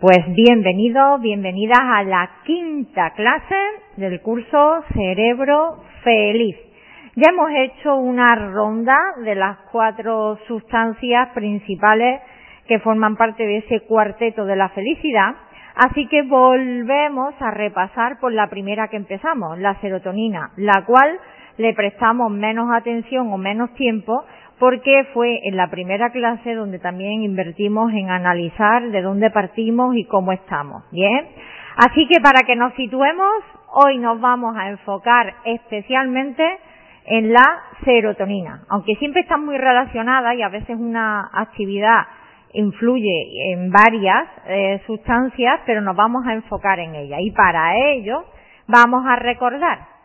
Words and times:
Pues 0.00 0.18
bienvenidos, 0.28 1.20
bienvenidas 1.20 1.80
a 1.80 2.04
la 2.04 2.30
quinta 2.44 3.10
clase 3.14 3.56
del 3.96 4.20
curso 4.20 4.84
Cerebro 4.94 5.82
Feliz. 6.04 6.54
Ya 7.16 7.32
hemos 7.32 7.50
hecho 7.50 7.96
una 7.96 8.28
ronda 8.52 8.96
de 9.24 9.34
las 9.34 9.58
cuatro 9.72 10.38
sustancias 10.46 11.30
principales 11.34 12.20
que 12.68 12.78
forman 12.78 13.16
parte 13.16 13.44
de 13.44 13.56
ese 13.56 13.80
cuarteto 13.80 14.44
de 14.44 14.54
la 14.54 14.68
felicidad, 14.68 15.34
así 15.74 16.06
que 16.06 16.22
volvemos 16.22 17.34
a 17.40 17.50
repasar 17.50 18.20
por 18.20 18.32
la 18.32 18.46
primera 18.46 18.86
que 18.86 18.98
empezamos, 18.98 19.58
la 19.58 19.80
serotonina, 19.80 20.52
la 20.54 20.84
cual 20.86 21.18
le 21.56 21.74
prestamos 21.74 22.30
menos 22.30 22.68
atención 22.72 23.32
o 23.32 23.36
menos 23.36 23.74
tiempo 23.74 24.24
porque 24.58 25.06
fue 25.14 25.40
en 25.44 25.56
la 25.56 25.68
primera 25.68 26.10
clase 26.10 26.54
donde 26.54 26.78
también 26.78 27.22
invertimos 27.22 27.92
en 27.92 28.10
analizar 28.10 28.90
de 28.90 29.02
dónde 29.02 29.30
partimos 29.30 29.96
y 29.96 30.04
cómo 30.04 30.32
estamos. 30.32 30.84
Bien. 30.90 31.28
Así 31.76 32.08
que 32.08 32.20
para 32.20 32.44
que 32.44 32.56
nos 32.56 32.74
situemos, 32.74 33.32
hoy 33.72 33.98
nos 33.98 34.20
vamos 34.20 34.56
a 34.56 34.68
enfocar 34.68 35.34
especialmente 35.44 36.44
en 37.06 37.32
la 37.32 37.46
serotonina, 37.84 38.64
aunque 38.68 38.96
siempre 38.96 39.22
está 39.22 39.38
muy 39.38 39.56
relacionada 39.56 40.34
y 40.34 40.42
a 40.42 40.48
veces 40.48 40.76
una 40.78 41.30
actividad 41.32 42.02
influye 42.52 43.52
en 43.52 43.70
varias 43.70 44.28
eh, 44.46 44.82
sustancias, 44.86 45.60
pero 45.64 45.80
nos 45.80 45.96
vamos 45.96 46.26
a 46.26 46.34
enfocar 46.34 46.78
en 46.80 46.94
ella. 46.94 47.16
Y 47.20 47.30
para 47.30 47.76
ello 47.76 48.24
vamos 48.66 49.04
a 49.06 49.16
recordar 49.16 49.97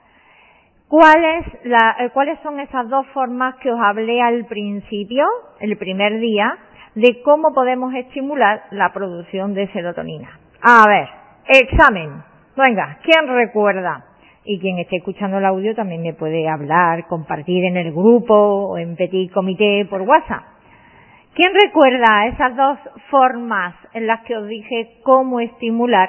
¿Cuáles, 0.94 1.48
eh, 1.64 2.10
¿Cuáles 2.14 2.38
son 2.44 2.60
esas 2.60 2.88
dos 2.88 3.08
formas 3.16 3.56
que 3.56 3.72
os 3.72 3.80
hablé 3.82 4.22
al 4.22 4.46
principio, 4.46 5.26
el 5.60 5.76
primer 5.76 6.20
día, 6.20 6.56
de 6.94 7.20
cómo 7.24 7.52
podemos 7.52 7.96
estimular 7.96 8.66
la 8.70 8.94
producción 8.94 9.56
de 9.56 9.68
serotonina? 9.70 10.40
A 10.62 10.88
ver, 10.88 11.10
examen. 11.48 12.22
Venga, 12.56 13.00
¿quién 13.02 13.28
recuerda? 13.28 14.06
Y 14.46 14.60
quien 14.60 14.78
esté 14.78 14.98
escuchando 14.98 15.40
el 15.40 15.46
audio 15.46 15.74
también 15.74 16.04
me 16.04 16.14
puede 16.14 16.48
hablar, 16.48 17.08
compartir 17.08 17.66
en 17.66 17.78
el 17.78 17.92
grupo 17.92 18.36
o 18.36 18.78
en 18.78 18.96
petit 18.96 19.34
comité 19.34 19.88
por 19.90 20.04
WhatsApp. 20.04 20.44
¿Quién 21.34 21.54
recuerda 21.60 22.28
esas 22.28 22.56
dos 22.56 22.78
formas 23.10 23.74
en 23.94 24.06
las 24.06 24.22
que 24.26 24.38
os 24.38 24.48
dije 24.48 25.00
cómo 25.02 25.40
estimular 25.40 26.08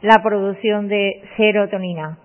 la 0.00 0.22
producción 0.22 0.88
de 0.88 1.22
serotonina? 1.36 2.16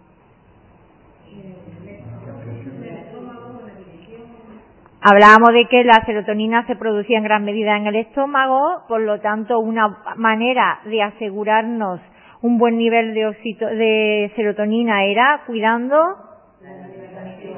Hablábamos 5.09 5.53
de 5.53 5.67
que 5.67 5.85
la 5.85 6.03
serotonina 6.05 6.67
se 6.67 6.75
producía 6.75 7.17
en 7.17 7.23
gran 7.23 7.45
medida 7.45 7.77
en 7.77 7.87
el 7.87 7.95
estómago, 7.95 8.83
por 8.89 8.99
lo 8.99 9.21
tanto, 9.21 9.57
una 9.57 9.99
manera 10.17 10.81
de 10.83 11.01
asegurarnos 11.01 12.01
un 12.41 12.57
buen 12.57 12.77
nivel 12.77 13.13
de, 13.13 13.23
de 13.23 14.31
serotonina 14.35 15.05
era 15.05 15.43
cuidando 15.47 15.95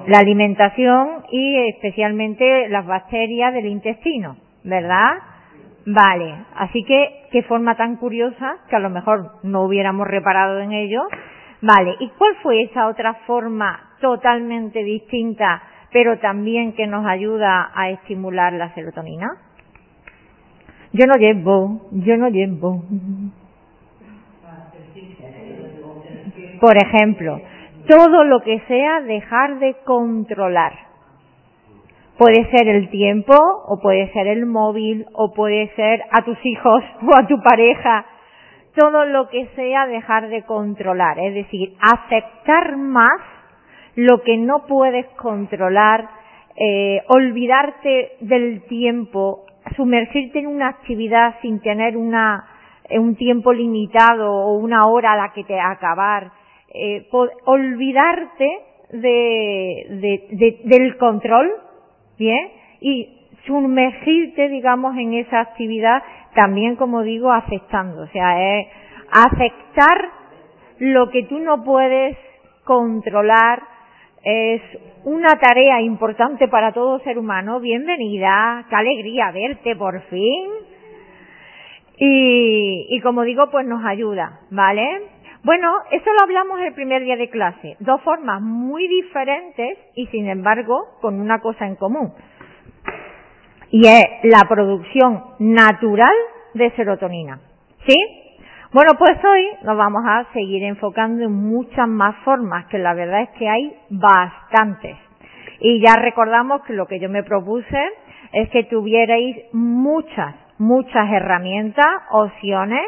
la 0.06 0.20
alimentación 0.20 1.24
y 1.32 1.70
especialmente 1.70 2.70
las 2.70 2.86
bacterias 2.86 3.52
del 3.52 3.66
intestino, 3.66 4.38
¿verdad? 4.64 5.14
Vale, 5.88 6.46
así 6.56 6.84
que 6.84 7.24
qué 7.32 7.42
forma 7.42 7.76
tan 7.76 7.96
curiosa 7.96 8.58
que 8.70 8.76
a 8.76 8.80
lo 8.80 8.92
mejor 8.92 9.40
no 9.42 9.64
hubiéramos 9.64 10.08
reparado 10.08 10.60
en 10.60 10.72
ello. 10.72 11.02
Vale, 11.64 11.96
¿y 12.00 12.10
cuál 12.10 12.36
fue 12.44 12.62
esa 12.62 12.88
otra 12.88 13.16
forma 13.26 13.96
totalmente 14.00 14.84
distinta 14.84 15.64
pero 15.92 16.20
también 16.20 16.74
que 16.74 16.88
nos 16.88 17.06
ayuda 17.06 17.72
a 17.74 17.90
estimular 17.90 18.54
la 18.54 18.74
serotonina? 18.74 19.28
Yo 20.92 21.06
no 21.06 21.16
llevo, 21.16 21.82
yo 21.92 22.18
no 22.18 22.30
llevo. 22.30 22.84
Por 26.60 26.76
ejemplo, 26.78 27.40
todo 27.88 28.24
lo 28.24 28.42
que 28.42 28.60
sea 28.68 29.02
dejar 29.02 29.60
de 29.60 29.76
controlar. 29.86 30.74
Puede 32.18 32.50
ser 32.52 32.68
el 32.68 32.90
tiempo, 32.90 33.34
o 33.34 33.80
puede 33.80 34.12
ser 34.12 34.28
el 34.28 34.46
móvil, 34.46 35.06
o 35.14 35.34
puede 35.34 35.74
ser 35.76 36.04
a 36.12 36.24
tus 36.24 36.38
hijos 36.44 36.84
o 37.02 37.16
a 37.16 37.28
tu 37.28 37.42
pareja. 37.42 38.06
Todo 38.76 39.06
lo 39.06 39.30
que 39.30 39.48
sea 39.56 39.88
dejar 39.88 40.30
de 40.30 40.44
controlar, 40.44 41.18
es 41.20 41.34
decir, 41.34 41.74
aceptar 41.82 42.78
más 42.78 43.22
lo 44.00 44.22
que 44.22 44.38
no 44.38 44.66
puedes 44.66 45.06
controlar, 45.18 46.10
eh, 46.56 47.02
olvidarte 47.10 48.14
del 48.22 48.64
tiempo, 48.68 49.46
sumergirte 49.76 50.40
en 50.40 50.48
una 50.48 50.70
actividad 50.70 51.36
sin 51.42 51.60
tener 51.60 51.98
una, 51.98 52.46
eh, 52.88 52.98
un 52.98 53.18
tiempo 53.18 53.52
limitado 53.52 54.32
o 54.32 54.54
una 54.58 54.88
hora 54.88 55.12
a 55.12 55.18
la 55.18 55.34
que 55.34 55.44
te 55.44 55.60
acabar, 55.60 56.32
eh, 56.74 57.10
olvidarte 57.44 58.48
de, 58.94 60.24
de, 60.32 60.60
del 60.64 60.96
control, 60.98 61.52
¿bien? 62.18 62.52
Y 62.80 63.28
sumergirte, 63.46 64.48
digamos, 64.48 64.96
en 64.98 65.16
esa 65.16 65.42
actividad 65.42 66.02
también, 66.36 66.78
como 66.78 67.02
digo, 67.02 67.34
aceptando, 67.34 68.04
o 68.04 68.08
sea, 68.08 68.60
es 68.60 68.68
aceptar 69.12 70.10
lo 70.78 71.10
que 71.10 71.24
tú 71.24 71.40
no 71.40 71.66
puedes 71.66 72.18
controlar, 72.64 73.79
es 74.24 74.62
una 75.06 75.40
tarea 75.40 75.82
importante 75.82 76.48
para 76.48 76.72
todo 76.74 77.00
ser 77.00 77.18
humano. 77.18 77.60
Bienvenida, 77.60 78.66
qué 78.70 78.76
alegría 78.76 79.32
verte 79.32 79.76
por 79.76 80.02
fin. 80.04 80.50
Y, 81.98 82.88
y 82.90 83.02
como 83.02 83.24
digo, 83.24 83.50
pues 83.52 83.66
nos 83.66 83.84
ayuda, 83.86 84.42
¿vale? 84.52 84.88
Bueno, 85.44 85.74
eso 85.92 86.06
lo 86.06 86.24
hablamos 86.24 86.60
el 86.62 86.74
primer 86.74 87.04
día 87.04 87.16
de 87.16 87.30
clase. 87.30 87.78
Dos 87.80 88.02
formas 88.02 88.42
muy 88.42 88.88
diferentes 88.88 89.78
y 89.96 90.08
sin 90.08 90.30
embargo 90.30 90.98
con 91.02 91.20
una 91.20 91.40
cosa 91.40 91.66
en 91.66 91.76
común. 91.76 92.14
Y 93.72 93.88
es 93.88 94.04
la 94.24 94.48
producción 94.50 95.24
natural 95.40 96.14
de 96.54 96.72
serotonina. 96.72 97.40
¿Sí? 97.88 97.96
Bueno, 98.72 98.92
pues 99.00 99.18
hoy 99.26 99.48
nos 99.64 99.76
vamos 99.76 100.04
a 100.06 100.32
seguir 100.32 100.64
enfocando 100.64 101.24
en 101.24 101.32
muchas 101.32 101.88
más 101.88 102.16
formas, 102.18 102.68
que 102.68 102.78
la 102.78 102.94
verdad 102.94 103.22
es 103.24 103.30
que 103.30 103.50
hay 103.50 103.76
bastantes. 103.90 104.96
Y 105.60 105.82
ya 105.82 105.96
recordamos 105.96 106.62
que 106.62 106.74
lo 106.74 106.86
que 106.86 107.00
yo 107.00 107.10
me 107.10 107.24
propuse 107.24 107.84
es 108.32 108.48
que 108.52 108.66
tuvierais 108.66 109.38
muchas, 109.54 110.36
muchas 110.60 111.12
herramientas, 111.12 111.88
opciones 112.12 112.84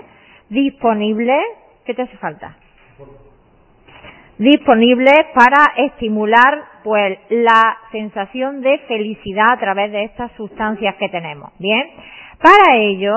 disponibles. 0.49 1.43
¿Qué 1.83 1.95
te 1.95 2.03
hace 2.03 2.17
falta? 2.17 2.55
Disponibles 4.37 5.19
para 5.33 5.65
estimular 5.77 6.63
pues 6.83 7.17
la 7.29 7.77
sensación 7.91 8.61
de 8.61 8.77
felicidad 8.87 9.53
a 9.53 9.57
través 9.57 9.91
de 9.91 10.03
estas 10.03 10.31
sustancias 10.33 10.93
que 10.97 11.09
tenemos. 11.09 11.51
Bien, 11.57 11.89
para 12.39 12.77
ello 12.77 13.15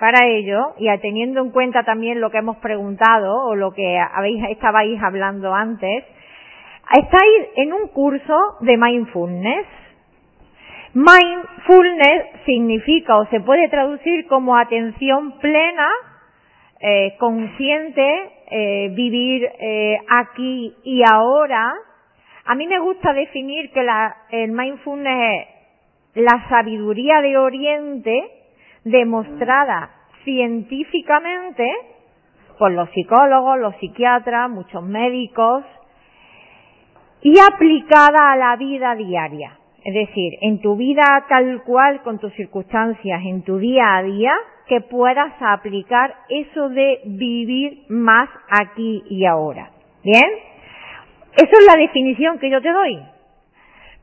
para 0.00 0.26
ello, 0.26 0.74
y 0.78 0.88
teniendo 0.98 1.42
en 1.42 1.50
cuenta 1.50 1.84
también 1.84 2.20
lo 2.20 2.30
que 2.30 2.38
hemos 2.38 2.56
preguntado 2.56 3.44
o 3.44 3.54
lo 3.54 3.72
que 3.72 3.98
habéis, 3.98 4.42
estabais 4.48 5.00
hablando 5.02 5.54
antes, 5.54 6.04
estáis 6.90 7.48
en 7.56 7.72
un 7.74 7.88
curso 7.88 8.56
de 8.60 8.78
mindfulness. 8.78 9.66
Mindfulness 10.94 12.44
significa 12.46 13.18
o 13.18 13.26
se 13.26 13.40
puede 13.40 13.68
traducir 13.68 14.26
como 14.26 14.56
atención 14.56 15.38
plena, 15.38 15.88
eh, 16.80 17.14
consciente, 17.18 18.32
eh, 18.50 18.88
vivir 18.94 19.48
eh, 19.60 19.98
aquí 20.08 20.74
y 20.82 21.02
ahora. 21.08 21.74
A 22.46 22.54
mí 22.54 22.66
me 22.66 22.80
gusta 22.80 23.12
definir 23.12 23.70
que 23.70 23.82
la, 23.82 24.16
el 24.30 24.50
mindfulness 24.50 25.46
es 26.14 26.24
la 26.24 26.48
sabiduría 26.48 27.20
de 27.20 27.36
Oriente, 27.36 28.39
demostrada 28.84 29.90
científicamente 30.24 31.66
por 32.58 32.72
los 32.72 32.90
psicólogos, 32.90 33.58
los 33.58 33.74
psiquiatras, 33.76 34.50
muchos 34.50 34.82
médicos, 34.82 35.64
y 37.22 37.34
aplicada 37.38 38.32
a 38.32 38.36
la 38.36 38.56
vida 38.56 38.94
diaria. 38.94 39.56
Es 39.82 39.94
decir, 39.94 40.34
en 40.42 40.60
tu 40.60 40.76
vida 40.76 41.24
tal 41.28 41.62
cual, 41.64 42.02
con 42.02 42.18
tus 42.18 42.32
circunstancias, 42.34 43.22
en 43.24 43.42
tu 43.42 43.58
día 43.58 43.96
a 43.96 44.02
día, 44.02 44.32
que 44.66 44.82
puedas 44.82 45.32
aplicar 45.40 46.14
eso 46.28 46.68
de 46.68 47.00
vivir 47.04 47.84
más 47.88 48.28
aquí 48.48 49.02
y 49.08 49.24
ahora. 49.24 49.70
¿Bien? 50.04 50.30
Eso 51.36 51.50
es 51.50 51.66
la 51.66 51.80
definición 51.80 52.38
que 52.38 52.50
yo 52.50 52.60
te 52.60 52.70
doy. 52.70 52.98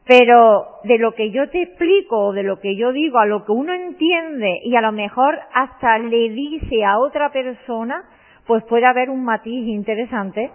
Pero 0.07 0.67
de 0.85 0.97
lo 0.97 1.13
que 1.13 1.31
yo 1.31 1.49
te 1.49 1.61
explico 1.61 2.17
o 2.27 2.33
de 2.33 2.43
lo 2.43 2.59
que 2.59 2.77
yo 2.77 2.93
digo, 2.93 3.19
a 3.19 3.25
lo 3.25 3.43
que 3.43 3.51
uno 3.51 3.73
entiende 3.73 4.59
y 4.63 4.75
a 4.75 4.81
lo 4.81 4.93
mejor 4.93 5.37
hasta 5.53 5.97
le 5.99 6.29
dice 6.29 6.85
a 6.85 6.97
otra 6.97 7.29
persona, 7.31 8.05
pues 8.45 8.63
puede 8.63 8.85
haber 8.85 9.09
un 9.09 9.25
matiz 9.25 9.67
interesante 9.67 10.49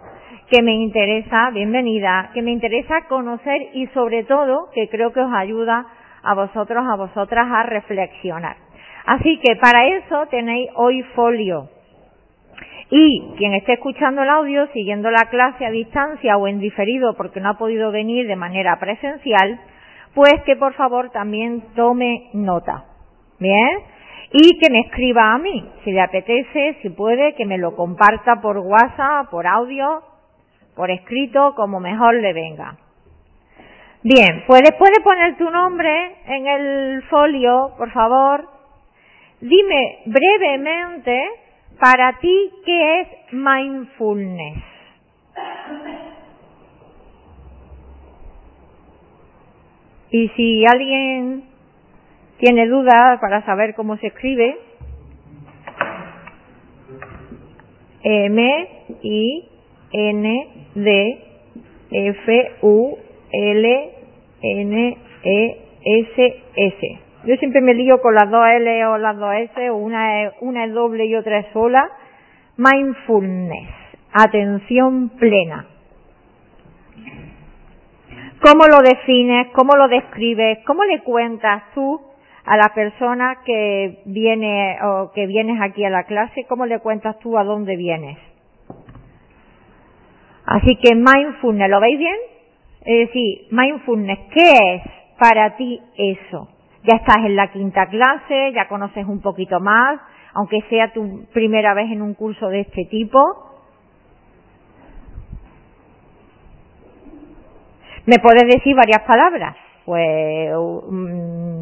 que 0.49 0.63
me 0.63 0.73
interesa, 0.73 1.51
bienvenida, 1.51 2.31
que 2.33 2.41
me 2.41 2.51
interesa 2.51 3.05
conocer 3.07 3.61
y 3.73 3.85
sobre 3.87 4.23
todo 4.23 4.69
que 4.73 4.89
creo 4.89 5.13
que 5.13 5.21
os 5.21 5.31
ayuda 5.31 5.85
a 6.23 6.33
vosotros, 6.33 6.83
a 6.87 6.95
vosotras 6.95 7.47
a 7.51 7.63
reflexionar. 7.63 8.57
Así 9.05 9.39
que 9.39 9.55
para 9.57 9.85
eso 9.87 10.25
tenéis 10.31 10.69
hoy 10.75 11.03
folio. 11.15 11.69
Y 12.95 13.33
quien 13.37 13.55
esté 13.55 13.73
escuchando 13.73 14.21
el 14.21 14.29
audio, 14.29 14.67
siguiendo 14.67 15.09
la 15.09 15.27
clase 15.31 15.65
a 15.65 15.71
distancia 15.71 16.37
o 16.37 16.47
en 16.47 16.59
diferido 16.59 17.15
porque 17.15 17.39
no 17.39 17.49
ha 17.49 17.57
podido 17.57 17.91
venir 17.91 18.27
de 18.27 18.35
manera 18.35 18.77
presencial, 18.79 19.59
pues 20.13 20.35
que 20.45 20.55
por 20.55 20.75
favor 20.75 21.09
también 21.09 21.73
tome 21.75 22.29
nota. 22.33 22.85
Bien. 23.39 23.79
Y 24.31 24.59
que 24.59 24.69
me 24.69 24.81
escriba 24.81 25.33
a 25.33 25.39
mí, 25.39 25.67
si 25.83 25.91
le 25.91 26.01
apetece, 26.01 26.77
si 26.83 26.91
puede, 26.91 27.33
que 27.33 27.47
me 27.47 27.57
lo 27.57 27.75
comparta 27.75 28.41
por 28.41 28.59
WhatsApp, 28.59 29.27
por 29.31 29.47
audio, 29.47 30.03
por 30.75 30.91
escrito, 30.91 31.55
como 31.55 31.79
mejor 31.79 32.13
le 32.13 32.31
venga. 32.31 32.77
Bien, 34.03 34.43
pues 34.45 34.61
después 34.61 34.91
de 34.91 35.03
poner 35.03 35.35
tu 35.37 35.49
nombre 35.49 36.17
en 36.27 36.45
el 36.45 37.03
folio, 37.09 37.71
por 37.75 37.91
favor, 37.91 38.47
dime 39.41 39.97
brevemente 40.05 41.42
para 41.83 42.17
ti 42.19 42.49
qué 42.65 43.01
es 43.01 43.07
mindfulness. 43.33 44.63
Y 50.11 50.29
si 50.29 50.65
alguien 50.65 51.43
tiene 52.37 52.67
dudas 52.67 53.19
para 53.19 53.45
saber 53.45 53.75
cómo 53.75 53.97
se 53.97 54.07
escribe, 54.07 54.57
M 58.01 58.69
I 59.01 59.49
N 59.91 60.47
D 60.75 61.23
F 61.91 62.51
U 62.61 62.97
L 63.29 63.91
N 64.41 64.97
E 65.25 65.57
S 65.83 66.43
S. 66.55 66.99
Yo 67.25 67.37
siempre 67.37 67.61
me 67.61 67.73
lío 67.73 68.01
con 68.01 68.13
las 68.15 68.29
dos 68.29 68.45
L 68.45 68.85
o 68.87 68.97
las 68.97 69.17
dos 69.17 69.33
S, 69.33 69.69
o 69.69 69.77
una 69.77 70.23
es, 70.23 70.33
una 70.41 70.65
es 70.65 70.73
doble 70.73 71.05
y 71.05 71.15
otra 71.15 71.39
es 71.39 71.47
sola. 71.53 71.89
Mindfulness, 72.57 73.69
atención 74.11 75.09
plena. 75.17 75.67
¿Cómo 78.41 78.67
lo 78.67 78.79
defines? 78.81 79.47
¿Cómo 79.53 79.77
lo 79.77 79.87
describes? 79.87 80.59
¿Cómo 80.65 80.83
le 80.83 81.01
cuentas 81.01 81.63
tú 81.73 82.01
a 82.43 82.57
la 82.57 82.73
persona 82.75 83.37
que 83.45 84.01
viene 84.05 84.77
o 84.83 85.11
que 85.15 85.25
vienes 85.25 85.61
aquí 85.61 85.85
a 85.85 85.89
la 85.89 86.03
clase? 86.03 86.45
¿Cómo 86.49 86.65
le 86.65 86.79
cuentas 86.79 87.17
tú 87.19 87.37
a 87.37 87.45
dónde 87.45 87.77
vienes? 87.77 88.17
Así 90.45 90.75
que 90.75 90.93
mindfulness, 90.93 91.69
¿lo 91.69 91.79
veis 91.79 91.97
bien? 91.97 92.17
Es 92.83 93.07
decir, 93.07 93.47
mindfulness, 93.49 94.19
¿qué 94.33 94.51
es 94.75 94.81
para 95.17 95.55
ti 95.55 95.79
eso? 95.95 96.52
Ya 96.83 96.97
estás 96.97 97.17
en 97.17 97.35
la 97.35 97.51
quinta 97.51 97.87
clase, 97.87 98.51
ya 98.53 98.67
conoces 98.67 99.05
un 99.07 99.21
poquito 99.21 99.59
más, 99.61 100.01
aunque 100.33 100.61
sea 100.69 100.91
tu 100.91 101.25
primera 101.33 101.73
vez 101.73 101.89
en 101.91 102.01
un 102.01 102.13
curso 102.13 102.49
de 102.49 102.61
este 102.61 102.85
tipo. 102.85 103.19
¿Me 108.05 108.17
puedes 108.19 108.43
decir 108.53 108.75
varias 108.75 109.01
palabras? 109.07 109.55
Pues 109.85 110.51
mm, 110.89 111.61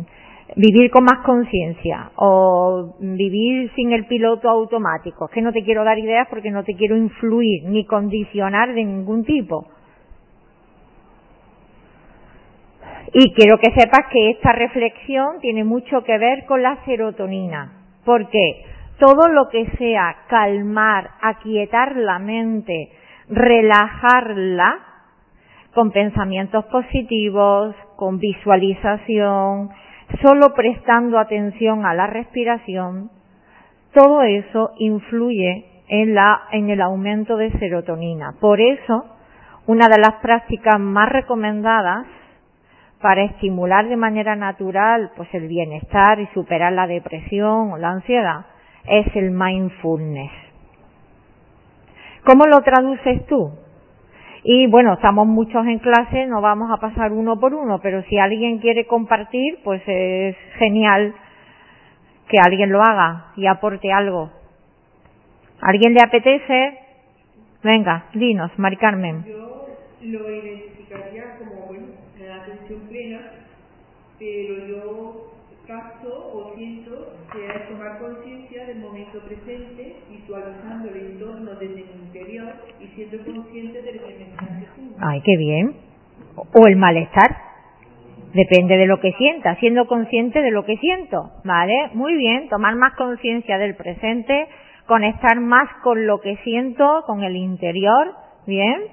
vivir 0.55 0.89
con 0.89 1.03
más 1.03 1.19
conciencia 1.23 2.11
o 2.15 2.95
vivir 2.99 3.71
sin 3.75 3.91
el 3.93 4.07
piloto 4.07 4.49
automático. 4.49 5.25
Es 5.25 5.31
que 5.31 5.41
no 5.41 5.51
te 5.51 5.63
quiero 5.63 5.83
dar 5.83 5.99
ideas 5.99 6.27
porque 6.29 6.49
no 6.49 6.63
te 6.63 6.73
quiero 6.73 6.97
influir 6.97 7.65
ni 7.65 7.85
condicionar 7.85 8.73
de 8.73 8.83
ningún 8.83 9.23
tipo. 9.23 9.67
Y 13.13 13.33
quiero 13.33 13.57
que 13.57 13.71
sepas 13.71 14.07
que 14.11 14.29
esta 14.31 14.53
reflexión 14.53 15.39
tiene 15.41 15.63
mucho 15.63 16.03
que 16.03 16.17
ver 16.17 16.45
con 16.45 16.61
la 16.61 16.77
serotonina, 16.85 17.73
porque 18.05 18.63
todo 18.99 19.27
lo 19.27 19.49
que 19.49 19.65
sea 19.77 20.15
calmar, 20.27 21.09
aquietar 21.21 21.97
la 21.97 22.19
mente, 22.19 22.89
relajarla, 23.27 24.91
con 25.73 25.91
pensamientos 25.91 26.65
positivos, 26.65 27.75
con 27.95 28.17
visualización, 28.19 29.69
solo 30.21 30.53
prestando 30.53 31.17
atención 31.17 31.85
a 31.85 31.93
la 31.93 32.07
respiración, 32.07 33.09
todo 33.93 34.21
eso 34.23 34.71
influye 34.77 35.65
en, 35.87 36.15
la, 36.15 36.43
en 36.51 36.69
el 36.69 36.81
aumento 36.81 37.37
de 37.37 37.51
serotonina. 37.59 38.35
Por 38.39 38.61
eso, 38.61 39.05
una 39.67 39.87
de 39.87 39.99
las 39.99 40.21
prácticas 40.21 40.79
más 40.79 41.09
recomendadas 41.09 42.05
para 43.01 43.23
estimular 43.23 43.87
de 43.87 43.97
manera 43.97 44.35
natural 44.35 45.11
pues 45.15 45.27
el 45.33 45.47
bienestar 45.47 46.19
y 46.19 46.27
superar 46.27 46.73
la 46.73 46.87
depresión 46.87 47.71
o 47.71 47.77
la 47.77 47.89
ansiedad 47.89 48.45
es 48.85 49.15
el 49.15 49.31
mindfulness. 49.31 50.31
¿Cómo 52.25 52.45
lo 52.45 52.61
traduces 52.61 53.25
tú? 53.27 53.51
Y 54.43 54.67
bueno, 54.67 54.93
estamos 54.93 55.27
muchos 55.27 55.65
en 55.67 55.79
clase, 55.79 56.25
no 56.25 56.41
vamos 56.41 56.71
a 56.71 56.77
pasar 56.77 57.11
uno 57.11 57.39
por 57.39 57.53
uno, 57.53 57.79
pero 57.79 58.01
si 58.03 58.17
alguien 58.17 58.59
quiere 58.59 58.85
compartir, 58.85 59.59
pues 59.63 59.81
es 59.85 60.35
genial 60.57 61.13
que 62.27 62.37
alguien 62.43 62.71
lo 62.71 62.81
haga 62.81 63.33
y 63.35 63.45
aporte 63.45 63.91
algo. 63.91 64.31
¿Alguien 65.61 65.93
le 65.93 66.01
apetece? 66.01 66.79
Venga, 67.63 68.05
dinos, 68.13 68.51
Mari 68.57 68.77
Carmen. 68.77 69.23
Yo 69.25 69.67
lo 70.01 70.29
la 70.29 70.70
atención 72.71 72.89
plena, 72.89 73.19
pero 74.19 74.67
yo 74.67 75.31
capto 75.67 76.09
o 76.09 76.55
siento 76.55 77.13
que 77.31 77.45
es 77.45 77.69
tomar 77.69 77.99
conciencia 77.99 78.65
del 78.65 78.79
momento 78.79 79.19
presente, 79.19 79.97
visualizando 80.09 80.89
el 80.89 80.97
entorno 80.97 81.51
desde 81.51 81.75
mi 81.75 82.03
interior 82.05 82.53
y 82.79 82.87
siendo 82.87 83.23
consciente 83.23 83.81
de 83.81 83.93
lo 83.93 84.07
que 84.07 84.15
me 84.15 84.23
está 84.23 84.45
haciendo. 84.45 84.97
Ay, 84.99 85.21
qué 85.21 85.37
bien. 85.37 85.75
O 86.35 86.67
el 86.67 86.75
malestar. 86.77 87.51
Depende 88.33 88.77
de 88.77 88.85
lo 88.85 89.01
que 89.01 89.11
sienta, 89.13 89.55
siendo 89.57 89.87
consciente 89.87 90.41
de 90.41 90.51
lo 90.51 90.63
que 90.63 90.77
siento, 90.77 91.31
¿vale? 91.43 91.89
Muy 91.93 92.15
bien, 92.15 92.47
tomar 92.47 92.75
más 92.77 92.93
conciencia 92.95 93.57
del 93.57 93.75
presente, 93.75 94.47
conectar 94.87 95.41
más 95.41 95.67
con 95.83 96.07
lo 96.07 96.21
que 96.21 96.37
siento, 96.37 97.03
con 97.05 97.23
el 97.23 97.35
interior, 97.35 98.13
¿bien? 98.47 98.83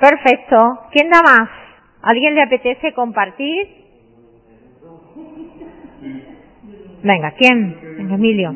Perfecto. 0.00 0.56
¿Quién 0.90 1.08
da 1.08 1.22
más? 1.22 1.67
¿Alguien 2.02 2.34
le 2.34 2.42
apetece 2.42 2.92
compartir? 2.92 3.66
Venga, 7.02 7.32
¿quién? 7.32 7.76
Venga, 7.96 8.14
Emilio. 8.14 8.50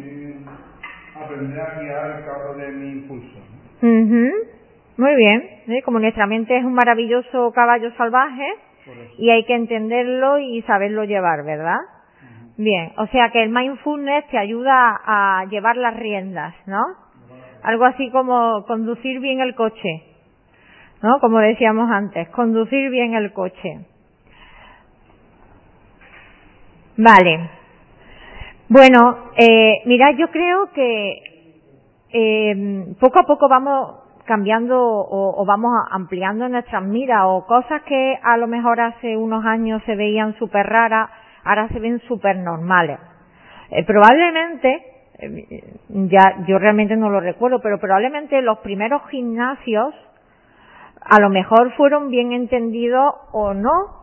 Aprender 1.15 1.61
a 1.61 1.81
guiar 1.81 2.19
el 2.19 2.25
carro 2.25 2.55
de 2.55 2.73
mi 2.73 2.91
impulso. 2.91 3.39
Muy 3.83 5.17
bien. 5.17 5.83
Como 5.85 5.99
nuestra 5.99 6.27
mente 6.27 6.57
es 6.57 6.65
un 6.65 6.75
maravilloso 6.75 7.53
caballo 7.53 7.93
salvaje 7.97 8.47
y 9.19 9.31
hay 9.31 9.45
que 9.45 9.55
entenderlo 9.55 10.39
y 10.39 10.63
saberlo 10.63 11.05
llevar, 11.05 11.45
¿verdad? 11.45 11.79
Bien, 12.57 12.93
o 12.99 13.07
sea 13.07 13.31
que 13.31 13.43
el 13.43 13.49
mindfulness 13.49 14.27
te 14.29 14.39
ayuda 14.39 15.01
a 15.05 15.47
llevar 15.47 15.77
las 15.77 15.97
riendas, 15.97 16.55
¿no? 16.67 16.83
Algo 17.63 17.85
así 17.85 18.11
como 18.11 18.65
conducir 18.67 19.21
bien 19.21 19.41
el 19.41 19.55
coche, 19.55 20.03
¿no? 21.03 21.19
Como 21.21 21.39
decíamos 21.39 21.91
antes, 21.91 22.29
conducir 22.31 22.91
bien 22.91 23.15
el 23.15 23.33
coche. 23.33 23.81
Vale. 26.97 27.51
Bueno, 28.69 29.33
eh, 29.37 29.83
mira, 29.87 30.13
yo 30.13 30.31
creo 30.31 30.71
que 30.73 31.23
eh, 32.11 32.95
poco 33.01 33.21
a 33.21 33.25
poco 33.25 33.49
vamos 33.49 33.99
cambiando 34.25 34.81
o, 34.81 35.43
o 35.43 35.45
vamos 35.45 35.73
ampliando 35.91 36.49
nuestras 36.49 36.83
miras 36.83 37.23
o 37.25 37.45
cosas 37.47 37.83
que 37.83 38.19
a 38.23 38.37
lo 38.37 38.47
mejor 38.47 38.81
hace 38.81 39.17
unos 39.17 39.45
años 39.45 39.83
se 39.85 39.97
veían 39.97 40.35
súper 40.39 40.67
raras, 40.67 41.11
ahora 41.45 41.69
se 41.69 41.81
ven 41.81 42.01
súper 42.07 42.37
normales. 42.39 42.99
Eh, 43.71 43.85
probablemente, 43.85 44.83
eh, 45.19 45.75
ya 45.89 46.45
yo 46.47 46.59
realmente 46.59 46.97
no 46.97 47.11
lo 47.11 47.21
recuerdo, 47.21 47.61
pero 47.61 47.79
probablemente 47.79 48.41
los 48.43 48.59
primeros 48.59 49.03
gimnasios 49.11 49.95
a 51.05 51.21
lo 51.21 51.31
mejor 51.31 51.73
fueron 51.77 52.11
bien 52.11 52.33
entendidos 52.33 53.15
o 53.33 53.55
no, 53.55 54.03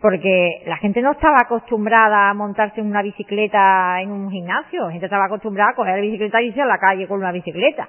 porque 0.00 0.62
la 0.66 0.76
gente 0.78 1.02
no 1.02 1.12
estaba 1.12 1.38
acostumbrada 1.42 2.30
a 2.30 2.34
montarse 2.34 2.80
en 2.80 2.86
una 2.86 3.02
bicicleta 3.02 4.00
en 4.00 4.10
un 4.10 4.30
gimnasio, 4.30 4.86
la 4.86 4.92
gente 4.92 5.06
estaba 5.06 5.26
acostumbrada 5.26 5.70
a 5.70 5.74
coger 5.74 5.96
la 5.96 6.00
bicicleta 6.00 6.40
y 6.40 6.46
irse 6.46 6.62
a 6.62 6.66
la 6.66 6.78
calle 6.78 7.06
con 7.06 7.18
una 7.18 7.32
bicicleta. 7.32 7.88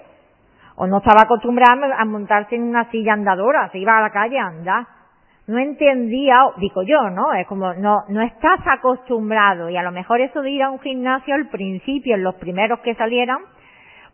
O 0.76 0.88
no 0.88 0.98
estaba 0.98 1.22
acostumbrada 1.24 1.96
a 1.98 2.06
montarse 2.06 2.56
en 2.56 2.64
una 2.64 2.90
silla 2.90 3.14
andadora, 3.14 3.70
se 3.72 3.78
iba 3.78 3.98
a 3.98 4.02
la 4.02 4.10
calle 4.10 4.40
a 4.40 4.48
andar. 4.48 4.86
No 5.48 5.58
entendía, 5.58 6.36
digo 6.58 6.84
yo, 6.84 7.10
¿no? 7.10 7.34
Es 7.34 7.48
como, 7.48 7.74
no, 7.74 8.04
no 8.10 8.22
estás 8.22 8.60
acostumbrado 8.66 9.70
y 9.70 9.78
a 9.78 9.84
lo 9.84 9.92
mejor 9.92 10.22
eso 10.22 10.42
de 10.42 10.52
ir 10.52 10.64
a 10.64 10.70
un 10.70 10.80
gimnasio 10.80 11.36
al 11.36 11.50
principio, 11.50 12.16
en 12.16 12.24
los 12.24 12.36
primeros 12.36 12.80
que 12.80 12.96
salieran, 12.96 13.40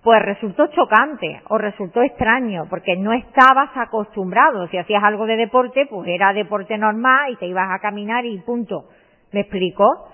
pues 0.08 0.22
resultó 0.22 0.68
chocante 0.68 1.42
o 1.50 1.58
resultó 1.58 2.02
extraño 2.02 2.68
porque 2.70 2.96
no 2.96 3.12
estabas 3.12 3.72
acostumbrado. 3.76 4.66
Si 4.70 4.78
hacías 4.78 5.04
algo 5.04 5.26
de 5.26 5.36
deporte, 5.36 5.86
pues 5.86 6.08
era 6.08 6.32
deporte 6.32 6.78
normal 6.78 7.34
y 7.34 7.36
te 7.36 7.46
ibas 7.46 7.68
a 7.70 7.80
caminar 7.80 8.26
y 8.26 8.40
punto. 8.40 8.86
¿Me 9.34 9.42
explico? 9.42 10.08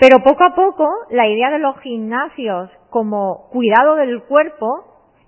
Pero 0.00 0.18
poco 0.24 0.42
a 0.42 0.56
poco 0.56 0.90
la 1.10 1.28
idea 1.28 1.48
de 1.48 1.60
los 1.60 1.78
gimnasios 1.78 2.70
como 2.90 3.48
cuidado 3.52 3.94
del 3.94 4.20
cuerpo 4.24 4.66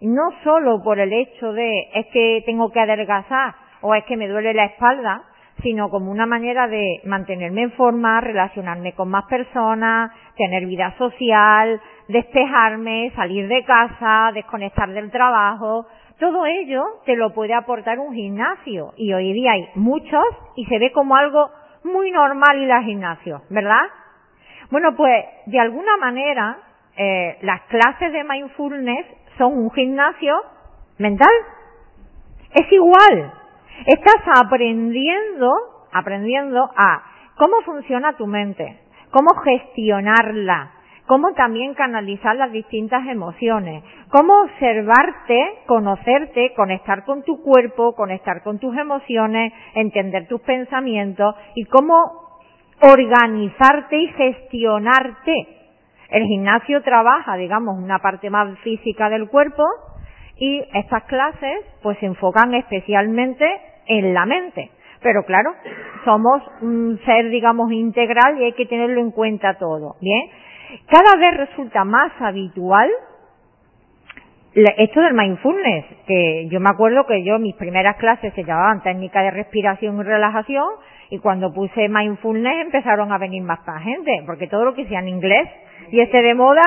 no 0.01 0.31
solo 0.43 0.83
por 0.83 0.99
el 0.99 1.13
hecho 1.13 1.53
de 1.53 1.71
es 1.95 2.07
que 2.13 2.43
tengo 2.45 2.73
que 2.73 2.81
adelgazar 2.81 3.55
o 3.83 3.95
es 3.95 4.03
que 4.07 4.17
me 4.17 4.27
duele 4.27 4.53
la 4.53 4.65
espalda, 4.65 5.23
sino 5.63 5.91
como 5.91 6.11
una 6.11 6.27
manera 6.27 6.67
de 6.69 7.01
mantenerme 7.05 7.63
en 7.63 7.73
forma, 7.73 8.21
relacionarme 8.21 8.93
con 8.93 9.09
más 9.09 9.25
personas, 9.25 10.11
tener 10.37 10.67
vida 10.67 10.95
social, 10.99 11.81
despejarme, 12.09 13.13
salir 13.15 13.49
de 13.49 13.65
casa, 13.65 14.31
desconectar 14.35 14.91
del 14.91 15.11
trabajo. 15.11 15.87
Todo 16.19 16.47
ello 16.47 16.85
te 17.05 17.17
lo 17.17 17.33
puede 17.33 17.55
aportar 17.55 17.99
un 17.99 18.15
gimnasio 18.15 18.93
y 18.97 19.13
hoy 19.13 19.33
día 19.33 19.53
hay 19.53 19.69
muchos 19.75 20.25
y 20.57 20.67
se 20.67 20.79
ve 20.79 20.93
como 20.93 21.17
algo 21.17 21.51
muy 21.85 22.11
normal 22.11 22.63
ir 22.63 22.73
al 22.73 22.85
gimnasio, 22.85 23.43
¿verdad? 23.51 23.83
Bueno, 24.71 24.95
pues 24.97 25.25
de 25.47 25.59
alguna 25.59 25.97
manera 25.97 26.59
eh, 26.97 27.39
las 27.43 27.63
clases 27.63 28.13
de 28.13 28.25
mindfulness 28.25 29.07
son 29.39 29.59
un 29.59 29.71
gimnasio 29.71 30.35
mental. 30.99 31.33
Es 32.55 32.71
igual. 32.71 33.42
Estás 33.87 34.23
aprendiendo, 34.45 35.53
aprendiendo 35.93 36.71
a 36.77 37.03
cómo 37.37 37.61
funciona 37.65 38.17
tu 38.17 38.27
mente, 38.27 38.79
cómo 39.11 39.35
gestionarla, 39.43 40.73
cómo 41.07 41.33
también 41.33 41.75
canalizar 41.75 42.37
las 42.37 42.53
distintas 42.53 43.07
emociones, 43.09 43.83
cómo 44.11 44.43
observarte, 44.43 45.63
conocerte, 45.67 46.53
conectar 46.55 47.05
con 47.05 47.23
tu 47.23 47.43
cuerpo, 47.43 47.95
conectar 47.95 48.43
con 48.43 48.59
tus 48.59 48.77
emociones, 48.77 49.53
entender 49.75 50.29
tus 50.29 50.41
pensamientos 50.43 51.35
y 51.55 51.65
cómo 51.65 52.41
organizarte 52.81 53.97
y 53.97 54.09
gestionarte. 54.09 55.49
El 56.11 56.25
gimnasio 56.25 56.83
trabaja, 56.83 57.37
digamos, 57.37 57.79
una 57.79 57.99
parte 57.99 58.31
más 58.31 58.59
física 58.61 59.09
del 59.09 59.29
cuerpo 59.29 59.65
y 60.37 60.65
estas 60.75 61.05
clases 61.05 61.65
pues 61.83 61.99
se 61.99 62.07
enfocan 62.07 62.55
especialmente 62.55 63.45
en 63.87 64.15
la 64.15 64.27
mente. 64.27 64.71
Pero 65.03 65.25
claro, 65.25 65.53
somos 66.05 66.43
un 66.61 66.99
ser, 67.05 67.29
digamos, 67.31 67.73
integral 67.73 68.41
y 68.41 68.45
hay 68.45 68.53
que 68.53 68.67
tenerlo 68.67 69.01
en 69.01 69.11
cuenta 69.11 69.59
todo. 69.59 69.97
Bien, 70.01 70.31
cada 70.89 71.19
vez 71.19 71.49
resulta 71.49 71.85
más 71.85 72.13
habitual 72.21 72.89
esto 74.55 75.01
del 75.01 75.15
mindfulness, 75.15 75.85
que 76.07 76.47
yo 76.51 76.61
me 76.61 76.69
acuerdo 76.71 77.07
que 77.07 77.25
yo 77.25 77.39
mis 77.39 77.55
primeras 77.57 77.97
clases 77.97 78.35
se 78.35 78.45
llamaban 78.45 78.83
técnica 78.83 79.23
de 79.23 79.31
respiración 79.31 79.99
y 79.99 80.03
relajación 80.03 80.67
y 81.11 81.19
cuando 81.19 81.53
puse 81.53 81.89
mindfulness 81.89 82.67
empezaron 82.67 83.13
a 83.13 83.19
venir 83.19 83.43
más 83.43 83.61
gente, 83.83 84.23
porque 84.27 84.49
todo 84.49 84.65
lo 84.65 84.75
que 84.75 84.87
sea 84.87 85.01
en 85.01 85.09
inglés 85.09 85.49
y 85.91 86.01
esté 86.01 86.23
de 86.23 86.35
moda, 86.35 86.63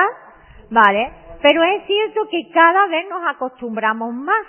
vale, 0.70 1.10
pero 1.42 1.62
es 1.62 1.86
cierto 1.86 2.28
que 2.30 2.50
cada 2.52 2.86
vez 2.88 3.06
nos 3.08 3.22
acostumbramos 3.26 4.14
más 4.14 4.46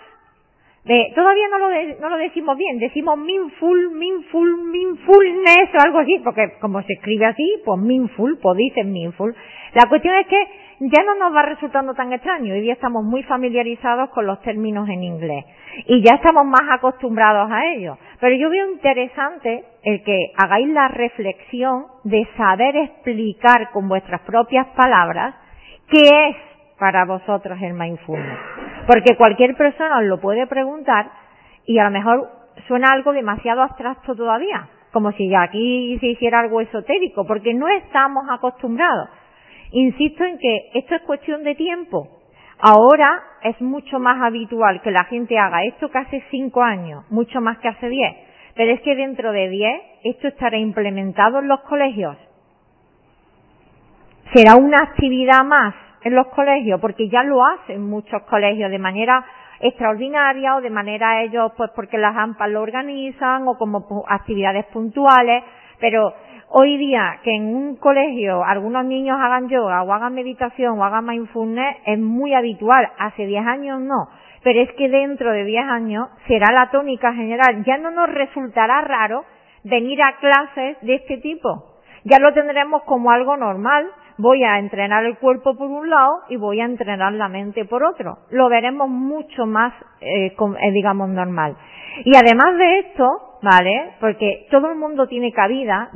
todavía 1.15 1.47
no 1.49 1.59
lo, 1.59 1.69
no 1.99 2.09
lo 2.09 2.17
decimos 2.17 2.57
bien, 2.57 2.79
decimos 2.79 3.17
minful, 3.17 3.91
minful, 3.91 4.57
minfulness 4.63 5.69
o 5.73 5.85
algo 5.85 5.99
así, 5.99 6.19
porque 6.23 6.53
como 6.61 6.81
se 6.83 6.93
escribe 6.93 7.25
así, 7.25 7.61
pues 7.65 7.79
minful, 7.79 8.39
pues 8.41 8.57
dicen 8.57 8.91
minful. 8.91 9.35
La 9.73 9.89
cuestión 9.89 10.15
es 10.15 10.27
que 10.27 10.47
ya 10.79 11.03
no 11.03 11.15
nos 11.15 11.35
va 11.35 11.41
resultando 11.41 11.93
tan 11.93 12.13
extraño, 12.13 12.53
hoy 12.53 12.61
día 12.61 12.73
estamos 12.73 13.03
muy 13.03 13.23
familiarizados 13.23 14.09
con 14.11 14.25
los 14.25 14.39
términos 14.41 14.87
en 14.87 15.03
inglés 15.03 15.43
y 15.87 16.01
ya 16.01 16.15
estamos 16.15 16.45
más 16.45 16.69
acostumbrados 16.71 17.51
a 17.51 17.65
ello. 17.73 17.97
Pero 18.19 18.35
yo 18.35 18.49
veo 18.49 18.71
interesante 18.71 19.65
el 19.83 20.03
que 20.03 20.31
hagáis 20.37 20.69
la 20.69 20.87
reflexión 20.87 21.87
de 22.03 22.25
saber 22.37 22.77
explicar 22.77 23.71
con 23.71 23.89
vuestras 23.89 24.21
propias 24.21 24.67
palabras 24.67 25.35
qué 25.89 26.29
es 26.29 26.35
para 26.79 27.05
vosotros 27.05 27.57
el 27.61 27.73
mindfulness. 27.73 28.39
Porque 28.85 29.15
cualquier 29.15 29.55
persona 29.55 29.99
os 29.99 30.05
lo 30.05 30.19
puede 30.19 30.47
preguntar 30.47 31.09
y 31.65 31.79
a 31.79 31.85
lo 31.85 31.91
mejor 31.91 32.29
suena 32.67 32.91
algo 32.91 33.11
demasiado 33.13 33.61
abstracto 33.61 34.15
todavía, 34.15 34.69
como 34.91 35.11
si 35.11 35.33
aquí 35.35 35.97
se 35.99 36.07
hiciera 36.07 36.39
algo 36.39 36.61
esotérico, 36.61 37.25
porque 37.25 37.53
no 37.53 37.67
estamos 37.67 38.25
acostumbrados. 38.29 39.09
Insisto 39.71 40.23
en 40.23 40.37
que 40.37 40.69
esto 40.73 40.95
es 40.95 41.01
cuestión 41.01 41.43
de 41.43 41.55
tiempo. 41.55 42.07
Ahora 42.59 43.21
es 43.43 43.59
mucho 43.61 43.99
más 43.99 44.21
habitual 44.21 44.81
que 44.81 44.91
la 44.91 45.03
gente 45.05 45.37
haga 45.37 45.65
esto 45.65 45.89
que 45.89 45.97
hace 45.97 46.23
cinco 46.31 46.63
años, 46.63 47.05
mucho 47.11 47.41
más 47.41 47.59
que 47.59 47.67
hace 47.67 47.89
diez. 47.89 48.15
Pero 48.55 48.71
es 48.71 48.81
que 48.81 48.95
dentro 48.95 49.31
de 49.31 49.49
diez 49.49 49.81
esto 50.03 50.29
estará 50.29 50.57
implementado 50.57 51.39
en 51.39 51.47
los 51.47 51.59
colegios. 51.61 52.17
Será 54.33 54.55
una 54.55 54.81
actividad 54.81 55.43
más 55.43 55.75
en 56.07 56.15
los 56.15 56.27
colegios, 56.27 56.79
porque 56.81 57.09
ya 57.09 57.23
lo 57.23 57.45
hacen 57.45 57.87
muchos 57.87 58.21
colegios 58.23 58.71
de 58.71 58.79
manera 58.79 59.25
extraordinaria 59.59 60.55
o 60.55 60.61
de 60.61 60.69
manera 60.69 61.21
ellos, 61.21 61.51
pues 61.57 61.71
porque 61.75 61.97
las 61.97 62.15
AMPAs 62.15 62.49
lo 62.49 62.61
organizan 62.61 63.47
o 63.47 63.57
como 63.57 64.05
actividades 64.07 64.65
puntuales, 64.67 65.43
pero 65.79 66.13
hoy 66.49 66.77
día 66.77 67.19
que 67.23 67.35
en 67.35 67.53
un 67.53 67.75
colegio 67.77 68.43
algunos 68.43 68.85
niños 68.85 69.17
hagan 69.19 69.49
yoga 69.49 69.83
o 69.83 69.93
hagan 69.93 70.13
meditación 70.13 70.79
o 70.79 70.83
hagan 70.83 71.05
mindfulness 71.05 71.77
es 71.85 71.99
muy 71.99 72.33
habitual, 72.33 72.87
hace 72.97 73.25
10 73.25 73.45
años 73.45 73.81
no, 73.81 74.09
pero 74.43 74.61
es 74.61 74.71
que 74.73 74.89
dentro 74.89 75.31
de 75.31 75.43
10 75.43 75.65
años 75.65 76.09
será 76.27 76.53
la 76.53 76.69
tónica 76.69 77.13
general, 77.13 77.63
ya 77.65 77.77
no 77.77 77.91
nos 77.91 78.09
resultará 78.09 78.81
raro 78.81 79.25
venir 79.63 80.01
a 80.01 80.17
clases 80.17 80.77
de 80.81 80.95
este 80.95 81.17
tipo, 81.17 81.79
ya 82.03 82.19
lo 82.19 82.33
tendremos 82.33 82.83
como 82.83 83.11
algo 83.11 83.35
normal, 83.35 83.87
voy 84.17 84.43
a 84.43 84.59
entrenar 84.59 85.05
el 85.05 85.17
cuerpo 85.17 85.55
por 85.55 85.69
un 85.69 85.89
lado 85.89 86.21
y 86.29 86.37
voy 86.37 86.59
a 86.59 86.65
entrenar 86.65 87.13
la 87.13 87.27
mente 87.27 87.65
por 87.65 87.83
otro. 87.83 88.17
Lo 88.31 88.49
veremos 88.49 88.89
mucho 88.89 89.45
más, 89.45 89.73
eh, 90.01 90.27
eh, 90.27 90.71
digamos, 90.71 91.09
normal. 91.09 91.55
Y 92.03 92.15
además 92.15 92.57
de 92.57 92.79
esto, 92.79 93.39
¿vale? 93.41 93.93
Porque 93.99 94.47
todo 94.51 94.69
el 94.71 94.77
mundo 94.77 95.07
tiene 95.07 95.31
cabida, 95.31 95.89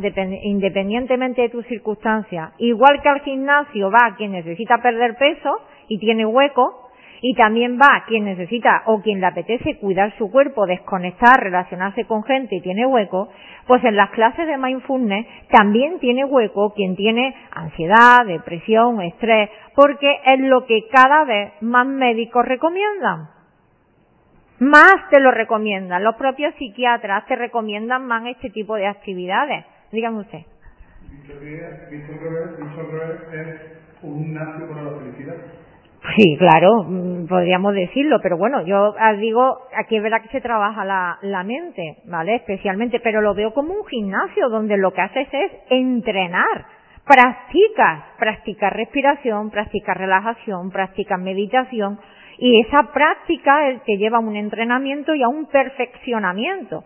independientemente 0.44 1.44
de 1.44 1.50
tus 1.50 1.66
circunstancias. 1.68 2.54
Igual 2.58 3.02
que 3.02 3.10
al 3.10 3.22
gimnasio 3.22 3.92
va 3.92 4.16
quien 4.18 4.32
necesita 4.32 4.82
perder 4.82 5.16
peso 5.18 5.58
y 5.88 6.00
tiene 6.00 6.26
hueco, 6.26 6.81
y 7.22 7.36
también 7.36 7.78
va 7.80 8.04
quien 8.08 8.26
necesita 8.26 8.82
o 8.88 9.02
quien 9.02 9.22
le 9.22 9.28
apetece 9.28 9.78
cuidar 9.78 10.12
su 10.18 10.32
cuerpo, 10.32 10.66
desconectar, 10.66 11.40
relacionarse 11.40 12.06
con 12.06 12.24
gente 12.24 12.56
y 12.56 12.62
tiene 12.62 12.86
hueco, 12.88 13.30
pues 13.68 13.84
en 13.84 13.96
las 13.96 14.10
clases 14.10 14.48
de 14.48 14.58
mindfulness 14.58 15.28
también 15.50 16.00
tiene 16.00 16.26
hueco 16.26 16.74
quien 16.74 16.96
tiene 16.96 17.36
ansiedad, 17.52 18.26
depresión, 18.26 19.02
estrés, 19.02 19.50
porque 19.76 20.20
es 20.26 20.40
lo 20.40 20.66
que 20.66 20.88
cada 20.92 21.24
vez 21.26 21.54
más 21.62 21.86
médicos 21.86 22.44
recomiendan. 22.44 23.30
Más 24.60 24.96
te 25.10 25.20
lo 25.20 25.32
recomiendan, 25.32 26.04
los 26.04 26.16
propios 26.16 26.54
psiquiatras 26.56 27.26
te 27.28 27.36
recomiendan 27.36 28.06
más 28.06 28.26
este 28.28 28.50
tipo 28.50 28.76
de 28.76 28.88
actividades. 28.88 29.66
Dígame 29.92 30.20
usted. 30.20 30.40
es 30.40 32.08
un 34.04 34.34
para 34.34 34.84
la 34.84 35.00
felicidad. 35.00 35.61
Sí, 36.16 36.36
claro, 36.38 36.84
mm, 36.84 37.28
podríamos 37.28 37.76
decirlo, 37.76 38.20
pero 38.24 38.36
bueno, 38.38 38.66
yo 38.66 38.96
digo, 39.20 39.60
aquí 39.76 39.98
es 39.98 40.04
verdad 40.04 40.22
que 40.24 40.30
se 40.30 40.42
trabaja 40.42 40.84
la, 40.84 41.20
la 41.22 41.44
mente, 41.44 41.98
¿vale? 42.06 42.36
Especialmente, 42.36 43.00
pero 43.00 43.22
lo 43.22 43.36
veo 43.36 43.54
como 43.54 43.74
un 43.74 43.86
gimnasio 43.86 44.50
donde 44.50 44.78
lo 44.78 44.92
que 44.94 45.02
haces 45.02 45.28
es 45.32 45.52
entrenar, 45.70 46.66
practicas, 47.06 48.04
practicas 48.18 48.74
respiración, 48.74 49.52
practicas 49.52 49.96
relajación, 49.96 50.72
practicas 50.72 51.20
meditación, 51.20 52.00
y 52.40 52.62
esa 52.62 52.92
práctica 52.92 53.80
te 53.86 53.98
lleva 53.98 54.18
a 54.18 54.22
un 54.22 54.36
entrenamiento 54.36 55.14
y 55.14 55.22
a 55.22 55.28
un 55.28 55.46
perfeccionamiento. 55.46 56.84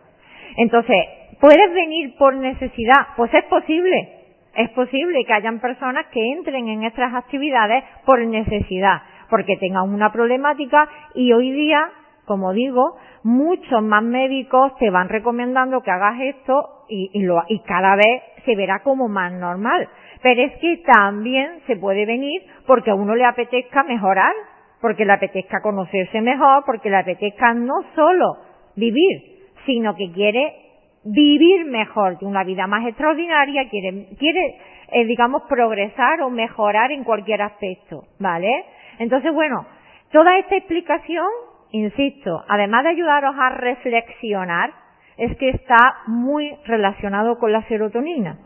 Entonces, 0.57 0.98
¿puedes 1.39 1.74
venir 1.74 2.15
por 2.17 2.36
necesidad? 2.36 3.07
Pues 3.15 3.34
es 3.34 3.45
posible, 3.45 4.25
es 4.56 4.70
posible 4.72 5.26
que 5.26 5.34
hayan 5.34 5.60
personas 5.60 6.06
que 6.08 6.22
entren 6.34 6.68
en 6.68 6.84
estas 6.84 7.14
actividades 7.14 7.84
por 8.06 8.20
necesidad, 8.20 9.02
porque 9.30 9.58
tengan 9.58 9.94
una 9.94 10.12
problemática 10.12 10.88
y 11.14 11.34
hoy 11.34 11.52
día, 11.52 11.90
como 12.26 12.54
digo, 12.54 12.98
muchos 13.24 13.82
más 13.84 14.04
médicos 14.04 14.76
te 14.78 14.90
van 14.90 15.10
recomendando 15.10 15.82
que 15.82 15.92
hagas 15.92 16.20
esto 16.22 16.86
y, 16.90 17.12
y 17.14 17.60
cada 17.60 17.96
vez 17.96 18.22
se 18.46 18.56
verá 18.56 18.80
como 18.80 19.08
más 19.08 19.34
normal. 19.34 19.90
Pero 20.22 20.42
es 20.42 20.54
que 20.60 20.78
también 20.86 21.60
se 21.68 21.76
puede 21.76 22.06
venir 22.06 22.42
porque 22.66 22.92
a 22.92 22.96
uno 22.96 23.16
le 23.16 23.26
apetezca 23.26 23.84
mejorar, 23.84 24.34
porque 24.82 25.06
le 25.06 25.14
apetezca 25.14 25.62
conocerse 25.62 26.22
mejor, 26.22 26.64
porque 26.66 26.90
le 26.90 26.98
apetezca 26.98 27.54
no 27.54 27.84
solo 27.96 28.38
vivir, 28.76 29.48
sino 29.66 29.96
que 29.96 30.12
quiere 30.12 30.64
vivir 31.06 31.66
mejor, 31.66 32.18
una 32.22 32.44
vida 32.44 32.68
más 32.68 32.86
extraordinaria, 32.88 33.70
quiere, 33.70 34.08
quiere 34.18 34.58
eh, 34.92 35.06
digamos, 35.06 35.44
progresar 35.50 36.22
o 36.22 36.30
mejorar 36.30 36.92
en 36.92 37.04
cualquier 37.04 37.42
aspecto, 37.42 38.04
¿vale? 38.20 38.66
Entonces, 39.00 39.34
bueno, 39.34 39.66
toda 40.12 40.38
esta 40.38 40.56
explicación, 40.56 41.28
insisto, 41.72 42.44
además 42.48 42.84
de 42.84 42.90
ayudaros 42.90 43.36
a 43.38 43.50
reflexionar, 43.50 44.72
es 45.18 45.36
que 45.38 45.50
está 45.50 45.78
muy 46.08 46.56
relacionado 46.66 47.38
con 47.40 47.52
la 47.52 47.64
serotonina. 47.68 48.38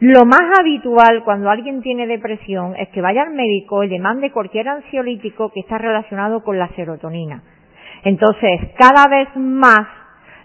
Lo 0.00 0.24
más 0.24 0.58
habitual 0.60 1.24
cuando 1.24 1.50
alguien 1.50 1.82
tiene 1.82 2.06
depresión 2.06 2.76
es 2.76 2.88
que 2.90 3.00
vaya 3.00 3.22
al 3.22 3.34
médico 3.34 3.82
y 3.82 3.88
le 3.88 3.98
mande 3.98 4.30
cualquier 4.30 4.68
ansiolítico 4.68 5.50
que 5.50 5.60
está 5.60 5.76
relacionado 5.76 6.44
con 6.44 6.56
la 6.56 6.68
serotonina. 6.76 7.42
Entonces, 8.04 8.60
cada 8.78 9.08
vez 9.08 9.28
más 9.34 9.97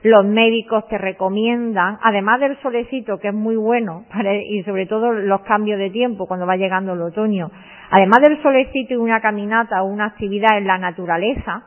los 0.04 0.26
médicos 0.26 0.86
te 0.90 0.98
recomiendan, 0.98 1.98
además 2.04 2.42
del 2.42 2.60
solecito, 2.62 3.20
que 3.20 3.30
es 3.30 3.34
muy 3.34 3.56
bueno, 3.56 4.06
y 4.50 4.62
sobre 4.64 4.86
todo 4.86 5.14
los 5.14 5.42
cambios 5.42 5.80
de 5.80 5.90
tiempo 5.90 6.28
cuando 6.28 6.46
va 6.46 6.58
llegando 6.58 6.94
el 6.94 7.02
otoño, 7.02 7.50
además 7.90 8.20
del 8.22 8.42
solecito 8.44 8.94
y 8.94 8.98
una 8.98 9.22
caminata 9.22 9.82
o 9.82 9.86
una 9.86 10.08
actividad 10.08 10.58
en 10.58 10.68
la 10.68 10.78
naturaleza, 10.78 11.64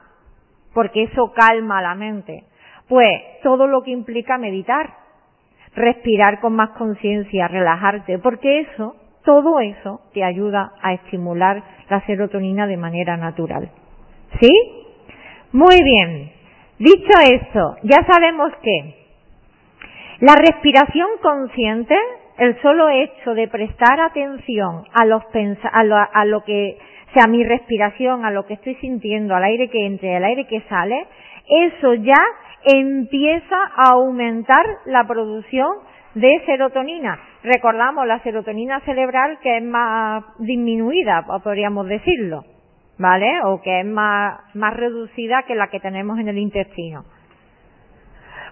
porque 0.75 1.05
eso 1.05 1.33
calma 1.33 1.81
la 1.81 1.95
mente, 1.95 2.45
pues 2.89 3.09
todo 3.43 3.67
lo 3.67 3.83
que 3.83 3.91
implica 3.91 4.37
meditar, 4.37 4.91
respirar 5.75 6.41
con 6.41 6.55
más 6.55 6.71
conciencia, 6.71 7.49
relajarte, 7.49 8.19
porque 8.19 8.61
eso, 8.61 8.97
todo 9.25 9.61
eso 9.61 10.03
te 10.13 10.23
ayuda 10.23 10.73
a 10.83 10.93
estimular 10.93 11.63
la 11.89 12.05
serotonina 12.05 12.67
de 12.67 12.77
manera 12.77 13.17
natural. 13.17 13.71
¿Sí? 14.41 14.51
Muy 15.53 15.83
bien. 15.83 16.36
Dicho 16.79 17.19
esto, 17.25 17.77
ya 17.85 18.05
sabemos 18.07 18.53
que 18.63 18.95
la 20.21 20.35
respiración 20.35 21.09
consciente, 21.23 21.97
el 22.37 22.61
solo 22.61 22.91
hecho 22.91 23.35
de 23.35 23.49
prestar 23.49 23.99
atención 23.99 24.85
a, 24.93 25.07
los 25.07 25.23
a, 25.73 25.85
lo, 25.85 25.97
a 25.97 26.25
lo 26.27 26.45
que 26.45 26.77
sea 27.15 27.29
mi 27.29 27.45
respiración, 27.45 28.27
a 28.27 28.31
lo 28.31 28.45
que 28.45 28.55
estoy 28.55 28.75
sintiendo, 28.77 29.35
al 29.35 29.45
aire 29.45 29.69
que 29.69 29.87
entre, 29.87 30.17
al 30.17 30.25
aire 30.25 30.47
que 30.47 30.61
sale, 30.69 31.07
eso 31.49 31.95
ya 31.95 32.23
empieza 32.65 33.57
a 33.75 33.93
aumentar 33.93 34.67
la 34.85 35.07
producción 35.07 35.69
de 36.15 36.43
serotonina. 36.45 37.19
Recordamos 37.43 38.07
la 38.07 38.23
serotonina 38.23 38.81
cerebral 38.81 39.39
que 39.41 39.57
es 39.57 39.63
más 39.63 40.25
disminuida, 40.41 41.25
podríamos 41.43 41.89
decirlo, 41.89 42.45
¿vale? 42.99 43.41
O 43.45 43.61
que 43.61 43.81
es 43.81 43.87
más, 43.87 44.41
más 44.55 44.75
reducida 44.75 45.43
que 45.43 45.55
la 45.55 45.69
que 45.69 45.81
tenemos 45.81 46.19
en 46.19 46.29
el 46.29 46.39
intestino. 46.39 47.05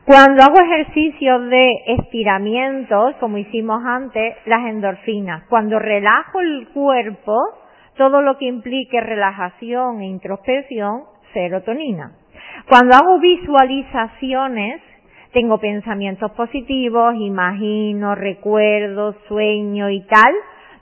Cuando 0.05 0.43
hago 0.43 0.61
ejercicios 0.61 1.49
de 1.49 1.71
estiramientos, 1.87 3.15
como 3.21 3.39
hicimos 3.39 3.83
antes, 3.87 4.37
las 4.45 4.67
endorfinas. 4.67 5.45
Cuando 5.49 5.79
relajo 5.79 6.41
el 6.41 6.69
cuerpo, 6.75 7.39
todo 7.97 8.21
lo 8.21 8.37
que 8.37 8.45
implique 8.45 9.01
relajación 9.01 10.03
e 10.03 10.07
introspección, 10.07 11.05
serotonina. 11.33 12.13
Cuando 12.69 12.97
hago 12.97 13.19
visualizaciones, 13.19 14.83
tengo 15.33 15.59
pensamientos 15.59 16.31
positivos, 16.33 17.15
imagino, 17.19 18.15
recuerdo, 18.15 19.15
sueño 19.27 19.89
y 19.89 20.03
tal, 20.03 20.35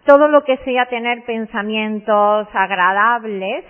todo 0.04 0.28
lo 0.28 0.44
que 0.44 0.56
sea 0.58 0.86
tener 0.86 1.24
pensamientos 1.24 2.48
agradables, 2.52 3.64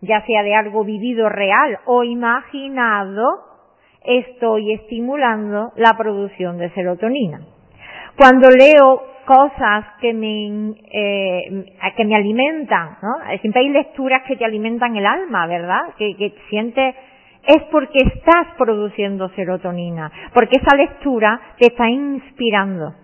ya 0.00 0.24
sea 0.24 0.42
de 0.42 0.54
algo 0.54 0.84
vivido 0.84 1.28
real 1.28 1.78
o 1.86 2.04
imaginado, 2.04 3.24
estoy 4.04 4.74
estimulando 4.74 5.72
la 5.76 5.96
producción 5.96 6.58
de 6.58 6.70
serotonina. 6.70 7.40
Cuando 8.16 8.50
leo 8.50 9.02
cosas 9.24 9.84
que 10.00 10.14
me, 10.14 10.74
eh, 10.90 11.76
que 11.96 12.04
me 12.04 12.16
alimentan, 12.16 12.96
¿no? 13.02 13.38
Siempre 13.40 13.60
hay 13.60 13.68
lecturas 13.68 14.22
que 14.26 14.36
te 14.36 14.44
alimentan 14.44 14.96
el 14.96 15.04
alma, 15.04 15.46
¿verdad? 15.46 15.94
Que, 15.98 16.16
que 16.16 16.34
sientes 16.48 16.94
es 17.46 17.62
porque 17.70 17.98
estás 17.98 18.46
produciendo 18.56 19.28
serotonina, 19.30 20.10
porque 20.32 20.58
esa 20.60 20.76
lectura 20.76 21.40
te 21.58 21.66
está 21.66 21.88
inspirando. 21.88 22.94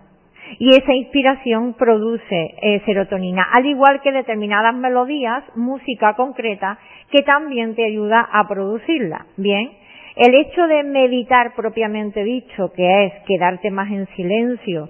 Y 0.59 0.69
esa 0.69 0.93
inspiración 0.93 1.73
produce 1.73 2.55
eh, 2.61 2.81
serotonina, 2.85 3.47
al 3.51 3.65
igual 3.65 4.01
que 4.01 4.11
determinadas 4.11 4.75
melodías, 4.75 5.43
música 5.55 6.13
concreta, 6.13 6.77
que 7.11 7.23
también 7.23 7.75
te 7.75 7.85
ayuda 7.85 8.27
a 8.31 8.47
producirla. 8.47 9.25
Bien, 9.37 9.71
el 10.15 10.33
hecho 10.33 10.65
de 10.67 10.83
meditar 10.83 11.53
propiamente 11.55 12.23
dicho, 12.23 12.71
que 12.73 13.05
es 13.05 13.13
quedarte 13.27 13.69
más 13.69 13.91
en 13.91 14.07
silencio, 14.15 14.89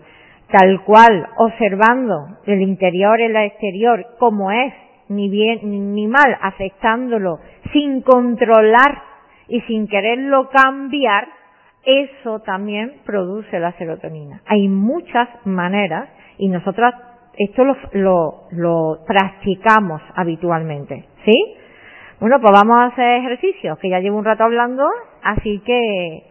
tal 0.51 0.83
cual, 0.83 1.27
observando 1.37 2.27
el 2.45 2.61
interior 2.61 3.19
y 3.19 3.23
el 3.23 3.35
exterior 3.35 4.05
como 4.19 4.51
es, 4.51 4.73
ni 5.09 5.29
bien 5.29 5.93
ni 5.95 6.07
mal, 6.07 6.37
aceptándolo, 6.41 7.39
sin 7.73 8.01
controlar 8.01 9.01
y 9.47 9.61
sin 9.61 9.87
quererlo 9.87 10.49
cambiar, 10.49 11.27
eso 11.85 12.39
también 12.41 13.01
produce 13.05 13.59
la 13.59 13.71
serotonina. 13.73 14.41
Hay 14.45 14.67
muchas 14.67 15.29
maneras 15.45 16.09
y 16.37 16.49
nosotras 16.49 16.93
esto 17.37 17.63
lo, 17.63 17.75
lo, 17.93 18.47
lo 18.51 19.05
practicamos 19.05 20.01
habitualmente, 20.15 21.05
¿sí? 21.25 21.55
Bueno, 22.19 22.39
pues 22.39 22.53
vamos 22.53 22.77
a 22.79 22.85
hacer 22.85 23.17
ejercicios, 23.19 23.77
que 23.79 23.89
ya 23.89 23.99
llevo 23.99 24.17
un 24.17 24.25
rato 24.25 24.45
hablando, 24.45 24.87
así 25.21 25.59
que 25.65 26.23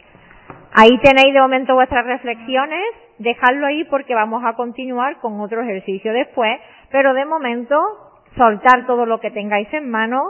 ahí 0.73 0.99
tenéis 1.03 1.35
de 1.35 1.41
momento 1.41 1.75
vuestras 1.75 2.07
reflexiones, 2.07 2.85
dejadlo 3.19 3.67
ahí 3.67 3.85
porque 3.85 4.15
vamos 4.15 4.43
a 4.45 4.55
continuar 4.55 5.19
con 5.21 5.41
otro 5.41 5.63
ejercicio 5.63 6.13
después, 6.13 6.59
pero 6.91 7.13
de 7.13 7.27
momento 7.27 7.77
soltar 8.37 8.87
todo 8.87 9.05
lo 9.05 9.21
que 9.21 9.31
tengáis 9.31 9.73
en 9.75 9.91
mano 9.91 10.23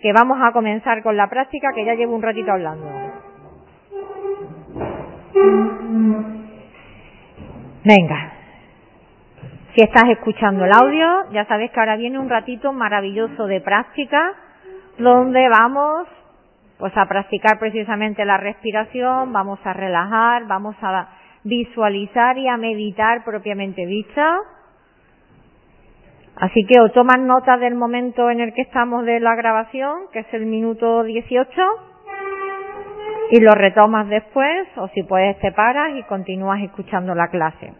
que 0.00 0.12
vamos 0.12 0.38
a 0.42 0.52
comenzar 0.52 1.02
con 1.02 1.16
la 1.16 1.28
práctica 1.28 1.68
que 1.74 1.84
ya 1.84 1.94
llevo 1.94 2.16
un 2.16 2.22
ratito 2.22 2.50
hablando. 2.50 3.31
Venga. 7.84 8.32
Si 9.74 9.82
estás 9.82 10.04
escuchando 10.10 10.64
el 10.64 10.72
audio, 10.72 11.30
ya 11.32 11.46
sabes 11.46 11.70
que 11.70 11.80
ahora 11.80 11.96
viene 11.96 12.18
un 12.18 12.28
ratito 12.28 12.72
maravilloso 12.72 13.46
de 13.46 13.60
práctica 13.60 14.34
donde 14.98 15.48
vamos 15.48 16.06
pues 16.78 16.92
a 16.96 17.06
practicar 17.06 17.58
precisamente 17.58 18.24
la 18.24 18.36
respiración, 18.36 19.32
vamos 19.32 19.58
a 19.64 19.72
relajar, 19.72 20.46
vamos 20.46 20.76
a 20.82 21.08
visualizar 21.44 22.36
y 22.38 22.48
a 22.48 22.56
meditar 22.56 23.24
propiamente 23.24 23.86
dicha 23.86 24.38
Así 26.36 26.64
que 26.64 26.80
o 26.80 26.90
toman 26.90 27.26
nota 27.26 27.56
del 27.56 27.74
momento 27.74 28.30
en 28.30 28.40
el 28.40 28.54
que 28.54 28.62
estamos 28.62 29.04
de 29.04 29.20
la 29.20 29.34
grabación, 29.34 30.08
que 30.12 30.20
es 30.20 30.34
el 30.34 30.46
minuto 30.46 31.02
18, 31.02 31.46
y 33.32 33.40
lo 33.40 33.54
retomas 33.54 34.10
después, 34.10 34.68
o 34.76 34.88
si 34.88 35.04
puedes 35.04 35.38
te 35.38 35.52
paras 35.52 35.96
y 35.96 36.02
continúas 36.02 36.60
escuchando 36.60 37.14
la 37.14 37.28
clase. 37.28 37.72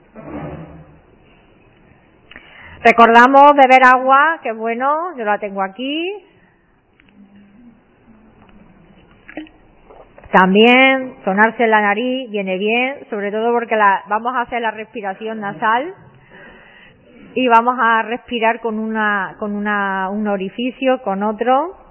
Recordamos 2.82 3.52
beber 3.54 3.84
agua, 3.84 4.40
que 4.42 4.50
bueno, 4.52 5.14
yo 5.14 5.26
la 5.26 5.36
tengo 5.36 5.62
aquí. 5.62 6.24
También 10.32 11.16
sonarse 11.22 11.66
la 11.66 11.82
nariz 11.82 12.30
viene 12.30 12.56
bien, 12.56 13.06
sobre 13.10 13.30
todo 13.30 13.52
porque 13.52 13.76
la, 13.76 14.04
vamos 14.08 14.34
a 14.34 14.40
hacer 14.40 14.62
la 14.62 14.70
respiración 14.70 15.40
nasal 15.40 15.92
y 17.34 17.46
vamos 17.48 17.76
a 17.78 18.00
respirar 18.00 18.60
con 18.60 18.78
una 18.78 19.36
con 19.38 19.54
una 19.54 20.08
un 20.08 20.28
orificio 20.28 21.02
con 21.02 21.22
otro 21.22 21.81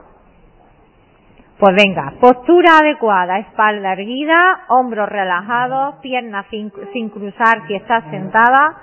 pues 1.62 1.76
venga 1.76 2.16
postura 2.20 2.80
adecuada 2.82 3.38
espalda 3.38 3.94
erguida 3.94 4.66
hombros 4.70 5.08
relajados 5.08 5.98
piernas 6.02 6.48
sin, 6.50 6.72
cruzar 7.12 7.68
si 7.68 7.76
estás 7.76 8.04
sentada. 8.10 8.78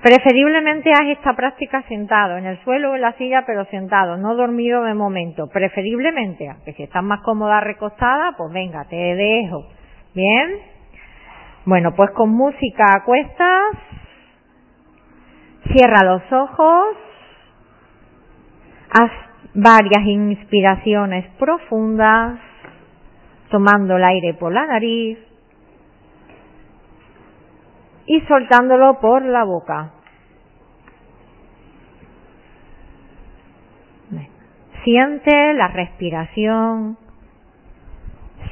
Preferiblemente 0.00 0.92
haz 0.92 1.08
esta 1.08 1.34
práctica 1.34 1.82
sentado 1.88 2.36
en 2.36 2.46
el 2.46 2.62
suelo 2.62 2.92
o 2.92 2.94
en 2.94 3.00
la 3.00 3.14
silla 3.14 3.42
pero 3.44 3.64
sentado 3.64 4.16
no 4.16 4.36
dormido 4.36 4.84
de 4.84 4.94
momento. 4.94 5.48
Preferiblemente 5.48 6.54
que 6.64 6.72
si 6.74 6.84
estás 6.84 7.02
más 7.02 7.20
cómoda 7.22 7.58
recostada 7.58 8.36
pues 8.36 8.52
venga 8.52 8.84
te 8.84 8.94
dejo. 8.94 9.66
Bien 10.14 10.60
bueno 11.64 11.96
pues 11.96 12.12
con 12.12 12.30
música 12.30 12.84
a 12.94 13.02
cuestas. 13.02 13.76
Cierra 15.72 16.04
los 16.04 16.22
ojos, 16.30 16.96
haz 18.90 19.33
varias 19.54 20.04
inspiraciones 20.04 21.26
profundas, 21.38 22.40
tomando 23.50 23.96
el 23.96 24.04
aire 24.04 24.34
por 24.34 24.52
la 24.52 24.66
nariz 24.66 25.18
y 28.06 28.20
soltándolo 28.22 28.98
por 29.00 29.24
la 29.24 29.44
boca. 29.44 29.92
Siente 34.82 35.54
la 35.54 35.68
respiración, 35.68 36.98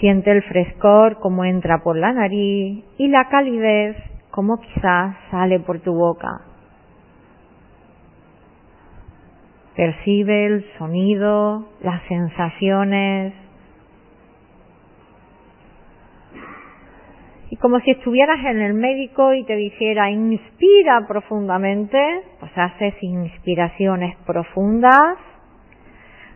siente 0.01 0.31
el 0.31 0.43
frescor 0.45 1.19
como 1.19 1.45
entra 1.45 1.83
por 1.83 1.97
la 1.99 2.13
nariz 2.13 2.83
y 2.97 3.09
la 3.09 3.29
calidez 3.29 3.97
como 4.31 4.59
quizás 4.59 5.15
sale 5.31 5.61
por 5.61 5.81
tu 5.81 5.93
boca. 5.93 6.52
Percibe 9.77 10.47
el 10.47 10.67
sonido, 10.79 11.69
las 11.83 12.03
sensaciones. 12.09 13.33
Y 17.51 17.57
como 17.57 17.81
si 17.81 17.91
estuvieras 17.91 18.39
en 18.45 18.61
el 18.61 18.75
médico 18.75 19.33
y 19.35 19.45
te 19.45 19.57
dijera 19.57 20.11
inspira 20.11 21.07
profundamente, 21.07 21.99
pues 22.41 22.53
haces 22.57 22.95
inspiraciones 23.03 24.17
profundas, 24.27 25.19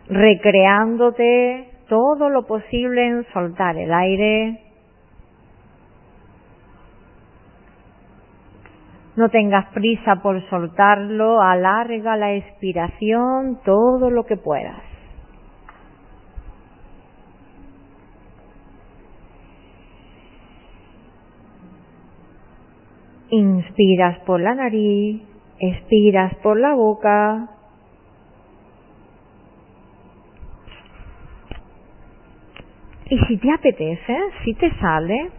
recreándote 0.07 1.69
todo 1.89 2.29
lo 2.29 2.45
posible 2.45 3.05
en 3.05 3.25
soltar 3.33 3.77
el 3.77 3.93
aire. 3.93 4.66
No 9.17 9.29
tengas 9.29 9.65
prisa 9.73 10.17
por 10.17 10.47
soltarlo, 10.47 11.41
alarga 11.41 12.15
la 12.15 12.35
expiración 12.35 13.59
todo 13.65 14.11
lo 14.11 14.25
que 14.27 14.37
puedas. 14.37 14.79
Inspiras 23.31 24.19
por 24.19 24.39
la 24.39 24.53
nariz, 24.53 25.23
expiras 25.59 26.35
por 26.43 26.59
la 26.59 26.75
boca. 26.75 27.49
Y 33.09 33.17
si 33.25 33.37
te 33.37 33.51
apetece, 33.51 34.17
si 34.43 34.53
te 34.53 34.71
sale, 34.79 35.31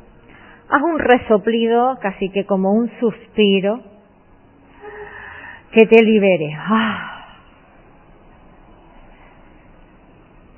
haz 0.70 0.82
un 0.82 0.98
resoplido, 0.98 1.98
casi 2.00 2.30
que 2.30 2.44
como 2.44 2.72
un 2.72 2.90
suspiro, 3.00 3.80
que 5.72 5.86
te 5.86 6.02
libere. 6.02 6.56
¡Ah! 6.58 7.14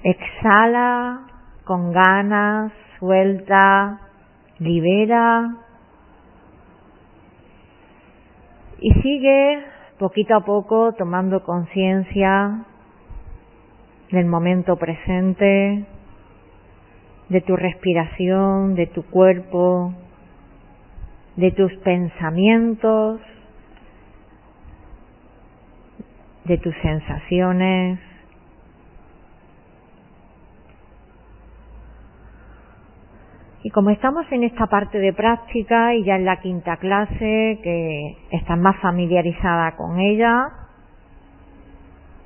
Exhala 0.03 1.20
con 1.64 1.92
ganas, 1.92 2.73
suelta, 2.99 4.01
libera. 4.59 5.57
Y 8.81 8.92
sigue 9.03 9.64
poquito 9.99 10.35
a 10.35 10.40
poco 10.40 10.94
tomando 10.94 11.42
conciencia 11.44 12.64
del 14.11 14.27
momento 14.27 14.77
presente, 14.77 15.85
de 17.31 17.40
tu 17.40 17.57
respiración, 17.57 18.75
de 18.75 18.88
tu 18.88 19.05
cuerpo, 19.05 19.95
de 21.37 21.53
tus 21.53 21.73
pensamientos, 21.77 23.21
de 26.45 26.59
tus 26.59 26.75
sensaciones. 26.83 28.01
Y 33.62 33.71
como 33.71 33.90
estamos 33.90 34.27
en 34.33 34.43
esta 34.43 34.66
parte 34.66 34.99
de 34.99 35.12
práctica 35.12 35.95
y 35.95 36.03
ya 36.03 36.16
en 36.16 36.25
la 36.25 36.40
quinta 36.40 36.79
clase, 36.79 37.61
que 37.62 38.16
estás 38.33 38.59
más 38.59 38.77
familiarizada 38.81 39.77
con 39.77 40.01
ella, 40.01 40.49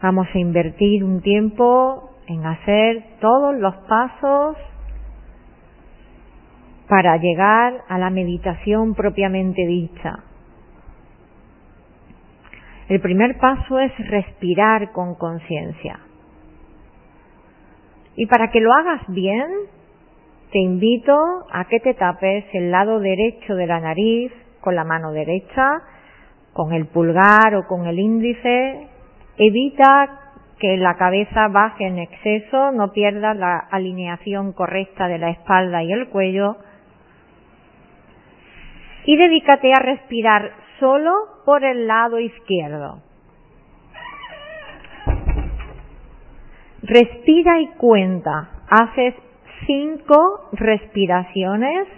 vamos 0.00 0.28
a 0.32 0.38
invertir 0.38 1.04
un 1.04 1.20
tiempo 1.20 2.10
en 2.26 2.46
hacer 2.46 3.04
todos 3.20 3.54
los 3.56 3.74
pasos 3.86 4.56
para 6.88 7.16
llegar 7.16 7.84
a 7.88 7.98
la 7.98 8.10
meditación 8.10 8.94
propiamente 8.94 9.66
dicha. 9.66 10.20
El 12.88 13.00
primer 13.00 13.38
paso 13.38 13.78
es 13.78 13.92
respirar 14.08 14.92
con 14.92 15.14
conciencia. 15.14 16.00
Y 18.16 18.26
para 18.26 18.50
que 18.50 18.60
lo 18.60 18.72
hagas 18.72 19.00
bien, 19.08 19.46
te 20.52 20.58
invito 20.58 21.16
a 21.50 21.64
que 21.64 21.80
te 21.80 21.94
tapes 21.94 22.44
el 22.52 22.70
lado 22.70 23.00
derecho 23.00 23.54
de 23.56 23.66
la 23.66 23.80
nariz 23.80 24.30
con 24.60 24.76
la 24.76 24.84
mano 24.84 25.12
derecha, 25.12 25.82
con 26.52 26.72
el 26.72 26.86
pulgar 26.86 27.56
o 27.56 27.66
con 27.66 27.86
el 27.86 27.98
índice. 27.98 28.88
Evita 29.36 30.20
que 30.58 30.76
la 30.76 30.94
cabeza 30.94 31.48
baje 31.48 31.86
en 31.86 31.98
exceso, 31.98 32.70
no 32.70 32.92
pierdas 32.92 33.36
la 33.36 33.58
alineación 33.58 34.52
correcta 34.52 35.08
de 35.08 35.18
la 35.18 35.30
espalda 35.30 35.82
y 35.82 35.92
el 35.92 36.08
cuello. 36.08 36.56
Y 39.04 39.16
dedícate 39.16 39.72
a 39.72 39.80
respirar 39.80 40.52
solo 40.80 41.12
por 41.44 41.64
el 41.64 41.86
lado 41.86 42.18
izquierdo. 42.18 43.02
Respira 46.82 47.60
y 47.60 47.68
cuenta. 47.78 48.50
Haces 48.68 49.14
cinco 49.66 50.48
respiraciones 50.52 51.88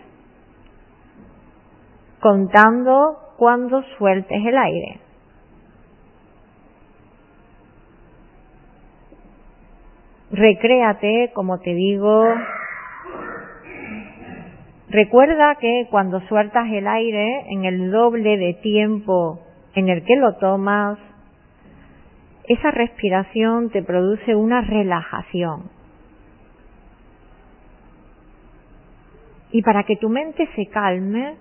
contando 2.20 3.18
cuando 3.36 3.82
sueltes 3.98 4.38
el 4.44 4.56
aire. 4.56 5.00
Recréate, 10.30 11.30
como 11.34 11.60
te 11.60 11.72
digo. 11.74 12.24
Recuerda 14.88 15.56
que 15.56 15.88
cuando 15.90 16.20
sueltas 16.28 16.66
el 16.70 16.86
aire 16.86 17.46
en 17.50 17.64
el 17.64 17.90
doble 17.90 18.36
de 18.36 18.54
tiempo 18.62 19.40
en 19.74 19.88
el 19.88 20.04
que 20.04 20.16
lo 20.16 20.34
tomas, 20.36 20.98
esa 22.48 22.70
respiración 22.70 23.70
te 23.70 23.82
produce 23.82 24.36
una 24.36 24.60
relajación. 24.60 25.70
Y 29.50 29.62
para 29.62 29.82
que 29.82 29.96
tu 29.96 30.08
mente 30.08 30.48
se 30.54 30.66
calme, 30.66 31.34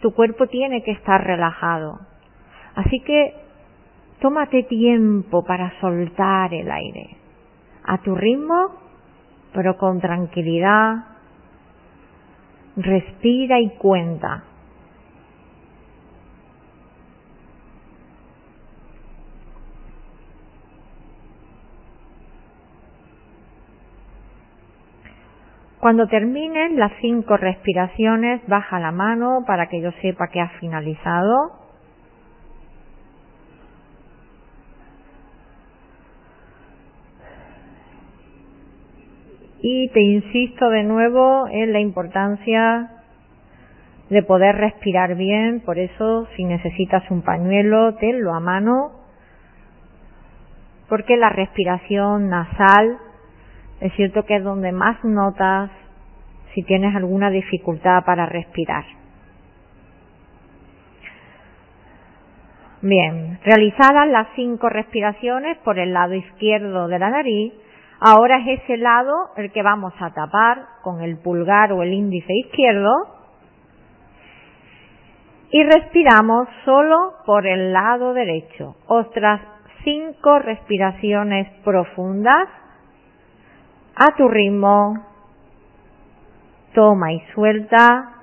tu 0.00 0.14
cuerpo 0.14 0.46
tiene 0.46 0.82
que 0.82 0.92
estar 0.92 1.24
relajado. 1.24 1.98
Así 2.76 3.00
que 3.00 3.34
tómate 4.20 4.64
tiempo 4.64 5.44
para 5.44 5.72
soltar 5.80 6.52
el 6.54 6.70
aire. 6.70 7.16
A 7.84 7.98
tu 7.98 8.14
ritmo, 8.14 8.76
pero 9.52 9.76
con 9.76 10.00
tranquilidad. 10.00 11.13
Respira 12.76 13.60
y 13.60 13.70
cuenta. 13.76 14.44
Cuando 25.78 26.08
termines 26.08 26.72
las 26.72 26.92
cinco 27.02 27.36
respiraciones, 27.36 28.40
baja 28.48 28.80
la 28.80 28.90
mano 28.90 29.44
para 29.46 29.68
que 29.68 29.82
yo 29.82 29.92
sepa 30.00 30.28
que 30.28 30.40
has 30.40 30.52
finalizado. 30.58 31.63
Y 39.66 39.88
te 39.88 40.00
insisto 40.02 40.68
de 40.68 40.82
nuevo 40.82 41.48
en 41.50 41.72
la 41.72 41.80
importancia 41.80 42.90
de 44.10 44.22
poder 44.22 44.56
respirar 44.56 45.14
bien, 45.14 45.60
por 45.60 45.78
eso 45.78 46.28
si 46.36 46.44
necesitas 46.44 47.10
un 47.10 47.22
pañuelo, 47.22 47.94
tenlo 47.94 48.34
a 48.34 48.40
mano, 48.40 48.92
porque 50.86 51.16
la 51.16 51.30
respiración 51.30 52.28
nasal 52.28 52.98
es 53.80 53.90
cierto 53.94 54.26
que 54.26 54.36
es 54.36 54.44
donde 54.44 54.70
más 54.70 55.02
notas 55.02 55.70
si 56.52 56.62
tienes 56.62 56.94
alguna 56.94 57.30
dificultad 57.30 58.04
para 58.04 58.26
respirar. 58.26 58.84
Bien, 62.82 63.38
realizadas 63.42 64.08
las 64.08 64.26
cinco 64.36 64.68
respiraciones 64.68 65.56
por 65.64 65.78
el 65.78 65.94
lado 65.94 66.12
izquierdo 66.12 66.86
de 66.86 66.98
la 66.98 67.08
nariz, 67.08 67.54
ahora 68.06 68.36
es 68.38 68.60
ese 68.60 68.76
lado 68.76 69.30
el 69.36 69.50
que 69.50 69.62
vamos 69.62 69.94
a 69.98 70.12
tapar 70.12 70.66
con 70.82 71.00
el 71.00 71.16
pulgar 71.16 71.72
o 71.72 71.82
el 71.82 71.94
índice 71.94 72.34
izquierdo 72.34 72.90
y 75.50 75.62
respiramos 75.64 76.46
solo 76.66 77.14
por 77.24 77.46
el 77.46 77.72
lado 77.72 78.12
derecho. 78.12 78.76
Otras 78.88 79.40
cinco 79.84 80.38
respiraciones 80.38 81.48
profundas 81.64 82.48
a 83.96 84.14
tu 84.16 84.28
ritmo, 84.28 84.98
toma 86.74 87.10
y 87.10 87.20
suelta. 87.34 88.13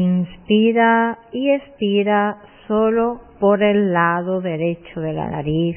Inspira 0.00 1.18
y 1.32 1.50
expira 1.50 2.38
solo 2.66 3.20
por 3.38 3.62
el 3.62 3.92
lado 3.92 4.40
derecho 4.40 5.00
de 5.00 5.12
la 5.12 5.28
nariz. 5.28 5.76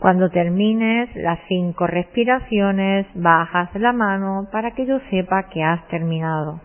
Cuando 0.00 0.30
termines 0.30 1.14
las 1.14 1.38
cinco 1.46 1.86
respiraciones, 1.86 3.06
bajas 3.14 3.68
la 3.74 3.92
mano 3.92 4.48
para 4.50 4.70
que 4.70 4.86
yo 4.86 4.98
sepa 5.10 5.50
que 5.50 5.62
has 5.62 5.86
terminado. 5.88 6.58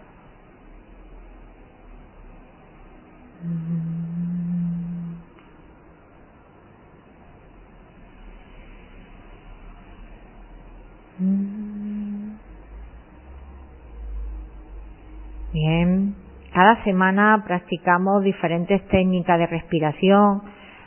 Bien, 15.51 16.15
cada 16.53 16.81
semana 16.85 17.43
practicamos 17.45 18.23
diferentes 18.23 18.81
técnicas 18.87 19.39
de 19.39 19.47
respiración, 19.47 20.41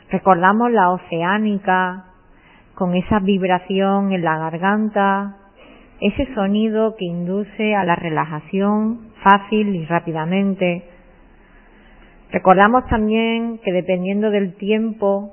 recordamos 0.09 0.71
la 0.71 0.89
oceánica, 0.89 2.08
con 2.79 2.95
esa 2.95 3.19
vibración 3.19 4.13
en 4.13 4.23
la 4.23 4.37
garganta, 4.37 5.35
ese 5.99 6.33
sonido 6.33 6.95
que 6.95 7.03
induce 7.03 7.75
a 7.75 7.83
la 7.83 7.97
relajación 7.97 9.11
fácil 9.21 9.75
y 9.75 9.85
rápidamente. 9.85 10.85
Recordamos 12.31 12.87
también 12.87 13.59
que 13.65 13.73
dependiendo 13.73 14.31
del 14.31 14.55
tiempo 14.55 15.29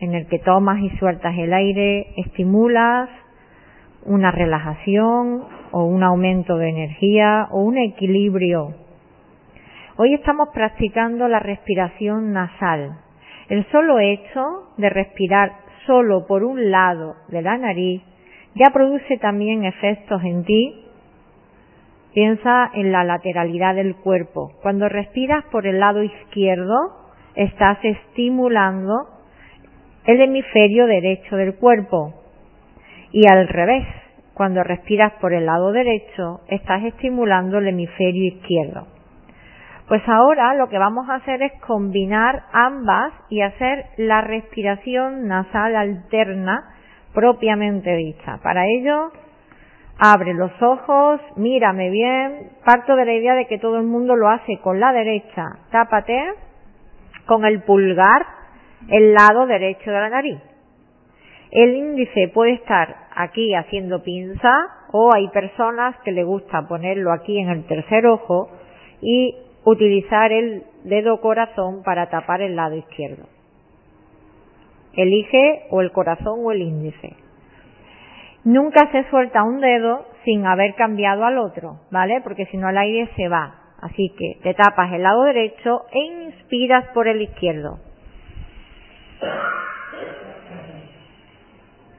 en 0.00 0.14
el 0.14 0.26
que 0.26 0.38
tomas 0.38 0.80
y 0.80 0.88
sueltas 0.96 1.36
el 1.36 1.52
aire, 1.52 2.14
estimulas 2.16 3.10
una 4.06 4.30
relajación 4.30 5.44
o 5.72 5.84
un 5.84 6.02
aumento 6.02 6.56
de 6.56 6.70
energía 6.70 7.48
o 7.50 7.60
un 7.60 7.76
equilibrio. 7.76 8.72
Hoy 9.98 10.14
estamos 10.14 10.48
practicando 10.54 11.28
la 11.28 11.40
respiración 11.40 12.32
nasal. 12.32 13.00
El 13.50 13.66
solo 13.70 13.98
hecho 13.98 14.70
de 14.78 14.88
respirar 14.88 15.65
solo 15.86 16.26
por 16.26 16.44
un 16.44 16.70
lado 16.70 17.16
de 17.28 17.42
la 17.42 17.56
nariz 17.56 18.02
ya 18.54 18.70
produce 18.70 19.18
también 19.18 19.64
efectos 19.64 20.22
en 20.24 20.44
ti. 20.44 20.82
Piensa 22.14 22.70
en 22.72 22.92
la 22.92 23.04
lateralidad 23.04 23.74
del 23.74 23.94
cuerpo. 23.96 24.52
Cuando 24.62 24.88
respiras 24.88 25.44
por 25.52 25.66
el 25.66 25.78
lado 25.78 26.02
izquierdo, 26.02 26.74
estás 27.34 27.78
estimulando 27.84 29.08
el 30.06 30.20
hemisferio 30.22 30.86
derecho 30.86 31.36
del 31.36 31.56
cuerpo. 31.56 32.14
Y 33.12 33.28
al 33.30 33.46
revés, 33.48 33.84
cuando 34.32 34.62
respiras 34.62 35.12
por 35.20 35.34
el 35.34 35.44
lado 35.44 35.72
derecho, 35.72 36.40
estás 36.48 36.82
estimulando 36.84 37.58
el 37.58 37.68
hemisferio 37.68 38.24
izquierdo. 38.34 38.95
Pues 39.88 40.02
ahora 40.08 40.54
lo 40.54 40.68
que 40.68 40.78
vamos 40.78 41.08
a 41.08 41.16
hacer 41.16 41.42
es 41.42 41.52
combinar 41.60 42.42
ambas 42.52 43.12
y 43.28 43.40
hacer 43.42 43.86
la 43.98 44.20
respiración 44.20 45.28
nasal 45.28 45.76
alterna 45.76 46.74
propiamente 47.14 47.94
dicha. 47.94 48.38
Para 48.42 48.66
ello, 48.66 49.12
abre 49.98 50.34
los 50.34 50.50
ojos, 50.60 51.20
mírame 51.36 51.90
bien, 51.90 52.50
parto 52.64 52.96
de 52.96 53.04
la 53.04 53.12
idea 53.14 53.34
de 53.34 53.46
que 53.46 53.58
todo 53.58 53.78
el 53.78 53.86
mundo 53.86 54.16
lo 54.16 54.28
hace 54.28 54.58
con 54.58 54.80
la 54.80 54.92
derecha, 54.92 55.44
tápate 55.70 56.20
con 57.26 57.44
el 57.44 57.62
pulgar 57.62 58.26
el 58.88 59.14
lado 59.14 59.46
derecho 59.46 59.90
de 59.90 60.00
la 60.00 60.10
nariz. 60.10 60.40
El 61.52 61.76
índice 61.76 62.28
puede 62.34 62.54
estar 62.54 62.96
aquí 63.14 63.54
haciendo 63.54 64.02
pinza 64.02 64.52
o 64.90 65.14
hay 65.14 65.28
personas 65.28 65.96
que 66.04 66.10
le 66.10 66.24
gusta 66.24 66.66
ponerlo 66.68 67.12
aquí 67.12 67.38
en 67.38 67.50
el 67.50 67.66
tercer 67.66 68.04
ojo 68.06 68.50
y 69.00 69.45
utilizar 69.66 70.30
el 70.30 70.62
dedo 70.84 71.20
corazón 71.20 71.82
para 71.82 72.08
tapar 72.08 72.40
el 72.40 72.54
lado 72.54 72.76
izquierdo. 72.76 73.24
Elige 74.94 75.66
o 75.70 75.80
el 75.80 75.90
corazón 75.90 76.40
o 76.44 76.52
el 76.52 76.62
índice. 76.62 77.16
Nunca 78.44 78.90
se 78.92 79.02
suelta 79.10 79.42
un 79.42 79.60
dedo 79.60 80.06
sin 80.24 80.46
haber 80.46 80.76
cambiado 80.76 81.24
al 81.24 81.38
otro, 81.38 81.80
¿vale? 81.90 82.20
Porque 82.22 82.46
si 82.46 82.56
no 82.56 82.68
el 82.68 82.78
aire 82.78 83.10
se 83.16 83.28
va. 83.28 83.56
Así 83.82 84.14
que 84.16 84.38
te 84.42 84.54
tapas 84.54 84.92
el 84.92 85.02
lado 85.02 85.24
derecho 85.24 85.82
e 85.90 85.98
inspiras 85.98 86.84
por 86.94 87.08
el 87.08 87.20
izquierdo. 87.20 87.80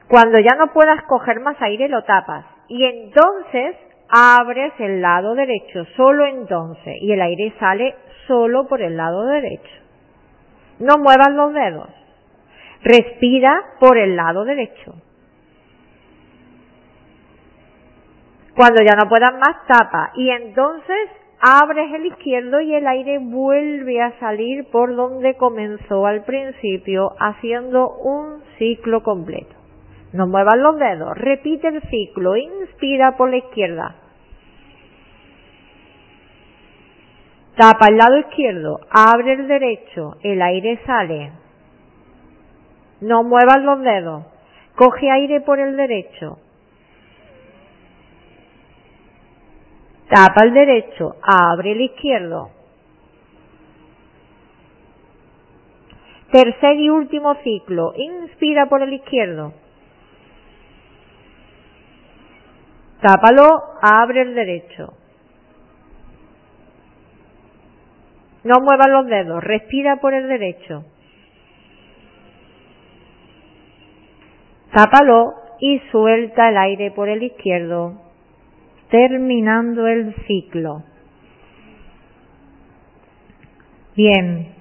Cuando 0.08 0.38
ya 0.40 0.56
no 0.56 0.72
puedas 0.72 1.02
coger 1.02 1.40
más 1.40 1.60
aire 1.60 1.88
lo 1.88 2.02
tapas 2.04 2.46
y 2.68 2.82
entonces 2.84 3.76
abres 4.08 4.72
el 4.78 5.00
lado 5.00 5.34
derecho, 5.34 5.84
solo 5.96 6.26
entonces, 6.26 6.96
y 7.00 7.12
el 7.12 7.20
aire 7.20 7.52
sale 7.58 7.94
solo 8.26 8.66
por 8.66 8.82
el 8.82 8.96
lado 8.96 9.24
derecho. 9.26 9.70
No 10.80 10.96
muevas 10.98 11.32
los 11.32 11.52
dedos. 11.52 11.88
Respira 12.82 13.60
por 13.80 13.98
el 13.98 14.16
lado 14.16 14.44
derecho. 14.44 14.94
Cuando 18.54 18.82
ya 18.82 18.96
no 18.96 19.08
puedas 19.08 19.32
más, 19.34 19.66
tapa. 19.66 20.12
Y 20.14 20.30
entonces 20.30 21.10
abres 21.40 21.92
el 21.94 22.06
izquierdo 22.06 22.60
y 22.60 22.74
el 22.74 22.86
aire 22.86 23.18
vuelve 23.18 24.00
a 24.02 24.18
salir 24.18 24.66
por 24.70 24.94
donde 24.96 25.36
comenzó 25.36 26.06
al 26.06 26.24
principio, 26.24 27.12
haciendo 27.20 27.88
un 27.88 28.42
ciclo 28.58 29.02
completo. 29.02 29.57
No 30.12 30.26
muevas 30.26 30.56
los 30.56 30.78
dedos. 30.78 31.16
Repite 31.16 31.68
el 31.68 31.82
ciclo. 31.82 32.36
Inspira 32.36 33.16
por 33.16 33.30
la 33.30 33.36
izquierda. 33.36 33.94
Tapa 37.56 37.88
el 37.88 37.96
lado 37.98 38.16
izquierdo. 38.18 38.80
Abre 38.90 39.34
el 39.34 39.48
derecho. 39.48 40.16
El 40.22 40.40
aire 40.40 40.80
sale. 40.86 41.32
No 43.00 43.22
muevas 43.22 43.62
los 43.62 43.80
dedos. 43.80 44.24
Coge 44.76 45.10
aire 45.10 45.40
por 45.40 45.58
el 45.58 45.76
derecho. 45.76 46.38
Tapa 50.08 50.44
el 50.44 50.54
derecho. 50.54 51.16
Abre 51.22 51.72
el 51.72 51.80
izquierdo. 51.82 52.50
Tercer 56.32 56.78
y 56.78 56.88
último 56.88 57.34
ciclo. 57.42 57.92
Inspira 57.96 58.66
por 58.66 58.82
el 58.82 58.92
izquierdo. 58.92 59.52
Tápalo, 63.00 63.62
abre 63.80 64.22
el 64.22 64.34
derecho. 64.34 64.94
No 68.42 68.60
muevas 68.60 68.88
los 68.88 69.06
dedos, 69.06 69.42
respira 69.44 69.96
por 69.96 70.14
el 70.14 70.26
derecho. 70.26 70.84
Tápalo 74.72 75.34
y 75.60 75.80
suelta 75.90 76.48
el 76.48 76.56
aire 76.56 76.90
por 76.90 77.08
el 77.08 77.22
izquierdo, 77.22 78.00
terminando 78.90 79.86
el 79.86 80.14
ciclo. 80.26 80.82
Bien, 83.96 84.54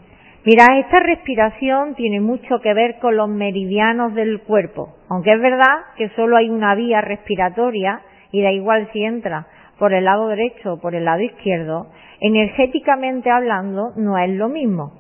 mira, 0.44 0.80
esta 0.80 1.00
respiración 1.00 1.96
tiene 1.96 2.20
mucho 2.20 2.60
que 2.62 2.74
ver 2.74 3.00
con 3.00 3.16
los 3.18 3.30
meridianos 3.30 4.16
del 4.16 4.42
cuerpo, 4.42 4.96
aunque 5.10 5.34
es 5.34 5.42
verdad 5.42 5.86
que 5.96 6.10
solo 6.10 6.38
hay 6.38 6.50
una 6.50 6.74
vía 6.76 7.02
respiratoria 7.02 8.02
y 8.32 8.42
da 8.42 8.52
igual 8.52 8.90
si 8.92 9.04
entra 9.04 9.48
por 9.80 9.94
el 9.94 10.06
lado 10.06 10.28
derecho 10.28 10.74
o 10.74 10.80
por 10.80 10.96
el 10.96 11.06
lado 11.06 11.22
izquierdo, 11.22 11.88
energéticamente 12.20 13.30
hablando 13.30 13.92
no 13.96 14.18
es 14.18 14.30
lo 14.32 14.50
mismo. 14.50 14.94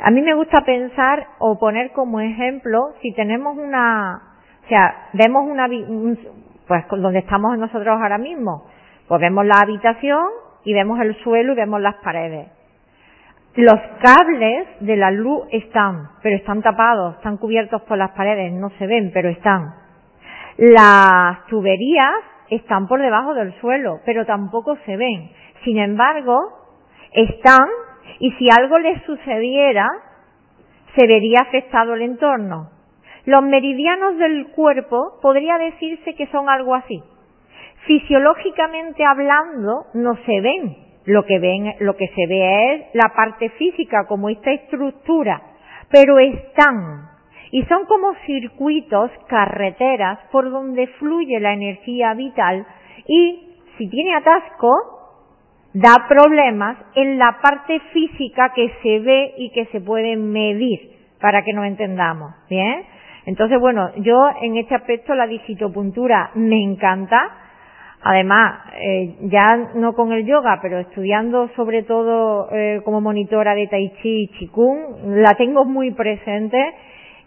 A 0.00 0.10
mí 0.10 0.22
me 0.22 0.34
gusta 0.34 0.64
pensar 0.64 1.26
o 1.38 1.58
poner 1.58 1.92
como 1.92 2.20
ejemplo 2.20 2.94
si 3.00 3.12
tenemos 3.12 3.56
una, 3.56 4.20
o 4.64 4.68
sea, 4.68 5.08
vemos 5.12 5.44
una, 5.48 5.68
pues 6.66 6.84
donde 6.90 7.20
estamos 7.20 7.58
nosotros 7.58 7.98
ahora 8.00 8.18
mismo, 8.18 8.64
pues 9.08 9.20
vemos 9.20 9.44
la 9.46 9.60
habitación 9.62 10.26
y 10.64 10.74
vemos 10.74 11.00
el 11.00 11.16
suelo 11.22 11.52
y 11.52 11.56
vemos 11.56 11.80
las 11.80 11.96
paredes. 11.96 12.48
Los 13.56 13.80
cables 14.02 14.66
de 14.80 14.96
la 14.96 15.12
luz 15.12 15.46
están, 15.52 16.08
pero 16.22 16.36
están 16.36 16.60
tapados, 16.60 17.16
están 17.16 17.36
cubiertos 17.36 17.82
por 17.82 17.96
las 17.96 18.10
paredes, 18.10 18.52
no 18.52 18.70
se 18.70 18.86
ven, 18.86 19.12
pero 19.14 19.28
están. 19.28 19.74
Las 20.56 21.46
tuberías 21.46 22.14
están 22.56 22.86
por 22.86 23.00
debajo 23.00 23.34
del 23.34 23.52
suelo, 23.60 24.00
pero 24.04 24.24
tampoco 24.26 24.76
se 24.84 24.96
ven. 24.96 25.30
Sin 25.64 25.78
embargo, 25.78 26.36
están 27.12 27.68
y 28.18 28.30
si 28.32 28.48
algo 28.50 28.78
les 28.78 29.02
sucediera, 29.04 29.88
se 30.96 31.06
vería 31.06 31.40
afectado 31.40 31.94
el 31.94 32.02
entorno. 32.02 32.70
Los 33.26 33.42
meridianos 33.42 34.18
del 34.18 34.48
cuerpo 34.48 35.18
podría 35.22 35.58
decirse 35.58 36.14
que 36.14 36.26
son 36.28 36.48
algo 36.48 36.74
así. 36.74 37.02
Fisiológicamente 37.86 39.04
hablando, 39.04 39.86
no 39.94 40.16
se 40.24 40.40
ven. 40.40 40.76
Lo 41.06 41.24
que 41.24 41.38
ven, 41.38 41.74
lo 41.80 41.96
que 41.96 42.08
se 42.08 42.26
ve 42.26 42.74
es 42.74 42.94
la 42.94 43.12
parte 43.14 43.50
física 43.50 44.06
como 44.06 44.30
esta 44.30 44.52
estructura, 44.52 45.42
pero 45.90 46.18
están 46.18 47.13
y 47.50 47.62
son 47.64 47.84
como 47.86 48.14
circuitos, 48.26 49.10
carreteras 49.28 50.18
por 50.30 50.50
donde 50.50 50.86
fluye 50.98 51.40
la 51.40 51.52
energía 51.52 52.14
vital 52.14 52.66
y 53.06 53.48
si 53.78 53.88
tiene 53.88 54.14
atasco, 54.14 54.94
da 55.72 56.06
problemas 56.08 56.76
en 56.94 57.18
la 57.18 57.38
parte 57.42 57.80
física 57.92 58.52
que 58.54 58.72
se 58.82 59.00
ve 59.00 59.34
y 59.38 59.50
que 59.50 59.66
se 59.66 59.80
puede 59.80 60.16
medir 60.16 60.92
para 61.20 61.42
que 61.42 61.52
nos 61.52 61.66
entendamos, 61.66 62.32
¿bien? 62.48 62.84
Entonces, 63.26 63.58
bueno, 63.58 63.90
yo 63.96 64.28
en 64.40 64.56
este 64.56 64.74
aspecto 64.74 65.14
la 65.14 65.26
digitopuntura 65.26 66.30
me 66.34 66.62
encanta. 66.62 67.18
Además, 68.02 68.60
eh, 68.78 69.16
ya 69.22 69.56
no 69.74 69.94
con 69.94 70.12
el 70.12 70.26
yoga, 70.26 70.58
pero 70.60 70.78
estudiando 70.78 71.48
sobre 71.56 71.82
todo 71.84 72.48
eh, 72.52 72.82
como 72.84 73.00
monitora 73.00 73.54
de 73.54 73.66
Tai 73.66 73.92
Chi 74.02 74.24
y 74.24 74.28
Qigong, 74.28 75.22
la 75.22 75.32
tengo 75.34 75.64
muy 75.64 75.90
presente 75.92 76.74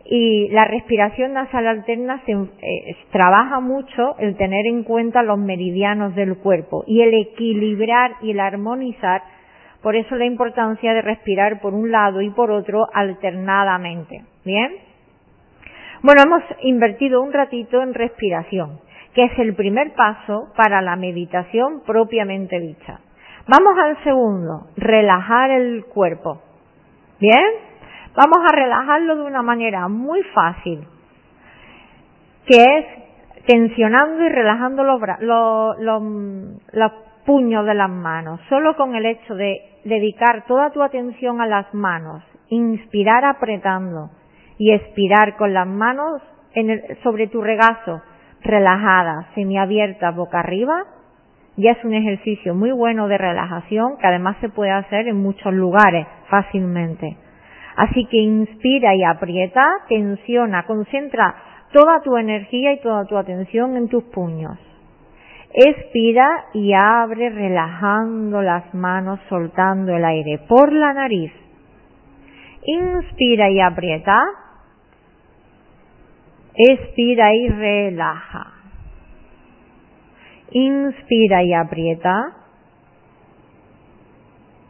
y 0.10 0.48
la 0.50 0.64
respiración 0.66 1.34
nasal 1.34 1.68
alterna 1.68 2.22
se, 2.26 2.32
eh, 2.32 2.96
trabaja 3.12 3.60
mucho 3.60 4.16
el 4.20 4.38
tener 4.38 4.66
en 4.66 4.84
cuenta 4.84 5.22
los 5.22 5.38
meridianos 5.38 6.16
del 6.16 6.38
cuerpo 6.38 6.86
y 6.88 7.02
el 7.02 7.14
equilibrar 7.14 8.16
y 8.22 8.32
el 8.32 8.40
armonizar. 8.40 9.22
Por 9.82 9.98
eso 9.98 10.16
la 10.16 10.26
importancia 10.26 10.94
de 10.94 11.02
respirar 11.02 11.60
por 11.60 11.74
un 11.74 11.92
lado 11.92 12.22
y 12.22 12.30
por 12.30 12.52
otro 12.52 12.88
alternadamente. 12.94 14.24
¿Bien? 14.46 14.72
Bueno, 16.04 16.22
hemos 16.26 16.44
invertido 16.62 17.22
un 17.22 17.34
ratito 17.34 17.82
en 17.82 17.94
respiración, 17.94 18.80
que 19.14 19.26
es 19.26 19.40
el 19.40 19.56
primer 19.56 19.94
paso 19.94 20.54
para 20.56 20.82
la 20.82 20.96
meditación 20.96 21.82
propiamente 21.86 22.60
dicha. 22.60 23.02
Vamos 23.48 23.78
al 23.78 24.02
segundo, 24.04 24.68
relajar 24.78 25.52
el 25.52 25.86
cuerpo. 25.86 26.42
¿Bien? 27.20 27.67
Vamos 28.18 28.40
a 28.50 28.56
relajarlo 28.56 29.16
de 29.16 29.22
una 29.22 29.44
manera 29.44 29.88
muy 29.88 30.24
fácil, 30.34 30.88
que 32.48 32.64
es 32.64 32.86
tensionando 33.46 34.26
y 34.26 34.30
relajando 34.30 34.84
los, 34.84 35.00
los 35.22 36.92
puños 37.28 37.64
de 37.64 37.76
las 37.76 37.92
manos. 37.92 38.40
Solo 38.50 38.76
con 38.76 38.96
el 38.96 39.06
hecho 39.06 39.36
de 39.36 39.62
dedicar 39.86 40.46
toda 40.48 40.72
tu 40.72 40.82
atención 40.82 41.42
a 41.42 41.46
las 41.46 41.72
manos, 41.76 42.24
inspirar 42.50 43.24
apretando, 43.24 44.10
y 44.58 44.74
expirar 44.74 45.36
con 45.36 45.54
las 45.54 45.68
manos 45.68 46.20
sobre 47.04 47.28
tu 47.28 47.44
regazo, 47.44 48.02
relajada, 48.42 49.28
semiabierta, 49.36 50.10
boca 50.10 50.40
arriba, 50.40 50.86
ya 51.56 51.74
es 51.74 51.84
un 51.84 51.94
ejercicio 51.94 52.56
muy 52.56 52.72
bueno 52.72 53.08
de 53.08 53.20
relajación 53.20 53.98
que 54.00 54.08
además 54.08 54.38
se 54.42 54.50
puede 54.50 54.72
hacer 54.72 55.08
en 55.08 55.18
muchos 55.18 55.54
lugares 55.54 56.08
fácilmente. 56.32 57.27
Así 57.78 58.06
que 58.06 58.18
inspira 58.18 58.96
y 58.96 59.04
aprieta, 59.04 59.64
tensiona, 59.88 60.66
concentra 60.66 61.36
toda 61.72 62.02
tu 62.02 62.18
energía 62.18 62.74
y 62.74 62.82
toda 62.82 63.06
tu 63.06 63.16
atención 63.16 63.78
en 63.78 63.88
tus 63.88 64.04
puños. 64.06 64.58
Expira 65.54 66.46
y 66.56 66.74
abre 66.74 67.30
relajando 67.30 68.42
las 68.42 68.74
manos, 68.74 69.20
soltando 69.30 69.96
el 69.96 70.04
aire 70.04 70.40
por 70.48 70.74
la 70.74 70.92
nariz. 70.92 71.32
Inspira 72.64 73.52
y 73.52 73.60
aprieta. 73.62 74.24
Expira 76.56 77.36
y 77.36 77.48
relaja. 77.48 78.54
Inspira 80.50 81.44
y 81.44 81.54
aprieta. 81.54 82.38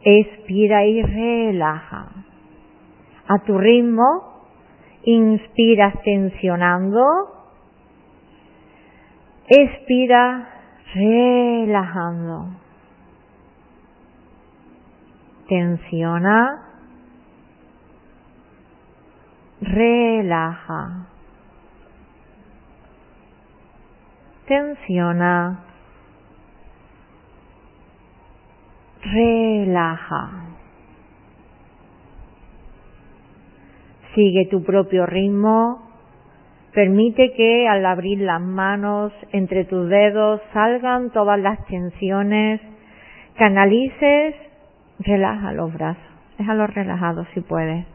Expira 0.04 0.84
y 0.84 1.02
relaja. 1.02 2.27
A 3.28 3.38
tu 3.44 3.58
ritmo, 3.58 4.44
inspiras 5.04 5.94
tensionando. 6.02 7.04
Expira 9.46 10.48
relajando. 10.94 12.48
Tensiona. 15.48 16.64
Relaja. 19.60 21.08
tensiona, 24.48 25.60
relaja. 29.02 30.57
Sigue 34.18 34.46
tu 34.46 34.64
propio 34.64 35.06
ritmo. 35.06 35.78
Permite 36.74 37.34
que 37.34 37.68
al 37.68 37.86
abrir 37.86 38.18
las 38.18 38.40
manos 38.40 39.12
entre 39.30 39.64
tus 39.64 39.88
dedos 39.88 40.40
salgan 40.52 41.10
todas 41.10 41.38
las 41.38 41.64
tensiones. 41.66 42.60
Canalices, 43.36 44.34
relaja 44.98 45.52
los 45.52 45.72
brazos. 45.72 46.02
Déjalos 46.36 46.74
relajados 46.74 47.28
si 47.32 47.42
puedes. 47.42 47.86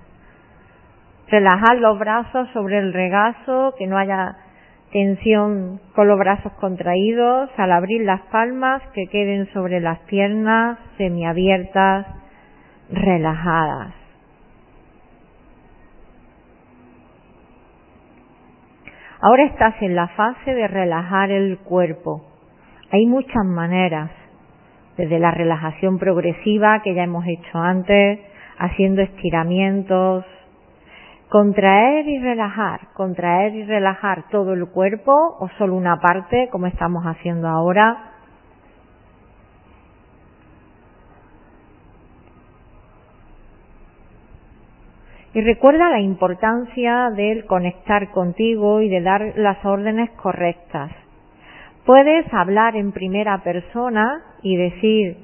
Relajar 1.28 1.80
los 1.80 2.00
brazos 2.00 2.48
sobre 2.54 2.78
el 2.78 2.94
regazo, 2.94 3.76
que 3.78 3.88
no 3.88 3.98
haya 3.98 4.38
Tensión 4.94 5.82
con 5.94 6.08
los 6.08 6.18
brazos 6.18 6.54
contraídos 6.54 7.50
al 7.58 7.72
abrir 7.74 8.06
las 8.06 8.22
palmas 8.32 8.82
que 8.94 9.08
queden 9.08 9.52
sobre 9.52 9.82
las 9.82 10.00
piernas 10.02 10.80
semiabiertas, 10.98 12.06
relajadas. 12.92 14.03
Ahora 19.26 19.46
estás 19.46 19.82
en 19.82 19.96
la 19.96 20.10
fase 20.10 20.54
de 20.54 20.68
relajar 20.68 21.32
el 21.32 21.58
cuerpo. 21.60 22.26
Hay 22.92 23.06
muchas 23.06 23.46
maneras, 23.46 24.12
desde 24.98 25.18
la 25.18 25.32
relajación 25.32 25.98
progresiva 25.98 26.82
que 26.84 26.94
ya 26.94 27.04
hemos 27.04 27.24
hecho 27.26 27.58
antes, 27.58 28.20
haciendo 28.60 29.02
estiramientos, 29.02 30.26
Contraer 31.30 32.08
y 32.08 32.20
relajar, 32.20 32.90
contraer 32.94 33.56
y 33.56 33.64
relajar 33.64 34.26
todo 34.30 34.54
el 34.54 34.68
cuerpo 34.68 35.14
o 35.40 35.50
solo 35.58 35.74
una 35.74 36.00
parte, 36.00 36.48
como 36.52 36.68
estamos 36.68 37.06
haciendo 37.06 37.48
ahora. 37.48 38.13
Y 45.34 45.42
recuerda 45.42 45.90
la 45.90 46.00
importancia 46.00 47.10
del 47.10 47.46
conectar 47.46 48.12
contigo 48.12 48.82
y 48.82 48.90
de 48.90 49.02
dar 49.02 49.34
las 49.36 49.66
órdenes 49.66 50.12
correctas. 50.12 50.92
Puedes 51.86 52.32
hablar 52.32 52.76
en 52.76 52.92
primera 52.92 53.40
persona 53.40 54.22
y 54.44 54.56
decir, 54.56 55.18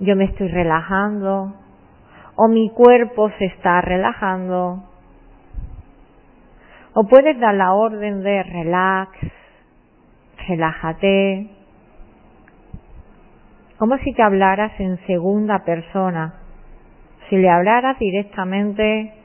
yo 0.00 0.16
me 0.16 0.24
estoy 0.24 0.48
relajando, 0.48 1.54
o 2.36 2.46
mi 2.46 2.70
cuerpo 2.70 3.30
se 3.38 3.46
está 3.46 3.80
relajando, 3.80 4.84
o 6.92 7.04
puedes 7.08 7.40
dar 7.40 7.54
la 7.54 7.72
orden 7.72 8.22
de 8.22 8.42
relax, 8.42 9.10
relájate, 10.46 11.50
como 13.78 13.96
si 13.98 14.12
te 14.12 14.22
hablaras 14.22 14.78
en 14.78 14.98
segunda 15.06 15.64
persona, 15.64 16.34
si 17.28 17.36
le 17.36 17.48
hablaras 17.48 17.98
directamente 17.98 19.17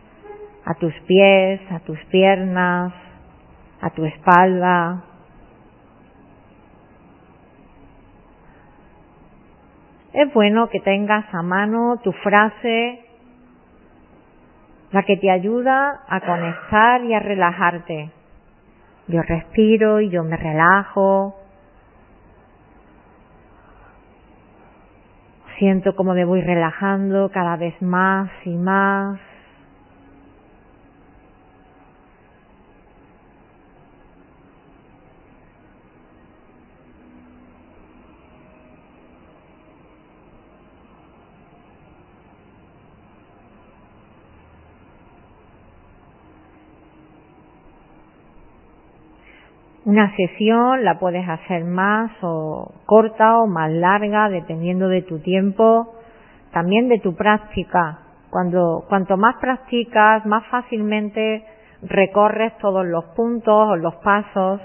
a 0.66 0.74
tus 0.76 0.94
pies, 1.08 1.62
a 1.72 1.80
tus 1.80 2.00
piernas, 2.06 2.94
a 3.82 3.90
tu 3.90 4.06
espalda. 4.06 5.04
Es 10.14 10.34
bueno 10.34 10.70
que 10.70 10.80
tengas 10.80 11.26
a 11.34 11.42
mano 11.42 12.00
tu 12.04 12.12
frase 12.12 13.04
la 14.92 15.04
que 15.04 15.18
te 15.18 15.32
ayuda 15.32 16.04
a 16.08 16.22
conectar 16.22 17.04
y 17.04 17.16
a 17.16 17.20
relajarte. 17.20 18.12
Yo 19.08 19.22
respiro 19.24 20.00
y 20.00 20.10
yo 20.10 20.24
me 20.24 20.38
relajo. 20.38 21.36
Siento 25.58 25.96
como 25.96 26.14
me 26.14 26.26
voy 26.26 26.42
relajando 26.42 27.32
cada 27.34 27.58
vez 27.58 27.82
más 27.82 28.30
y 28.46 28.56
más. 28.56 29.20
Una 49.94 50.12
sesión 50.16 50.84
la 50.84 50.98
puedes 50.98 51.30
hacer 51.30 51.66
más 51.66 52.10
o 52.24 52.74
corta 52.88 53.38
o 53.38 53.46
más 53.46 53.72
larga, 53.72 54.28
dependiendo 54.28 54.88
de 54.88 55.04
tu 55.04 55.20
tiempo, 55.20 55.94
también 56.52 56.90
de 56.90 56.98
tu 56.98 57.14
práctica. 57.14 58.00
Cuando, 58.32 58.86
cuanto 58.90 59.18
más 59.18 59.36
practicas, 59.36 60.26
más 60.26 60.48
fácilmente 60.48 61.46
recorres 61.84 62.58
todos 62.58 62.88
los 62.88 63.06
puntos 63.16 63.54
o 63.54 63.76
los 63.76 63.94
pasos. 63.98 64.62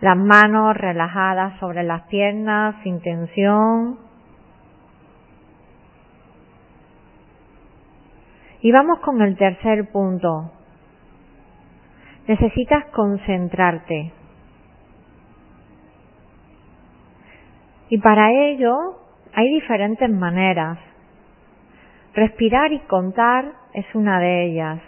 Las 0.00 0.16
manos 0.16 0.76
relajadas 0.76 1.56
sobre 1.60 1.84
las 1.84 2.02
piernas 2.08 2.82
sin 2.82 3.00
tensión. 3.00 3.96
Y 8.60 8.72
vamos 8.72 8.98
con 9.04 9.22
el 9.22 9.36
tercer 9.36 9.88
punto. 9.92 10.50
Necesitas 12.30 12.84
concentrarte. 12.92 14.12
Y 17.88 17.98
para 17.98 18.30
ello 18.30 19.00
hay 19.34 19.52
diferentes 19.52 20.08
maneras. 20.08 20.78
Respirar 22.14 22.72
y 22.72 22.78
contar 22.86 23.46
es 23.74 23.84
una 23.96 24.20
de 24.20 24.44
ellas. 24.44 24.80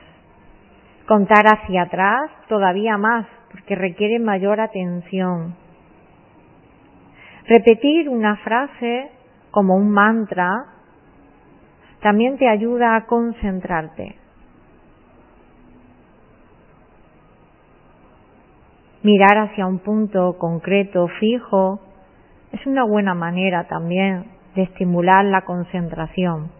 Contar 1.08 1.46
hacia 1.48 1.82
atrás 1.82 2.30
todavía 2.48 2.96
más, 2.96 3.26
porque 3.50 3.74
requiere 3.74 4.20
mayor 4.20 4.60
atención. 4.60 5.56
Repetir 7.48 8.08
una 8.08 8.36
frase 8.36 9.10
como 9.50 9.74
un 9.74 9.90
mantra 9.90 10.66
también 12.02 12.38
te 12.38 12.46
ayuda 12.46 12.94
a 12.94 13.06
concentrarte. 13.06 14.21
Mirar 19.02 19.38
hacia 19.38 19.66
un 19.66 19.80
punto 19.80 20.38
concreto, 20.38 21.08
fijo, 21.18 21.80
es 22.52 22.64
una 22.66 22.84
buena 22.84 23.14
manera 23.14 23.64
también 23.64 24.26
de 24.54 24.62
estimular 24.62 25.24
la 25.24 25.42
concentración. 25.42 26.50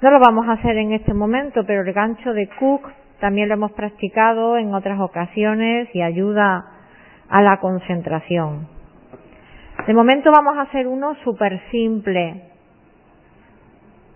No 0.00 0.10
lo 0.10 0.18
vamos 0.20 0.48
a 0.48 0.52
hacer 0.52 0.76
en 0.76 0.92
este 0.92 1.12
momento, 1.12 1.64
pero 1.66 1.82
el 1.82 1.92
gancho 1.92 2.32
de 2.32 2.48
Cook 2.58 2.90
también 3.20 3.48
lo 3.48 3.54
hemos 3.54 3.72
practicado 3.72 4.56
en 4.56 4.74
otras 4.74 5.00
ocasiones 5.00 5.88
y 5.94 6.02
ayuda 6.02 6.66
a 7.28 7.42
la 7.42 7.58
concentración. 7.58 8.68
De 9.86 9.94
momento 9.94 10.30
vamos 10.30 10.56
a 10.56 10.62
hacer 10.62 10.86
uno 10.86 11.14
súper 11.24 11.60
simple. 11.70 12.50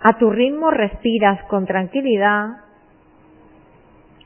A 0.03 0.19
tu 0.19 0.31
ritmo 0.31 0.71
respiras 0.71 1.43
con 1.45 1.67
tranquilidad 1.67 2.68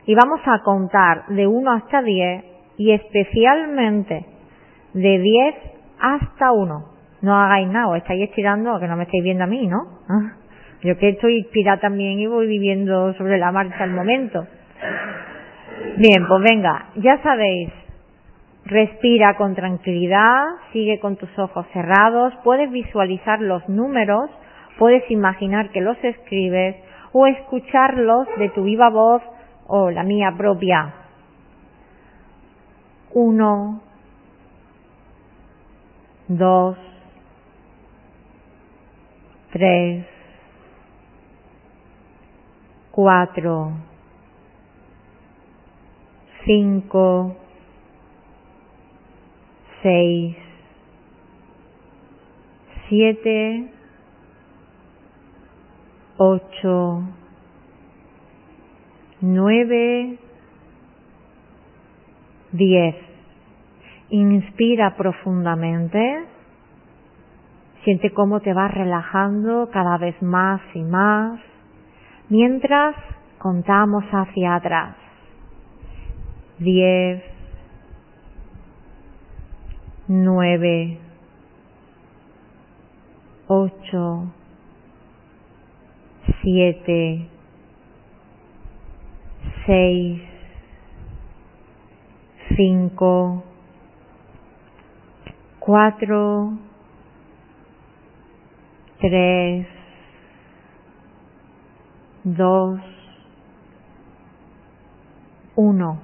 y 0.06 0.14
vamos 0.14 0.40
a 0.46 0.62
contar 0.62 1.26
de 1.28 1.46
1 1.46 1.72
hasta 1.72 2.02
10 2.02 2.44
y 2.78 2.92
especialmente 2.92 4.26
de 4.94 5.18
10 5.18 5.54
hasta 6.00 6.52
1. 6.52 6.84
No 7.22 7.36
hagáis 7.36 7.68
nada, 7.68 7.96
estáis 7.96 8.28
estirando, 8.28 8.78
que 8.80 8.88
no 8.88 8.96
me 8.96 9.04
estáis 9.04 9.22
viendo 9.22 9.44
a 9.44 9.46
mí, 9.46 9.66
¿no? 9.66 9.78
Ah, 10.08 10.32
yo 10.82 10.98
que 10.98 11.10
estoy 11.10 11.38
inspirada 11.38 11.80
también 11.80 12.18
y 12.18 12.26
voy 12.26 12.48
viviendo 12.48 13.14
sobre 13.14 13.38
la 13.38 13.52
marcha 13.52 13.84
al 13.84 13.92
momento. 13.92 14.44
Bien, 15.96 16.26
pues 16.26 16.42
venga, 16.42 16.86
ya 16.96 17.22
sabéis, 17.22 17.70
respira 18.64 19.36
con 19.36 19.54
tranquilidad, 19.54 20.42
sigue 20.72 20.98
con 20.98 21.16
tus 21.16 21.30
ojos 21.38 21.66
cerrados, 21.72 22.32
puedes 22.42 22.70
visualizar 22.72 23.40
los 23.40 23.68
números, 23.68 24.30
puedes 24.78 25.08
imaginar 25.10 25.70
que 25.70 25.80
los 25.80 25.96
escribes 26.02 26.76
o 27.12 27.26
escucharlos 27.28 28.26
de 28.38 28.48
tu 28.48 28.64
viva 28.64 28.88
voz 28.90 29.22
o 29.74 29.90
la 29.90 30.02
mía 30.02 30.34
propia. 30.36 30.92
Uno, 33.14 33.80
dos, 36.28 36.76
tres, 39.50 40.04
cuatro, 42.90 43.72
cinco, 46.44 47.34
seis, 49.82 50.36
siete, 52.90 53.72
ocho, 56.18 57.21
nueve, 59.22 60.18
diez. 62.52 62.96
Inspira 64.10 64.94
profundamente. 64.96 66.26
Siente 67.84 68.10
cómo 68.10 68.40
te 68.40 68.52
vas 68.52 68.72
relajando 68.72 69.70
cada 69.72 69.96
vez 69.96 70.20
más 70.22 70.60
y 70.74 70.82
más 70.82 71.40
mientras 72.28 72.94
contamos 73.38 74.04
hacia 74.04 74.54
atrás. 74.54 74.96
Diez, 76.58 77.22
nueve, 80.06 80.98
ocho, 83.48 84.32
siete, 86.40 87.28
seis, 89.66 90.22
cinco, 92.56 93.44
cuatro, 95.58 96.52
tres, 99.00 99.66
dos, 102.24 102.80
uno. 105.56 106.00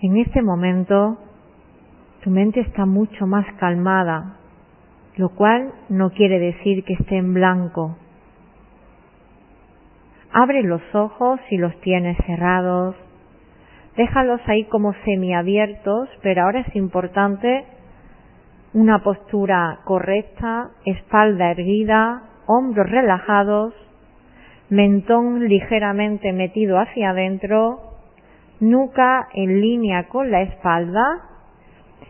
En 0.00 0.16
este 0.16 0.42
momento 0.42 1.18
tu 2.22 2.30
mente 2.30 2.60
está 2.60 2.86
mucho 2.86 3.26
más 3.26 3.46
calmada, 3.58 4.36
lo 5.16 5.30
cual 5.30 5.72
no 5.88 6.10
quiere 6.10 6.38
decir 6.38 6.84
que 6.84 6.94
esté 6.94 7.16
en 7.16 7.34
blanco. 7.34 7.96
Abre 10.34 10.62
los 10.62 10.82
ojos 10.94 11.38
si 11.50 11.58
los 11.58 11.78
tienes 11.82 12.16
cerrados. 12.24 12.96
Déjalos 13.96 14.40
ahí 14.46 14.64
como 14.64 14.94
semiabiertos, 15.04 16.08
pero 16.22 16.44
ahora 16.44 16.60
es 16.60 16.74
importante 16.74 17.66
una 18.72 19.00
postura 19.00 19.80
correcta, 19.84 20.70
espalda 20.86 21.50
erguida, 21.50 22.22
hombros 22.46 22.88
relajados, 22.88 23.74
mentón 24.70 25.46
ligeramente 25.46 26.32
metido 26.32 26.78
hacia 26.78 27.10
adentro, 27.10 27.80
nuca 28.58 29.28
en 29.34 29.60
línea 29.60 30.08
con 30.08 30.30
la 30.30 30.40
espalda 30.40 31.04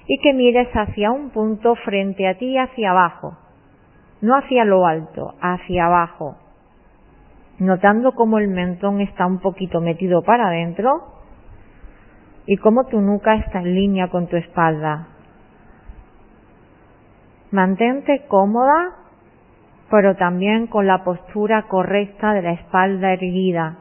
y 0.06 0.20
que 0.20 0.32
mires 0.32 0.68
hacia 0.72 1.10
un 1.10 1.30
punto 1.30 1.74
frente 1.74 2.28
a 2.28 2.38
ti 2.38 2.56
hacia 2.56 2.92
abajo, 2.92 3.36
no 4.20 4.36
hacia 4.36 4.64
lo 4.64 4.86
alto, 4.86 5.34
hacia 5.40 5.86
abajo 5.86 6.36
notando 7.59 8.12
cómo 8.12 8.38
el 8.38 8.48
mentón 8.48 9.00
está 9.00 9.26
un 9.26 9.38
poquito 9.38 9.80
metido 9.80 10.22
para 10.22 10.48
adentro 10.48 11.05
y 12.46 12.57
cómo 12.57 12.86
tu 12.86 13.00
nuca 13.00 13.34
está 13.36 13.61
en 13.61 13.74
línea 13.74 14.09
con 14.09 14.26
tu 14.26 14.36
espalda. 14.36 15.09
Mantente 17.50 18.24
cómoda, 18.28 18.96
pero 19.90 20.16
también 20.16 20.66
con 20.66 20.86
la 20.86 21.05
postura 21.05 21.68
correcta 21.68 22.32
de 22.32 22.42
la 22.42 22.53
espalda 22.53 23.12
erguida. 23.12 23.78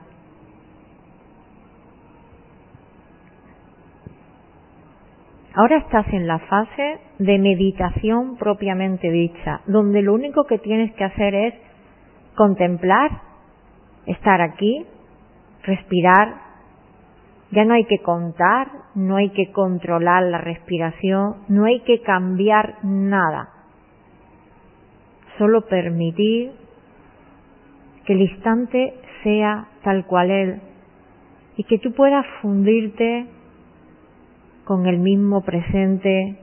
Ahora 5.53 5.78
estás 5.78 6.07
en 6.13 6.28
la 6.28 6.39
fase 6.39 6.99
de 7.19 7.38
meditación 7.38 8.38
propiamente 8.38 9.11
dicha, 9.11 9.61
donde 9.65 10.01
lo 10.01 10.13
único 10.13 10.45
que 10.45 10.59
tienes 10.59 10.93
que 10.93 11.03
hacer 11.03 11.36
es 11.36 11.53
contemplar 12.36 13.30
estar 14.05 14.41
aquí, 14.41 14.85
respirar, 15.63 16.35
ya 17.51 17.65
no 17.65 17.73
hay 17.73 17.85
que 17.85 17.99
contar, 17.99 18.67
no 18.95 19.17
hay 19.17 19.29
que 19.29 19.51
controlar 19.51 20.23
la 20.23 20.37
respiración, 20.37 21.35
no 21.49 21.65
hay 21.65 21.81
que 21.81 22.01
cambiar 22.01 22.77
nada. 22.83 23.49
Solo 25.37 25.61
permitir 25.67 26.51
que 28.05 28.13
el 28.13 28.21
instante 28.21 28.93
sea 29.23 29.67
tal 29.83 30.05
cual 30.05 30.31
él 30.31 30.61
y 31.57 31.63
que 31.65 31.77
tú 31.79 31.93
puedas 31.93 32.25
fundirte 32.41 33.27
con 34.63 34.87
el 34.87 34.99
mismo 34.99 35.41
presente 35.41 36.37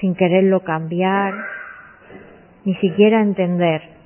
sin 0.00 0.14
quererlo 0.14 0.60
cambiar, 0.60 1.32
ni 2.64 2.74
siquiera 2.76 3.22
entender. 3.22 4.01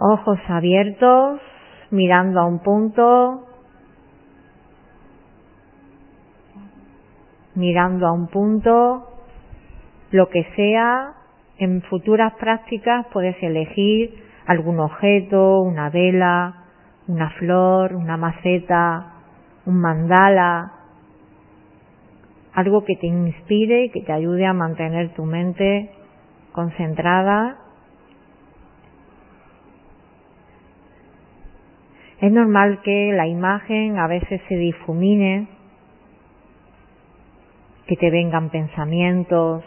Ojos 0.00 0.38
abiertos, 0.48 1.40
mirando 1.90 2.40
a 2.40 2.46
un 2.46 2.60
punto, 2.60 3.46
mirando 7.54 8.06
a 8.06 8.12
un 8.12 8.28
punto, 8.28 9.06
lo 10.10 10.28
que 10.28 10.44
sea, 10.56 11.14
en 11.58 11.82
futuras 11.82 12.32
prácticas 12.34 13.06
puedes 13.12 13.36
elegir 13.42 14.24
algún 14.46 14.80
objeto, 14.80 15.60
una 15.60 15.90
vela, 15.90 16.64
una 17.06 17.30
flor, 17.30 17.94
una 17.94 18.16
maceta, 18.16 19.12
un 19.66 19.80
mandala, 19.80 20.72
algo 22.54 22.84
que 22.84 22.96
te 22.96 23.06
inspire 23.06 23.84
y 23.84 23.90
que 23.90 24.02
te 24.02 24.12
ayude 24.12 24.46
a 24.46 24.52
mantener 24.52 25.14
tu 25.14 25.24
mente 25.24 25.90
concentrada. 26.52 27.59
Es 32.20 32.30
normal 32.30 32.80
que 32.82 33.12
la 33.14 33.26
imagen 33.26 33.98
a 33.98 34.06
veces 34.06 34.40
se 34.48 34.56
difumine, 34.56 35.48
que 37.86 37.96
te 37.96 38.10
vengan 38.10 38.50
pensamientos, 38.50 39.64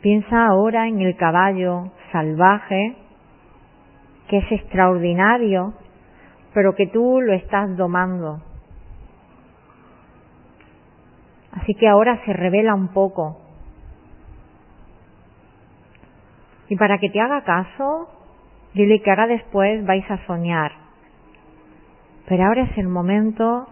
Piensa 0.00 0.46
ahora 0.46 0.86
en 0.86 1.00
el 1.00 1.16
caballo 1.16 1.90
salvaje, 2.12 2.94
que 4.28 4.38
es 4.38 4.52
extraordinario, 4.52 5.74
pero 6.54 6.74
que 6.76 6.86
tú 6.86 7.20
lo 7.20 7.32
estás 7.32 7.76
domando. 7.76 8.40
Así 11.52 11.74
que 11.74 11.88
ahora 11.88 12.24
se 12.24 12.32
revela 12.32 12.74
un 12.74 12.88
poco. 12.88 13.47
Y 16.68 16.76
para 16.76 16.98
que 16.98 17.10
te 17.10 17.20
haga 17.20 17.42
caso, 17.44 18.08
dile 18.74 19.00
que 19.00 19.10
ahora 19.10 19.26
después 19.26 19.84
vais 19.86 20.08
a 20.10 20.24
soñar. 20.26 20.72
Pero 22.26 22.44
ahora 22.44 22.62
es 22.62 22.78
el 22.78 22.88
momento 22.88 23.68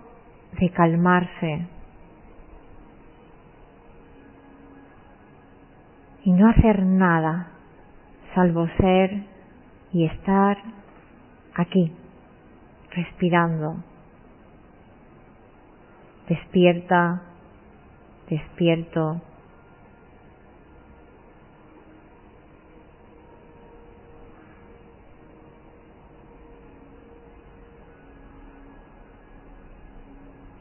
de 0.58 0.70
calmarse, 0.70 1.66
y 6.26 6.32
no 6.32 6.48
hacer 6.48 6.82
nada 6.82 7.46
salvo 8.34 8.66
ser 8.78 9.22
y 9.92 10.06
estar 10.06 10.58
aquí, 11.54 11.92
respirando. 12.90 13.76
Despierta, 16.28 17.22
despierto. 18.28 19.20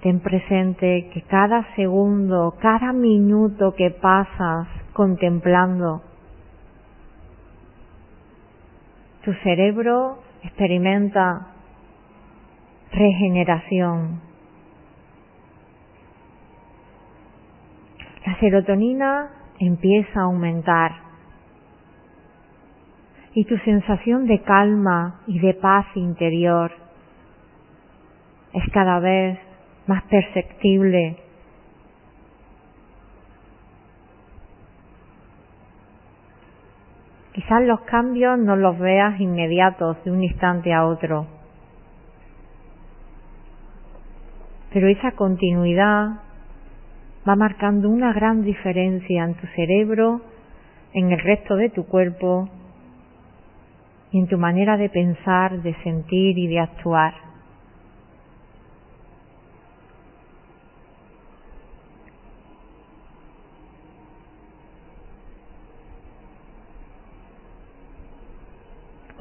Ten 0.06 0.20
presente 0.20 1.10
que 1.12 1.24
cada 1.24 1.66
segundo, 1.74 2.53
cada 2.62 2.93
minuto 2.93 3.74
que 3.74 3.89
pasas 3.89 4.68
contemplando. 4.93 6.03
Tu 9.24 9.34
cerebro 9.41 10.22
experimenta 10.43 11.47
regeneración. 12.91 14.22
La 18.28 18.39
serotonina 18.39 19.32
empieza 19.58 20.20
a 20.20 20.26
aumentar 20.26 20.91
y 23.34 23.43
tu 23.45 23.58
sensación 23.58 24.28
de 24.28 24.43
calma 24.43 25.22
y 25.26 25.39
de 25.39 25.56
paz 25.56 25.88
interior 25.95 26.72
es 28.53 28.72
cada 28.72 28.99
vez 28.99 29.45
más 29.88 30.03
perceptible 30.03 31.17
Quizás 37.36 37.63
los 37.63 37.81
cambios 37.81 38.39
no 38.39 38.55
los 38.55 38.79
veas 38.79 39.19
inmediatos 39.19 40.01
de 40.05 40.11
un 40.11 40.23
instante 40.23 40.73
a 40.73 40.86
otro, 40.86 41.27
pero 44.71 44.88
esa 44.88 45.11
continuidad 45.11 46.21
va 47.27 47.36
marcando 47.36 47.89
una 47.89 48.13
gran 48.13 48.41
diferencia 48.41 49.25
en 49.25 49.33
tu 49.33 49.47
cerebro, 49.47 50.21
en 50.93 51.11
el 51.11 51.19
resto 51.19 51.57
de 51.57 51.69
tu 51.71 51.86
cuerpo 51.86 52.47
y 54.13 54.19
en 54.19 54.27
tu 54.27 54.38
manera 54.38 54.77
de 54.77 54.88
pensar, 54.88 55.61
de 55.61 55.75
sentir 55.83 56.38
y 56.38 56.47
de 56.47 56.61
actuar. 56.61 57.24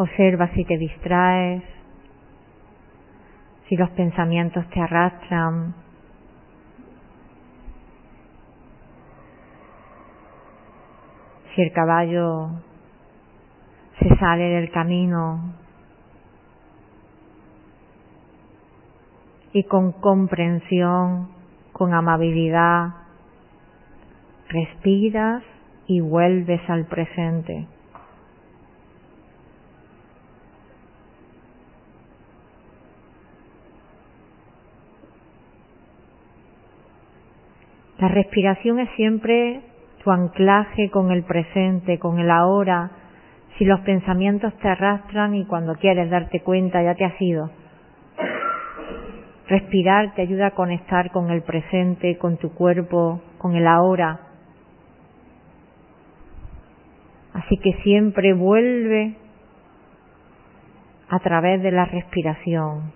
Observa 0.05 0.49
si 0.49 0.67
te 0.67 0.77
distraes, 0.77 1.63
si 3.67 3.75
los 3.75 3.89
pensamientos 3.91 4.69
te 4.69 4.79
arrastran. 4.79 5.75
Si 11.55 11.63
el 11.63 11.73
caballo 11.73 12.51
se 13.99 14.15
sale 14.17 14.45
del 14.45 14.71
camino 14.71 15.55
y 19.55 19.65
con 19.65 19.93
comprensión, 19.93 21.31
con 21.73 21.95
amabilidad, 21.95 22.91
respiras 24.51 25.43
y 25.87 26.01
vuelves 26.01 26.61
al 26.69 26.85
presente. 26.85 27.74
La 38.05 38.09
respiración 38.09 38.81
es 38.81 38.91
siempre 38.97 39.63
tu 40.03 40.11
anclaje 40.11 40.91
con 40.91 41.11
el 41.11 41.23
presente, 41.23 41.99
con 41.99 42.19
el 42.19 42.31
ahora. 42.31 42.91
Si 43.57 43.65
los 43.65 43.81
pensamientos 43.81 44.53
te 44.59 44.69
arrastran 44.69 45.35
y 45.35 45.47
cuando 45.47 45.77
quieres 45.77 46.11
darte 46.11 46.41
cuenta 46.41 46.83
ya 46.83 46.95
te 46.97 47.07
has 47.07 47.19
ido. 47.19 47.51
Respirar 49.49 50.15
te 50.15 50.21
ayuda 50.21 50.49
a 50.49 50.51
conectar 50.51 51.13
con 51.13 51.31
el 51.31 51.45
presente, 51.45 52.19
con 52.19 52.37
tu 52.37 52.53
cuerpo, 52.53 53.23
con 53.39 53.57
el 53.57 53.67
ahora. 53.67 54.21
Así 57.33 57.57
que 57.57 57.73
siempre 57.85 58.35
vuelve 58.35 59.15
a 61.09 61.19
través 61.21 61.63
de 61.63 61.73
la 61.73 61.87
respiración. 61.87 62.93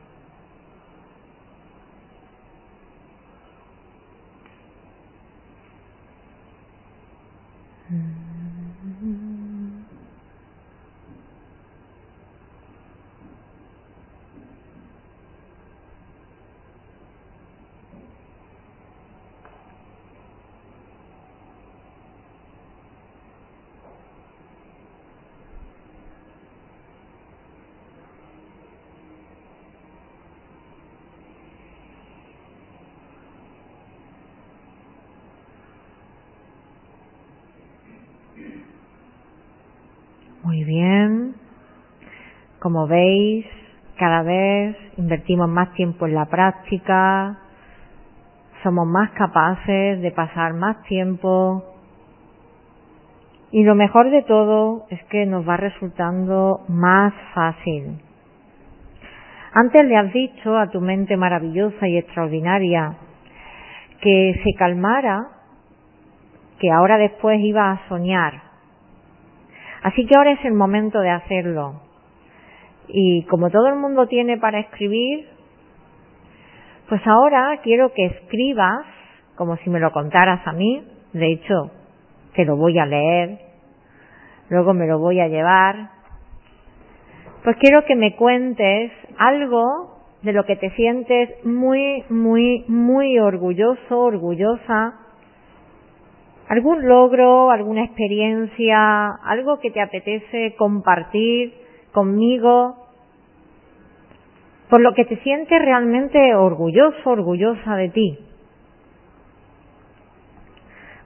Muy 40.43 40.58
bien. 40.69 41.35
Como 42.61 42.87
veis, 42.87 43.47
cada 43.99 44.23
vez 44.23 44.77
invertimos 44.97 45.49
más 45.49 45.73
tiempo 45.75 46.07
en 46.07 46.15
la 46.15 46.27
práctica, 46.27 47.39
somos 48.63 48.87
más 48.87 49.11
capaces 49.11 50.01
de 50.01 50.13
pasar 50.13 50.55
más 50.55 50.83
tiempo 50.85 51.65
y 53.51 53.65
lo 53.65 53.75
mejor 53.75 54.11
de 54.11 54.23
todo 54.23 54.87
es 54.91 55.03
que 55.05 55.25
nos 55.25 55.49
va 55.49 55.57
resultando 55.57 56.61
más 56.69 57.15
fácil. 57.35 58.01
Antes 59.55 59.85
le 59.87 59.97
has 59.97 60.13
dicho 60.13 60.59
a 60.59 60.69
tu 60.69 60.81
mente 60.81 61.17
maravillosa 61.17 61.89
y 61.89 61.97
extraordinaria 61.97 62.97
que 64.03 64.41
se 64.45 64.59
calmara, 64.59 65.29
que 66.61 66.71
ahora 66.71 66.99
después 66.99 67.41
iba 67.41 67.71
a 67.71 67.89
soñar 67.89 68.48
Así 69.83 70.07
que 70.07 70.17
ahora 70.17 70.33
es 70.33 70.45
el 70.45 70.55
momento 70.55 71.01
de 71.01 71.11
hacerlo. 71.11 71.81
Y 72.89 73.25
como 73.25 73.51
todo 73.51 73.69
el 73.69 73.77
mundo 73.77 74.07
tiene 74.07 74.39
para 74.39 74.61
escribir, 74.61 75.29
pues 76.89 77.07
ahora 77.07 77.61
quiero 77.63 77.93
que 77.93 78.07
escribas 78.07 78.87
como 79.37 79.57
si 79.59 79.71
me 79.71 79.79
lo 79.79 79.93
contaras 79.93 80.47
a 80.47 80.53
mí. 80.53 80.83
De 81.13 81.33
hecho, 81.33 81.71
te 82.35 82.45
lo 82.45 82.57
voy 82.57 82.79
a 82.79 82.87
leer, 82.87 83.39
luego 84.49 84.75
me 84.75 84.87
lo 84.87 84.99
voy 84.99 85.21
a 85.21 85.29
llevar. 85.29 85.91
pues 87.45 87.57
quiero 87.57 87.85
que 87.85 87.95
me 87.95 88.17
cuentes 88.17 88.91
algo 89.17 89.99
de 90.23 90.33
lo 90.33 90.45
que 90.45 90.57
te 90.57 90.71
sientes 90.71 91.45
muy, 91.45 92.05
muy, 92.11 92.65
muy 92.69 93.19
orgulloso, 93.19 93.99
orgullosa. 93.99 94.95
Algún 96.49 96.89
logro, 96.89 97.51
alguna 97.51 97.85
experiencia, 97.85 99.07
algo 99.23 99.61
que 99.61 99.71
te 99.71 99.83
apetece 99.83 100.55
compartir 100.57 101.53
conmigo, 101.93 102.89
por 104.71 104.81
lo 104.81 104.95
que 104.95 105.05
te 105.05 105.17
sientes 105.19 105.61
realmente 105.61 106.35
orgulloso, 106.35 107.11
orgullosa 107.11 107.77
de 107.77 107.89
ti. 107.91 108.19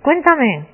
Cuéntame. 0.02 0.66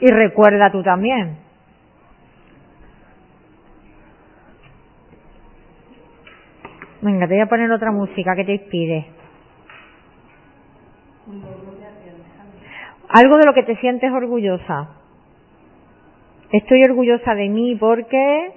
Y 0.00 0.06
recuerda 0.06 0.70
tú 0.70 0.82
también. 0.82 1.47
Venga, 7.00 7.28
te 7.28 7.34
voy 7.34 7.42
a 7.42 7.46
poner 7.46 7.70
otra 7.70 7.92
música 7.92 8.34
que 8.34 8.44
te 8.44 8.52
inspire. 8.54 9.06
Algo 13.08 13.36
de 13.38 13.46
lo 13.46 13.54
que 13.54 13.62
te 13.62 13.76
sientes 13.76 14.10
orgullosa. 14.12 14.88
Estoy 16.52 16.82
orgullosa 16.84 17.34
de 17.34 17.48
mí 17.48 17.76
porque... 17.76 18.52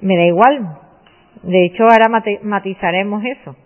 Me 0.00 0.16
da 0.16 0.24
igual. 0.24 0.78
De 1.42 1.66
hecho, 1.66 1.84
ahora 1.84 2.08
matizaremos 2.42 3.24
eso. 3.24 3.56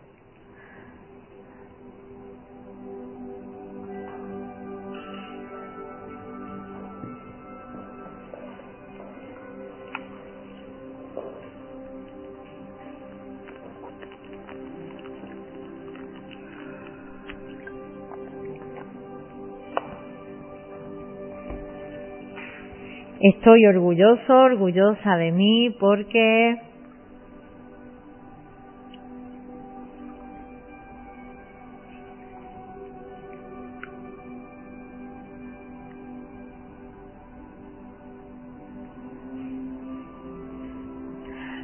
Estoy 23.29 23.66
orgulloso, 23.66 24.39
orgullosa 24.39 25.16
de 25.16 25.33
mí 25.33 25.70
porque 25.81 26.61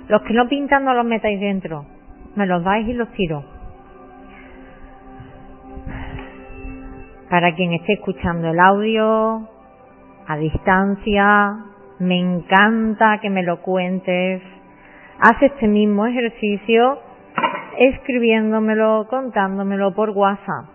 Los 0.08 0.22
que 0.22 0.34
no 0.34 0.48
pintan 0.48 0.84
no 0.84 0.94
los 0.94 1.06
metáis 1.06 1.38
dentro. 1.38 1.86
Me 2.34 2.44
los 2.44 2.64
dais 2.64 2.88
y 2.88 2.92
los 2.92 3.08
tiro. 3.12 3.44
Para 7.30 7.54
quien 7.54 7.72
esté 7.72 7.92
escuchando 7.94 8.50
el 8.50 8.58
audio, 8.58 9.51
a 10.26 10.36
distancia, 10.36 11.56
me 11.98 12.18
encanta 12.18 13.18
que 13.20 13.30
me 13.30 13.42
lo 13.42 13.62
cuentes. 13.62 14.42
Haz 15.18 15.42
este 15.42 15.68
mismo 15.68 16.06
ejercicio 16.06 16.98
escribiéndomelo, 17.78 19.06
contándomelo 19.08 19.94
por 19.94 20.10
WhatsApp. 20.10 20.66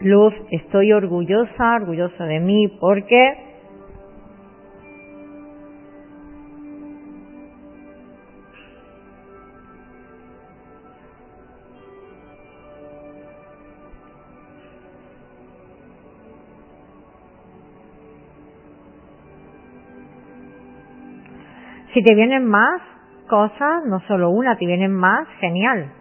Luz, 0.00 0.34
estoy 0.50 0.92
orgullosa, 0.92 1.76
orgullosa 1.76 2.24
de 2.24 2.40
mí 2.40 2.68
porque 2.80 3.51
Si 21.92 22.02
te 22.02 22.14
vienen 22.14 22.46
más 22.46 22.80
cosas, 23.28 23.84
no 23.86 24.00
solo 24.08 24.30
una, 24.30 24.56
te 24.56 24.66
vienen 24.66 24.92
más, 24.92 25.28
genial. 25.40 25.92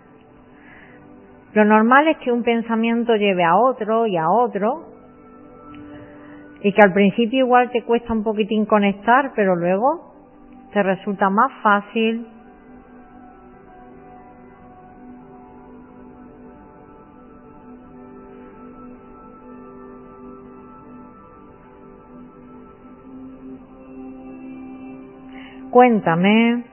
Lo 1.54 1.66
normal 1.66 2.08
es 2.08 2.18
que 2.20 2.32
un 2.32 2.44
pensamiento 2.44 3.16
lleve 3.16 3.44
a 3.44 3.56
otro 3.56 4.08
y 4.08 4.16
a 4.16 4.30
otro, 4.30 4.86
y 6.64 6.72
que 6.72 6.82
al 6.82 6.94
principio 6.94 7.40
igual 7.40 7.72
te 7.72 7.84
cuesta 7.84 8.14
un 8.14 8.24
poquitín 8.24 8.66
conectar, 8.66 9.32
pero 9.36 9.56
luego 9.56 10.14
te 10.72 10.82
resulta 10.84 11.30
más 11.30 11.52
fácil 11.62 12.26
Cuéntame. 25.72 26.66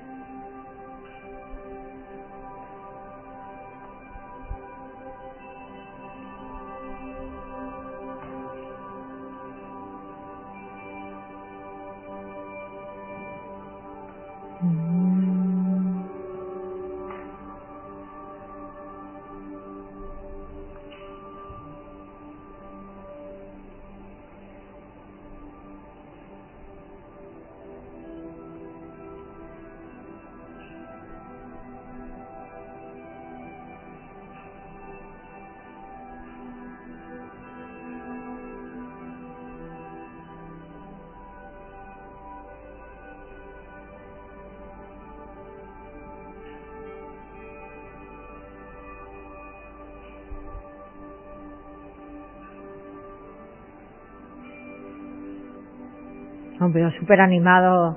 Pero 56.73 56.91
súper 56.93 57.21
animados, 57.21 57.97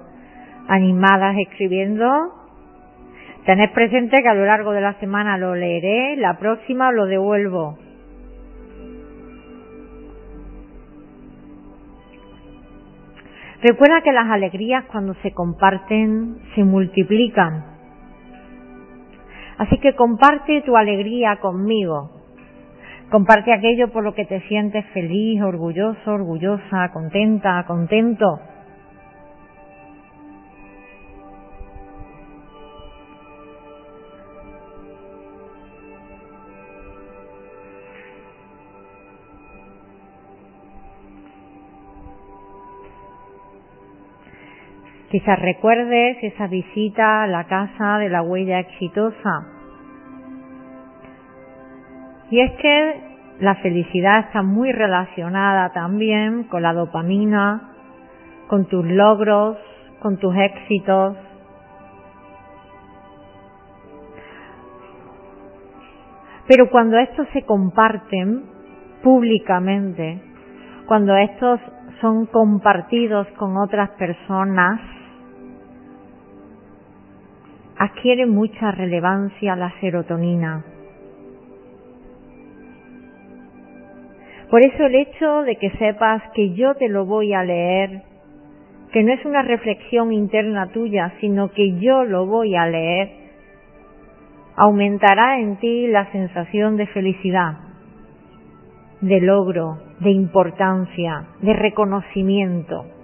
animadas 0.68 1.36
escribiendo. 1.38 2.08
Tened 3.46 3.72
presente 3.72 4.22
que 4.22 4.30
a 4.30 4.36
lo 4.36 4.46
largo 4.46 4.72
de 4.72 4.82
la 4.82 4.94
semana 5.00 5.38
lo 5.38 5.56
leeré, 5.56 6.16
la 6.18 6.38
próxima 6.38 6.92
lo 6.92 7.06
devuelvo. 7.06 7.78
Recuerda 13.64 14.02
que 14.02 14.12
las 14.12 14.30
alegrías 14.30 14.86
cuando 14.86 15.14
se 15.22 15.34
comparten 15.34 16.38
se 16.56 16.64
multiplican. 16.64 17.66
Así 19.58 19.78
que 19.78 19.94
comparte 19.94 20.62
tu 20.62 20.76
alegría 20.76 21.36
conmigo. 21.36 22.10
Comparte 23.12 23.54
aquello 23.54 23.92
por 23.92 24.04
lo 24.04 24.16
que 24.16 24.26
te 24.26 24.40
sientes 24.48 24.86
feliz, 24.94 25.42
orgulloso, 25.44 26.12
orgullosa, 26.12 26.90
contenta, 26.92 27.64
contento. 27.68 28.40
Quizás 45.12 45.40
recuerdes 45.40 46.24
esa 46.24 46.48
visita 46.48 47.24
a 47.24 47.28
la 47.28 47.44
casa 47.44 47.98
de 47.98 48.08
la 48.08 48.22
huella 48.22 48.60
exitosa. 48.60 49.46
Y 52.30 52.40
es 52.40 52.52
que 52.54 53.02
la 53.42 53.56
felicidad 53.56 54.20
está 54.20 54.42
muy 54.42 54.72
relacionada 54.72 55.74
también 55.74 56.46
con 56.46 56.62
la 56.62 56.72
dopamina, 56.72 57.74
con 58.48 58.70
tus 58.70 58.86
logros, 58.86 59.58
con 60.00 60.16
tus 60.18 60.34
éxitos. 60.34 61.18
Pero 66.48 66.70
cuando 66.70 66.98
estos 66.98 67.28
se 67.34 67.44
comparten, 67.44 68.46
públicamente, 69.04 70.22
cuando 70.86 71.18
estos 71.18 71.60
son 72.00 72.28
compartidos 72.28 73.28
con 73.38 73.58
otras 73.58 73.90
personas, 73.92 74.80
adquiere 77.84 78.28
mucha 78.28 78.70
relevancia 78.70 79.56
la 79.56 79.74
serotonina. 79.80 80.64
Por 84.52 84.64
eso 84.64 84.86
el 84.86 84.94
hecho 84.94 85.42
de 85.42 85.56
que 85.56 85.72
sepas 85.72 86.22
que 86.36 86.54
yo 86.54 86.76
te 86.76 86.90
lo 86.90 87.06
voy 87.06 87.34
a 87.34 87.44
leer, 87.44 88.04
que 88.94 89.02
no 89.02 89.12
es 89.14 89.26
una 89.26 89.42
reflexión 89.42 90.14
interna 90.14 90.68
tuya, 90.68 91.14
sino 91.22 91.50
que 91.54 91.80
yo 91.80 92.04
lo 92.04 92.28
voy 92.28 92.56
a 92.56 92.68
leer, 92.68 93.10
aumentará 94.58 95.40
en 95.40 95.56
ti 95.58 95.88
la 95.88 96.12
sensación 96.12 96.78
de 96.78 96.86
felicidad, 96.86 97.58
de 99.00 99.22
logro, 99.22 99.80
de 100.02 100.12
importancia, 100.12 101.30
de 101.42 101.54
reconocimiento. 101.54 103.01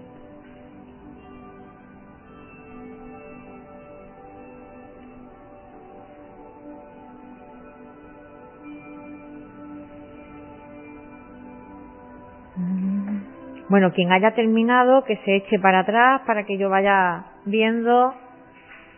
Bueno, 13.70 13.91
quien 13.91 14.13
haya 14.13 14.32
terminado, 14.32 15.03
que 15.03 15.18
se 15.18 15.36
eche 15.36 15.59
para 15.59 15.80
atrás 15.80 16.22
para 16.26 16.43
que 16.45 16.57
yo 16.57 16.70
vaya 16.70 17.26
viendo 17.45 18.13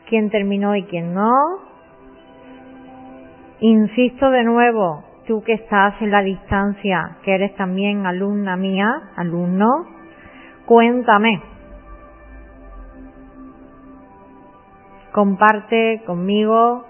quién 0.07 0.29
terminó 0.29 0.75
y 0.75 0.83
quién 0.83 1.13
no. 1.13 1.31
Insisto 3.61 4.29
de 4.29 4.43
nuevo, 4.43 5.03
tú 5.27 5.41
que 5.43 5.53
estás 5.53 5.99
en 6.01 6.11
la 6.11 6.21
distancia, 6.21 7.17
que 7.23 7.33
eres 7.33 7.55
también 7.55 8.05
alumna 8.05 8.55
mía, 8.57 9.11
alumno, 9.15 9.85
cuéntame. 10.65 11.41
Comparte 15.11 16.03
conmigo 16.05 16.85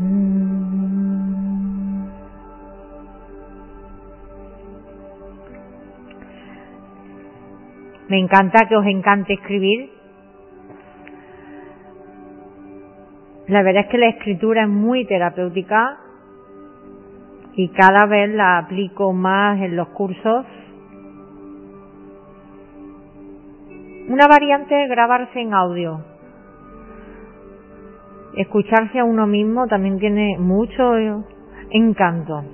Me 0.00 0.06
encanta 8.18 8.68
que 8.68 8.76
os 8.76 8.86
encante 8.86 9.34
escribir. 9.34 9.90
La 13.48 13.62
verdad 13.62 13.86
es 13.86 13.90
que 13.90 13.98
la 13.98 14.08
escritura 14.08 14.62
es 14.62 14.68
muy 14.68 15.04
terapéutica 15.04 15.98
y 17.54 17.68
cada 17.70 18.06
vez 18.06 18.30
la 18.30 18.58
aplico 18.58 19.12
más 19.12 19.60
en 19.60 19.74
los 19.74 19.88
cursos. 19.88 20.46
Una 24.08 24.28
variante 24.28 24.84
es 24.84 24.88
grabarse 24.88 25.40
en 25.40 25.54
audio. 25.54 26.17
Escucharse 28.36 28.98
a 28.98 29.04
uno 29.04 29.26
mismo 29.26 29.66
también 29.66 29.98
tiene 29.98 30.38
mucho 30.38 30.94
encanto. 31.70 32.44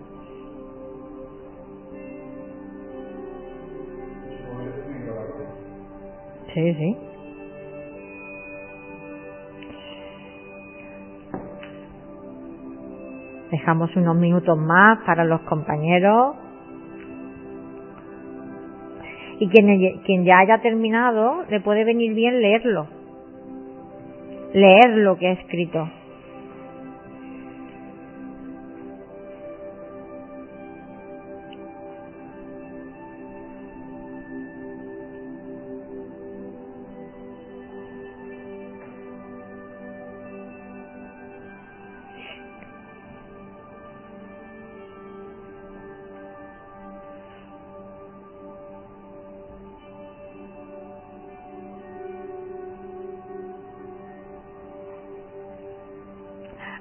Sí, 6.54 6.74
sí. 6.74 6.96
Dejamos 13.50 13.94
unos 13.96 14.16
minutos 14.16 14.56
más 14.56 14.98
para 15.04 15.24
los 15.24 15.40
compañeros. 15.42 16.36
Y 19.40 19.48
quien, 19.48 20.00
quien 20.04 20.24
ya 20.24 20.38
haya 20.38 20.58
terminado, 20.62 21.44
le 21.50 21.60
puede 21.60 21.84
venir 21.84 22.14
bien 22.14 22.40
leerlo. 22.40 22.86
Leer 24.54 24.98
lo 24.98 25.16
que 25.18 25.26
ha 25.26 25.32
escrito. 25.32 25.90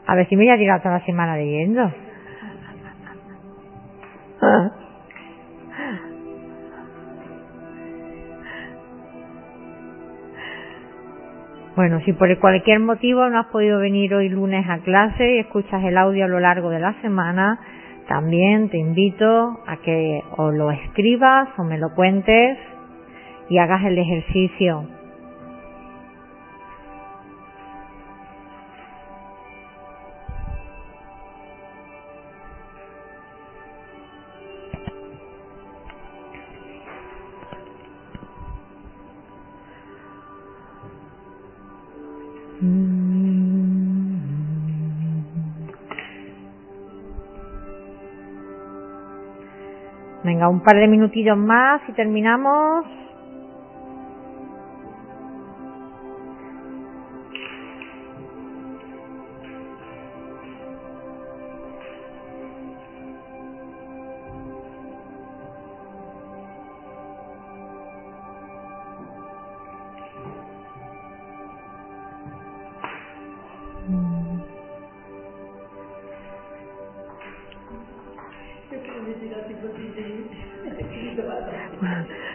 A 0.06 0.16
ver 0.16 0.28
si 0.28 0.36
me 0.36 0.44
voy 0.46 0.54
a 0.54 0.58
tirar 0.58 0.82
toda 0.82 1.00
la 1.00 1.06
semana 1.06 1.38
leyendo. 1.38 1.92
Bueno, 11.76 12.02
si 12.02 12.14
por 12.14 12.38
cualquier 12.40 12.80
motivo 12.80 13.28
no 13.30 13.40
has 13.40 13.48
podido 13.48 13.80
venir 13.80 14.14
hoy 14.14 14.30
lunes 14.30 14.64
a 14.70 14.80
clase 14.80 15.36
y 15.36 15.40
escuchas 15.40 15.84
el 15.84 15.98
audio 15.98 16.26
a 16.26 16.28
lo 16.28 16.40
largo 16.40 16.70
de 16.70 16.80
la 16.80 16.94
semana, 17.02 17.60
también 18.08 18.70
te 18.70 18.78
invito 18.78 19.60
a 19.66 19.78
que 19.78 20.22
o 20.38 20.52
lo 20.52 20.70
escribas 20.70 21.50
o 21.58 21.64
me 21.64 21.80
lo 21.80 21.96
cuentes 21.96 22.60
y 23.50 23.58
hagas 23.58 23.84
el 23.86 23.98
ejercicio 23.98 24.86
par 50.64 50.76
de 50.76 50.88
minutillos 50.88 51.38
más 51.38 51.82
y 51.88 51.94
terminamos. 51.94 53.03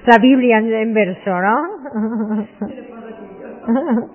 La 0.09 0.17
Biblia 0.17 0.57
en 0.57 0.95
verso, 0.95 1.39
¿no? 1.39 1.69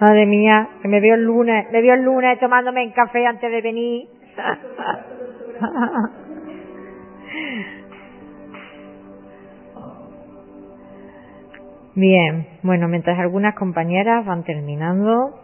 Madre 0.00 0.26
mía, 0.26 0.68
que 0.82 0.88
me 0.88 1.00
veo 1.00 1.14
el 1.14 1.22
lunes, 1.22 1.66
me 1.70 1.80
veo 1.80 1.94
el 1.94 2.02
lunes 2.02 2.40
tomándome 2.40 2.82
el 2.82 2.92
café 2.92 3.24
antes 3.24 3.48
de 3.48 3.62
venir. 3.62 4.08
Bien, 11.94 12.48
bueno, 12.64 12.88
mientras 12.88 13.16
algunas 13.20 13.54
compañeras 13.54 14.26
van 14.26 14.42
terminando, 14.42 15.38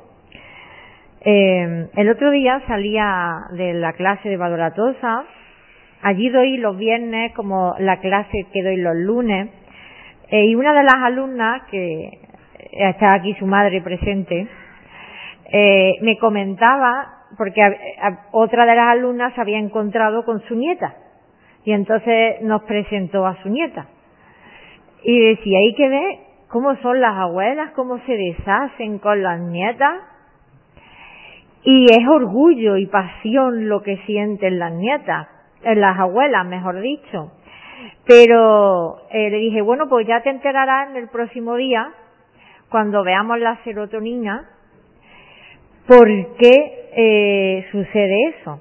eh, 1.21 1.89
el 1.95 2.11
otro 2.11 2.33
día 2.33 2.61
salía 2.67 3.45
de 3.53 3.75
la 3.75 3.93
clase 3.93 4.29
de 4.29 4.37
Valoratosa 4.37 5.25
Allí 6.03 6.31
doy 6.31 6.59
los 6.59 6.77
viernes 6.77 7.33
como 7.35 7.75
la 7.79 7.99
clase 7.99 8.47
que 8.53 8.63
doy 8.63 8.77
los 8.77 8.95
lunes. 8.95 9.51
Eh, 10.31 10.45
y 10.47 10.55
una 10.55 10.73
de 10.75 10.83
las 10.83 10.95
alumnas, 10.95 11.63
que 11.71 12.19
está 12.73 13.15
aquí 13.15 13.35
su 13.35 13.47
madre 13.47 13.81
presente, 13.81 14.47
eh, 15.51 15.95
me 16.03 16.19
comentaba, 16.19 17.25
porque 17.37 17.63
otra 18.33 18.67
de 18.67 18.75
las 18.75 18.89
alumnas 18.89 19.35
se 19.35 19.41
había 19.41 19.59
encontrado 19.59 20.25
con 20.25 20.41
su 20.43 20.55
nieta. 20.55 20.95
Y 21.65 21.73
entonces 21.73 22.43
nos 22.43 22.63
presentó 22.63 23.27
a 23.27 23.43
su 23.43 23.49
nieta. 23.49 23.87
Y 25.03 25.19
decía, 25.19 25.59
ahí 25.59 25.75
que 25.75 25.89
ve 25.89 26.21
cómo 26.49 26.77
son 26.77 27.01
las 27.01 27.15
abuelas, 27.15 27.71
cómo 27.73 27.99
se 28.01 28.13
deshacen 28.13 28.99
con 28.99 29.23
las 29.23 29.41
nietas. 29.41 30.03
Y 31.63 31.87
es 31.87 32.07
orgullo 32.07 32.77
y 32.77 32.87
pasión 32.87 33.69
lo 33.69 33.83
que 33.83 33.97
sienten 34.07 34.59
las 34.59 34.73
nietas, 34.73 35.29
las 35.63 35.99
abuelas, 35.99 36.47
mejor 36.47 36.81
dicho. 36.81 37.33
Pero 38.07 39.03
eh, 39.11 39.31
le 39.31 39.37
dije, 39.39 39.63
bueno, 39.63 39.89
pues 39.89 40.07
ya 40.07 40.23
te 40.23 40.31
enterarás 40.31 40.91
en 40.91 40.97
el 40.97 41.09
próximo 41.09 41.57
día, 41.57 41.93
cuando 42.71 43.03
veamos 43.05 43.39
la 43.39 43.63
serotonina, 43.65 44.49
por 45.87 46.07
qué 46.37 46.89
eh, 46.93 47.67
sucede 47.71 48.35
eso. 48.41 48.61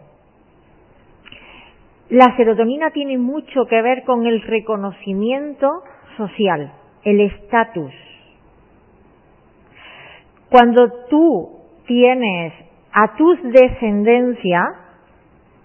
La 2.09 2.36
serotonina 2.38 2.91
tiene 2.91 3.18
mucho 3.18 3.65
que 3.65 3.82
ver 3.82 4.03
con 4.03 4.26
el 4.26 4.41
reconocimiento 4.41 5.84
social, 6.15 6.72
el 7.03 7.22
estatus. 7.22 7.93
Cuando 10.49 10.89
tú 11.09 11.49
tienes 11.86 12.53
a 12.93 13.15
tus 13.15 13.38
descendencia, 13.43 14.63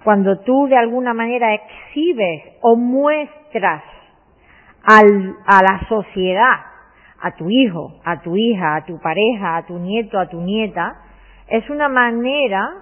cuando 0.02 0.40
tú 0.40 0.66
de 0.66 0.76
alguna 0.76 1.14
manera 1.14 1.54
exhibes 1.54 2.42
o 2.60 2.74
muestras 2.74 3.41
a 4.84 5.02
la 5.62 5.80
sociedad, 5.88 6.60
a 7.20 7.30
tu 7.32 7.48
hijo, 7.48 8.00
a 8.04 8.20
tu 8.20 8.36
hija, 8.36 8.76
a 8.76 8.84
tu 8.84 8.98
pareja, 8.98 9.56
a 9.56 9.66
tu 9.66 9.78
nieto, 9.78 10.18
a 10.18 10.26
tu 10.26 10.40
nieta, 10.40 10.96
es 11.48 11.68
una 11.70 11.88
manera 11.88 12.74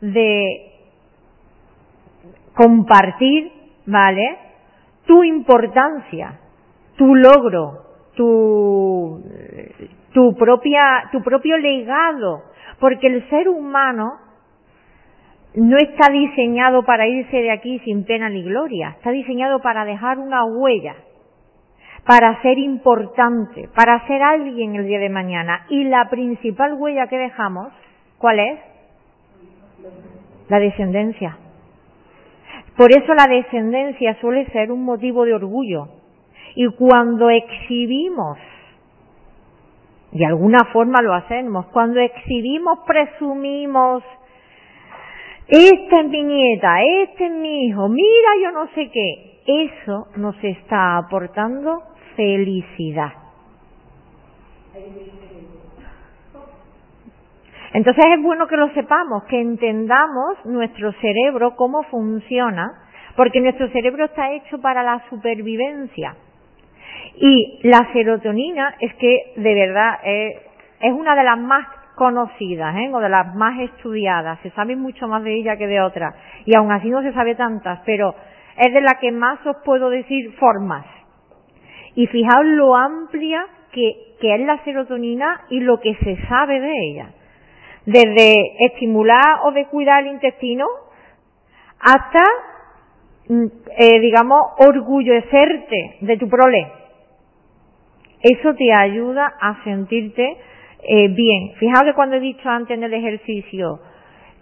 de 0.00 0.72
compartir, 2.54 3.52
¿vale? 3.86 4.38
Tu 5.06 5.24
importancia, 5.24 6.38
tu 6.96 7.14
logro, 7.14 7.84
tu 8.14 9.22
propia, 10.36 11.08
tu 11.12 11.22
propio 11.22 11.56
legado, 11.56 12.42
porque 12.80 13.06
el 13.06 13.28
ser 13.30 13.48
humano 13.48 14.18
no 15.54 15.76
está 15.76 16.12
diseñado 16.12 16.84
para 16.84 17.06
irse 17.06 17.36
de 17.36 17.50
aquí 17.50 17.78
sin 17.80 18.04
pena 18.04 18.28
ni 18.28 18.42
gloria, 18.42 18.90
está 18.96 19.10
diseñado 19.10 19.60
para 19.60 19.84
dejar 19.84 20.18
una 20.18 20.44
huella, 20.44 20.94
para 22.04 22.40
ser 22.42 22.58
importante, 22.58 23.68
para 23.74 24.06
ser 24.06 24.22
alguien 24.22 24.76
el 24.76 24.86
día 24.86 24.98
de 24.98 25.08
mañana. 25.08 25.66
Y 25.68 25.84
la 25.84 26.08
principal 26.10 26.74
huella 26.74 27.06
que 27.08 27.18
dejamos, 27.18 27.72
¿cuál 28.18 28.38
es? 28.38 28.58
La 30.48 30.58
descendencia. 30.58 31.36
Por 32.76 32.92
eso 32.92 33.12
la 33.14 33.26
descendencia 33.26 34.16
suele 34.20 34.46
ser 34.52 34.70
un 34.70 34.84
motivo 34.84 35.24
de 35.24 35.34
orgullo. 35.34 35.88
Y 36.54 36.66
cuando 36.76 37.28
exhibimos, 37.28 38.38
de 40.12 40.24
alguna 40.24 40.60
forma 40.72 41.02
lo 41.02 41.12
hacemos, 41.12 41.66
cuando 41.66 42.00
exhibimos, 42.00 42.78
presumimos, 42.86 44.02
esta 45.48 46.00
es 46.00 46.08
mi 46.08 46.22
nieta, 46.24 46.82
este 47.02 47.26
es 47.26 47.32
mi 47.32 47.66
hijo, 47.66 47.88
mira 47.88 48.28
yo 48.42 48.52
no 48.52 48.66
sé 48.74 48.90
qué, 48.90 49.40
eso 49.46 50.08
nos 50.16 50.36
está 50.44 50.98
aportando 50.98 51.82
felicidad. 52.16 53.12
Entonces 57.72 58.04
es 58.14 58.22
bueno 58.22 58.46
que 58.46 58.56
lo 58.56 58.68
sepamos, 58.74 59.24
que 59.24 59.40
entendamos 59.40 60.44
nuestro 60.44 60.92
cerebro, 61.00 61.54
cómo 61.56 61.82
funciona, 61.84 62.88
porque 63.16 63.40
nuestro 63.40 63.68
cerebro 63.70 64.04
está 64.06 64.32
hecho 64.32 64.60
para 64.60 64.82
la 64.82 65.02
supervivencia. 65.08 66.14
Y 67.16 67.60
la 67.64 67.90
serotonina 67.92 68.74
es 68.80 68.94
que 68.94 69.32
de 69.36 69.54
verdad 69.54 69.98
es, 70.04 70.36
es 70.80 70.92
una 70.92 71.16
de 71.16 71.24
las 71.24 71.38
más 71.38 71.77
conocidas, 71.98 72.74
¿eh? 72.76 72.90
o 72.92 73.00
de 73.00 73.08
las 73.08 73.34
más 73.34 73.58
estudiadas. 73.60 74.38
Se 74.42 74.50
sabe 74.50 74.76
mucho 74.76 75.06
más 75.08 75.22
de 75.22 75.34
ella 75.34 75.56
que 75.56 75.66
de 75.66 75.80
otras. 75.82 76.14
Y 76.46 76.56
aún 76.56 76.72
así 76.72 76.88
no 76.88 77.02
se 77.02 77.12
sabe 77.12 77.34
tantas, 77.34 77.80
pero 77.84 78.14
es 78.56 78.72
de 78.72 78.80
la 78.80 78.94
que 79.00 79.12
más 79.12 79.44
os 79.44 79.56
puedo 79.64 79.90
decir 79.90 80.32
formas. 80.36 80.86
Y 81.94 82.06
fijaos 82.06 82.46
lo 82.46 82.76
amplia 82.76 83.44
que, 83.72 84.14
que 84.20 84.34
es 84.34 84.40
la 84.40 84.62
serotonina 84.64 85.42
y 85.50 85.60
lo 85.60 85.80
que 85.80 85.94
se 85.96 86.16
sabe 86.28 86.60
de 86.60 86.72
ella 86.90 87.08
desde 87.88 88.66
estimular 88.66 89.40
o 89.44 89.52
de 89.52 89.64
cuidar 89.66 90.02
el 90.02 90.12
intestino 90.12 90.66
hasta, 91.80 92.22
mm, 93.28 93.46
eh, 93.78 94.00
digamos, 94.00 94.42
orgullecerte 94.58 95.96
de 96.02 96.16
tu 96.18 96.28
prole. 96.28 96.70
Eso 98.20 98.54
te 98.54 98.72
ayuda 98.74 99.32
a 99.40 99.64
sentirte 99.64 100.36
eh, 100.82 101.08
bien. 101.08 101.54
Fijaos 101.58 101.84
que 101.84 101.94
cuando 101.94 102.16
he 102.16 102.20
dicho 102.20 102.48
antes 102.48 102.76
en 102.76 102.84
el 102.84 102.94
ejercicio 102.94 103.80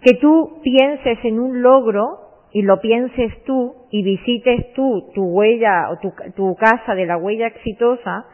que 0.01 0.13
tú 0.15 0.59
pienses 0.63 1.17
en 1.23 1.39
un 1.39 1.61
logro 1.61 2.19
y 2.51 2.61
lo 2.61 2.79
pienses 2.79 3.43
tú 3.43 3.75
y 3.89 4.03
visites 4.03 4.73
tú 4.73 5.11
tu 5.13 5.23
huella 5.23 5.89
o 5.89 5.97
tu, 5.97 6.13
tu 6.35 6.55
casa 6.55 6.95
de 6.95 7.05
la 7.05 7.17
huella 7.17 7.47
exitosa, 7.47 8.25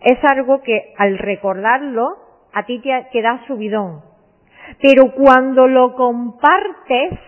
es 0.00 0.18
algo 0.24 0.62
que 0.62 0.94
al 0.96 1.18
recordarlo 1.18 2.16
a 2.52 2.64
ti 2.64 2.78
te, 2.78 2.90
te 3.12 3.20
da 3.20 3.44
subidón, 3.46 4.02
pero 4.80 5.12
cuando 5.12 5.66
lo 5.66 5.94
compartes, 5.94 7.18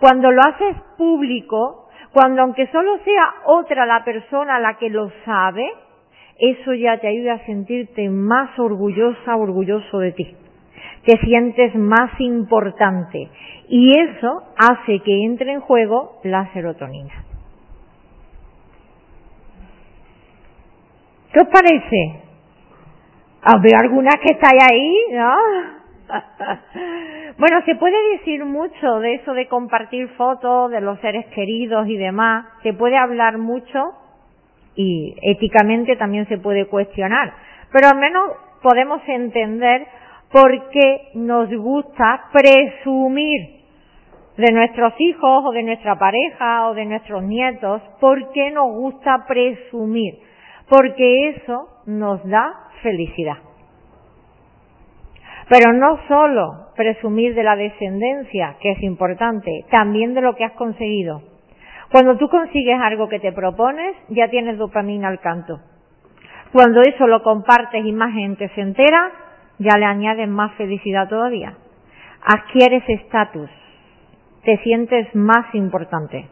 cuando 0.00 0.30
lo 0.30 0.42
haces 0.42 0.76
público, 0.96 1.88
cuando 2.12 2.42
aunque 2.42 2.66
solo 2.68 2.98
sea 3.04 3.34
otra 3.46 3.86
la 3.86 4.04
persona 4.04 4.58
la 4.58 4.76
que 4.76 4.90
lo 4.90 5.10
sabe, 5.24 5.66
eso 6.38 6.72
ya 6.74 6.98
te 6.98 7.08
ayuda 7.08 7.34
a 7.34 7.46
sentirte 7.46 8.08
más 8.08 8.56
orgullosa, 8.58 9.36
orgulloso 9.36 9.98
de 9.98 10.12
ti. 10.12 10.36
Te 11.04 11.18
sientes 11.18 11.74
más 11.74 12.20
importante. 12.20 13.28
Y 13.68 13.98
eso 13.98 14.44
hace 14.56 15.00
que 15.00 15.24
entre 15.24 15.52
en 15.52 15.60
juego 15.60 16.20
la 16.22 16.52
serotonina. 16.52 17.24
¿Qué 21.32 21.40
os 21.40 21.48
parece? 21.48 22.22
Veo 23.62 23.78
algunas 23.80 24.14
que 24.16 24.32
estáis 24.32 24.62
ahí, 24.70 24.96
¿no? 25.12 25.34
bueno, 27.38 27.62
se 27.66 27.74
puede 27.74 27.96
decir 28.16 28.44
mucho 28.44 29.00
de 29.00 29.14
eso 29.14 29.34
de 29.34 29.46
compartir 29.48 30.08
fotos 30.10 30.70
de 30.70 30.80
los 30.80 30.98
seres 31.00 31.26
queridos 31.26 31.88
y 31.88 31.96
demás. 31.96 32.46
Se 32.62 32.72
puede 32.72 32.96
hablar 32.96 33.38
mucho 33.38 33.92
y 34.78 35.16
éticamente 35.22 35.96
también 35.96 36.28
se 36.28 36.38
puede 36.38 36.66
cuestionar. 36.66 37.34
Pero 37.72 37.88
al 37.88 37.98
menos 37.98 38.30
podemos 38.62 39.02
entender 39.08 39.84
por 40.30 40.70
qué 40.70 41.08
nos 41.14 41.52
gusta 41.52 42.26
presumir 42.32 43.58
de 44.36 44.52
nuestros 44.52 44.94
hijos 45.00 45.44
o 45.46 45.50
de 45.50 45.64
nuestra 45.64 45.98
pareja 45.98 46.68
o 46.68 46.74
de 46.74 46.84
nuestros 46.84 47.24
nietos. 47.24 47.82
¿Por 48.00 48.30
qué 48.30 48.52
nos 48.52 48.72
gusta 48.72 49.24
presumir? 49.26 50.14
Porque 50.68 51.30
eso 51.30 51.66
nos 51.86 52.24
da 52.28 52.54
felicidad. 52.80 53.38
Pero 55.48 55.72
no 55.72 55.98
solo 56.06 56.68
presumir 56.76 57.34
de 57.34 57.42
la 57.42 57.56
descendencia, 57.56 58.56
que 58.60 58.72
es 58.72 58.82
importante, 58.84 59.64
también 59.72 60.14
de 60.14 60.20
lo 60.20 60.36
que 60.36 60.44
has 60.44 60.52
conseguido. 60.52 61.22
Cuando 61.90 62.16
tú 62.16 62.28
consigues 62.28 62.78
algo 62.80 63.08
que 63.08 63.18
te 63.18 63.32
propones, 63.32 63.96
ya 64.08 64.28
tienes 64.28 64.58
dopamina 64.58 65.08
al 65.08 65.20
canto. 65.20 65.60
Cuando 66.52 66.82
eso 66.82 67.06
lo 67.06 67.22
compartes 67.22 67.84
y 67.84 67.92
más 67.92 68.12
gente 68.12 68.48
se 68.54 68.60
entera, 68.60 69.12
ya 69.58 69.78
le 69.78 69.86
añades 69.86 70.28
más 70.28 70.54
felicidad 70.54 71.08
todavía. 71.08 71.54
Adquieres 72.22 72.82
estatus, 72.88 73.50
te 74.44 74.58
sientes 74.58 75.14
más 75.14 75.54
importante, 75.54 76.28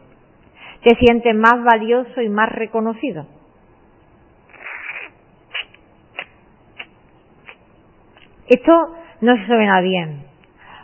te 0.83 0.95
sientes 0.97 1.35
más 1.35 1.63
valioso 1.63 2.21
y 2.21 2.29
más 2.29 2.49
reconocido. 2.51 3.25
Esto 8.47 8.95
no 9.21 9.35
se 9.35 9.45
suena 9.45 9.81
bien, 9.81 10.23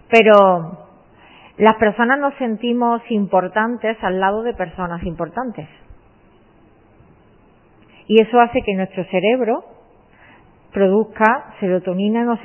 pero 0.09 0.82
las 1.57 1.75
personas 1.75 2.19
nos 2.19 2.33
sentimos 2.35 3.01
importantes 3.09 3.97
al 4.03 4.19
lado 4.19 4.41
de 4.43 4.53
personas 4.53 5.03
importantes. 5.03 5.67
Y 8.07 8.21
eso 8.21 8.39
hace 8.39 8.61
que 8.63 8.73
nuestro 8.73 9.03
cerebro 9.05 9.63
produzca 10.73 11.53
serotonina 11.59 12.21
y 12.21 12.25
nos, 12.25 12.39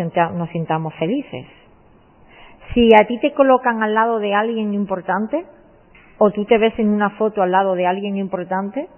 sintamos 0.50 0.94
felices. 0.94 1.46
Si 2.74 2.90
a 2.94 3.06
ti 3.06 3.18
te 3.18 3.32
colocan 3.32 3.82
al 3.82 3.94
lado 3.94 4.18
de 4.18 4.34
alguien 4.34 4.74
importante, 4.74 5.46
o 6.18 6.30
tú 6.30 6.44
te 6.44 6.58
ves 6.58 6.78
en 6.78 6.90
una 6.90 7.10
foto 7.10 7.42
al 7.42 7.50
lado 7.50 7.74
de 7.74 7.86
alguien 7.86 8.16
importante, 8.16 8.88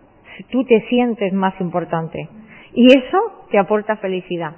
tú 0.51 0.65
te 0.65 0.81
sientes 0.89 1.33
más 1.33 1.59
importante. 1.61 2.29
Y 2.75 2.87
eso 2.87 3.47
te 3.51 3.59
aporta 3.59 3.97
felicidad. 3.97 4.55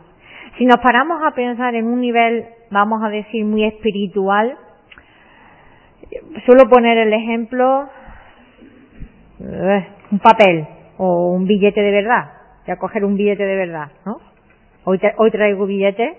Si 0.57 0.65
nos 0.65 0.79
paramos 0.79 1.23
a 1.25 1.33
pensar 1.33 1.75
en 1.75 1.87
un 1.87 2.01
nivel, 2.01 2.47
vamos 2.71 3.03
a 3.03 3.11
decir, 3.11 3.45
muy 3.45 3.65
espiritual, 3.65 4.57
suelo 6.45 6.69
poner 6.69 6.99
el 6.99 7.13
ejemplo, 7.13 7.89
eh, 9.41 9.87
un 10.11 10.19
papel 10.19 10.67
o 10.99 11.31
un 11.33 11.47
billete 11.47 11.81
de 11.81 11.91
verdad. 11.91 12.33
Voy 12.67 12.73
a 12.73 12.79
coger 12.79 13.05
un 13.05 13.17
billete 13.17 13.45
de 13.45 13.57
verdad, 13.57 13.91
¿no? 14.05 14.21
Hoy, 14.85 15.01
hoy 15.17 15.31
traigo 15.31 15.67
billete. 15.67 16.17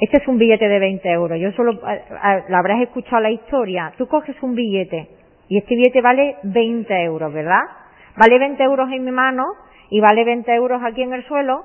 Este 0.00 0.18
es 0.18 0.28
un 0.28 0.38
billete 0.38 0.68
de 0.68 0.78
20 0.78 1.10
euros. 1.10 1.38
Yo 1.40 1.50
solo, 1.52 1.72
la 1.82 2.58
habrás 2.58 2.80
escuchado 2.82 3.20
la 3.20 3.30
historia. 3.30 3.92
Tú 3.98 4.06
coges 4.06 4.36
un 4.42 4.54
billete 4.54 5.08
y 5.48 5.58
este 5.58 5.74
billete 5.74 6.00
vale 6.00 6.36
20 6.44 7.02
euros, 7.02 7.32
¿verdad? 7.32 7.62
Vale 8.16 8.38
20 8.38 8.62
euros 8.62 8.90
en 8.92 9.04
mi 9.04 9.10
mano 9.10 9.44
y 9.90 10.00
vale 10.00 10.24
20 10.24 10.54
euros 10.54 10.80
aquí 10.84 11.02
en 11.02 11.14
el 11.14 11.24
suelo. 11.24 11.64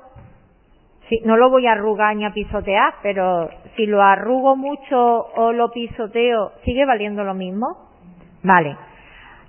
No 1.24 1.36
lo 1.36 1.50
voy 1.50 1.66
a 1.66 1.72
arrugar 1.72 2.16
ni 2.16 2.24
a 2.24 2.32
pisotear, 2.32 2.94
pero 3.02 3.50
si 3.76 3.86
lo 3.86 4.02
arrugo 4.02 4.56
mucho 4.56 5.26
o 5.36 5.52
lo 5.52 5.70
pisoteo, 5.70 6.52
¿sigue 6.64 6.86
valiendo 6.86 7.24
lo 7.24 7.34
mismo? 7.34 7.76
Vale. 8.42 8.76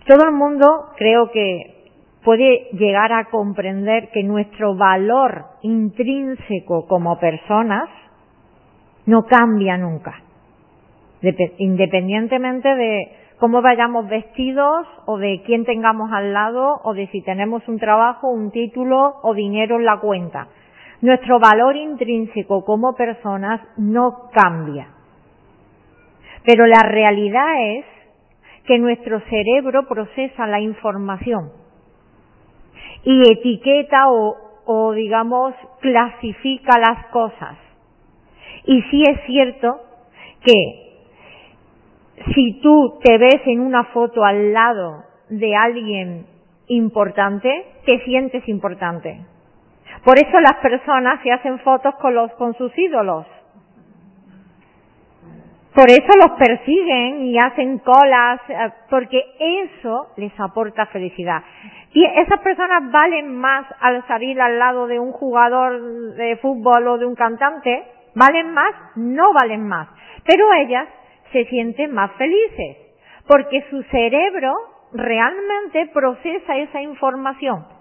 Todo 0.06 0.26
el 0.26 0.34
mundo 0.34 0.89
creo 0.97 1.32
que 1.32 1.76
puede 2.24 2.70
llegar 2.74 3.14
a 3.14 3.26
comprender 3.26 4.10
que 4.12 4.24
nuestro 4.24 4.76
valor 4.76 5.45
intrínseco 5.62 6.88
como 6.88 7.20
personas 7.20 7.88
no 9.06 9.26
cambia 9.26 9.78
nunca, 9.78 10.22
independientemente 11.58 12.76
de 12.76 13.12
cómo 13.39 13.62
vayamos 13.62 14.08
vestidos 14.08 14.88
o 15.06 15.18
de 15.18 15.43
quién 15.45 15.66
tengamos 15.66 16.12
al 16.12 16.34
lado 16.34 16.82
o 16.84 16.93
de 16.93 17.08
si 17.08 17.22
tenemos 17.22 17.68
un 17.68 17.78
trabajo, 17.78 18.28
un 18.28 18.51
título 18.51 19.16
o 19.22 19.34
dinero 19.34 19.78
en 19.78 19.86
la 19.86 19.99
cuenta. 19.99 20.47
Nuestro 21.06 21.39
valor 21.39 21.76
intrínseco 21.76 22.66
como 22.66 22.95
personas 22.95 23.62
no 23.78 24.32
cambia. 24.34 24.88
Pero 26.43 26.66
la 26.66 26.82
realidad 26.82 27.78
es 27.78 27.86
que 28.66 28.80
nuestro 28.80 29.20
cerebro 29.30 29.88
procesa 29.88 30.47
la 30.47 30.60
información 30.60 31.51
y 33.03 33.22
etiqueta 33.32 34.08
o, 34.10 34.93
digamos 34.93 35.53
clasifica 35.80 36.80
las 36.80 37.06
cosas. 37.12 37.56
Y 38.66 38.82
sí 38.89 39.03
es 39.08 39.24
cierto 39.28 39.80
que 40.43 41.03
si 42.34 42.62
tú 42.62 42.97
te 43.03 43.20
ves 43.20 43.41
en 43.45 43.60
una 43.60 43.84
foto 43.93 44.26
al 44.26 44.53
lado 44.53 45.03
de 45.30 45.56
alguien 45.56 46.26
importante, 46.66 47.64
te 47.86 48.03
sientes 48.06 48.47
importante. 48.49 49.35
Por 50.06 50.20
eso 50.20 50.39
las 50.39 50.58
personas 50.58 51.20
se 51.24 51.32
hacen 51.32 51.58
fotos 51.60 51.95
con 51.95 52.14
los 52.14 52.32
con 52.34 52.53
sus 52.53 52.72
ídolos. 52.78 53.26
Por 55.74 55.89
eso 55.89 56.08
los 56.20 56.38
persiguen 56.38 57.24
y 57.24 57.38
hacen 57.39 57.80
colas, 57.80 58.39
eh, 58.47 58.72
porque 58.88 59.20
eso 59.39 60.10
les 60.16 60.32
aporta 60.39 60.86
felicidad. 60.86 61.41
Y 61.91 62.06
esas 62.06 62.39
personas 62.41 62.91
valen 62.91 63.36
más 63.36 63.66
al 63.82 64.06
salir 64.08 64.39
al 64.39 64.60
lado 64.60 64.86
de 64.86 64.99
un 64.99 65.12
jugador 65.12 66.14
de 66.14 66.38
fútbol 66.38 66.88
o 66.88 66.97
de 66.99 67.06
un 67.08 67.16
cantante, 67.16 67.84
valen 68.14 68.53
más, 68.53 68.74
no 68.95 69.34
valen 69.34 69.68
más. 69.68 69.89
Pero 70.24 70.53
ellas 70.53 70.88
se 71.32 71.45
sienten 71.45 71.93
más 71.93 72.12
felices, 72.12 72.78
porque 73.28 73.66
su 73.72 73.82
cerebro 73.84 74.53
realmente 74.93 75.88
procesa 75.88 76.56
esa 76.58 76.80
información 76.80 77.75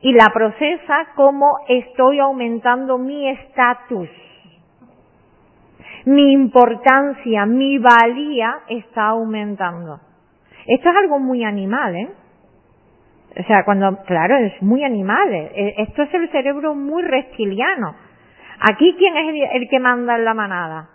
y 0.00 0.12
la 0.12 0.28
procesa 0.32 1.08
como 1.14 1.58
estoy 1.68 2.18
aumentando 2.18 2.98
mi 2.98 3.28
estatus 3.28 4.08
mi 6.08 6.32
importancia, 6.32 7.44
mi 7.44 7.78
valía 7.78 8.60
está 8.68 9.08
aumentando. 9.08 10.00
Esto 10.66 10.90
es 10.90 10.96
algo 10.96 11.18
muy 11.18 11.44
animal, 11.44 11.96
¿eh? 11.96 12.08
O 13.38 13.42
sea, 13.44 13.64
cuando, 13.64 14.04
claro, 14.04 14.36
es 14.36 14.60
muy 14.62 14.82
animal. 14.84 15.32
¿eh? 15.32 15.74
Esto 15.78 16.02
es 16.02 16.14
el 16.14 16.30
cerebro 16.30 16.74
muy 16.74 17.02
reptiliano. 17.02 17.94
Aquí, 18.70 18.96
¿quién 18.98 19.16
es 19.16 19.50
el, 19.52 19.68
que 19.68 19.78
manda 19.78 20.16
en 20.16 20.24
la 20.24 20.34
manada? 20.34 20.88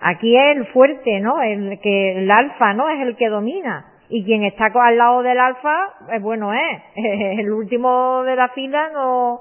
Aquí 0.00 0.36
es 0.36 0.56
el 0.56 0.66
fuerte, 0.68 1.20
¿no? 1.20 1.40
El 1.42 1.78
que, 1.80 2.18
el 2.18 2.30
alfa, 2.30 2.74
¿no? 2.74 2.88
Es 2.88 3.00
el 3.00 3.16
que 3.16 3.28
domina. 3.28 3.92
Y 4.08 4.24
quien 4.24 4.44
está 4.44 4.66
al 4.66 4.96
lado 4.96 5.22
del 5.22 5.38
alfa, 5.38 5.94
es 6.12 6.22
bueno, 6.22 6.52
es. 6.52 6.82
El 7.40 7.50
último 7.50 8.22
de 8.24 8.36
la 8.36 8.48
fila 8.50 8.90
no, 8.92 9.40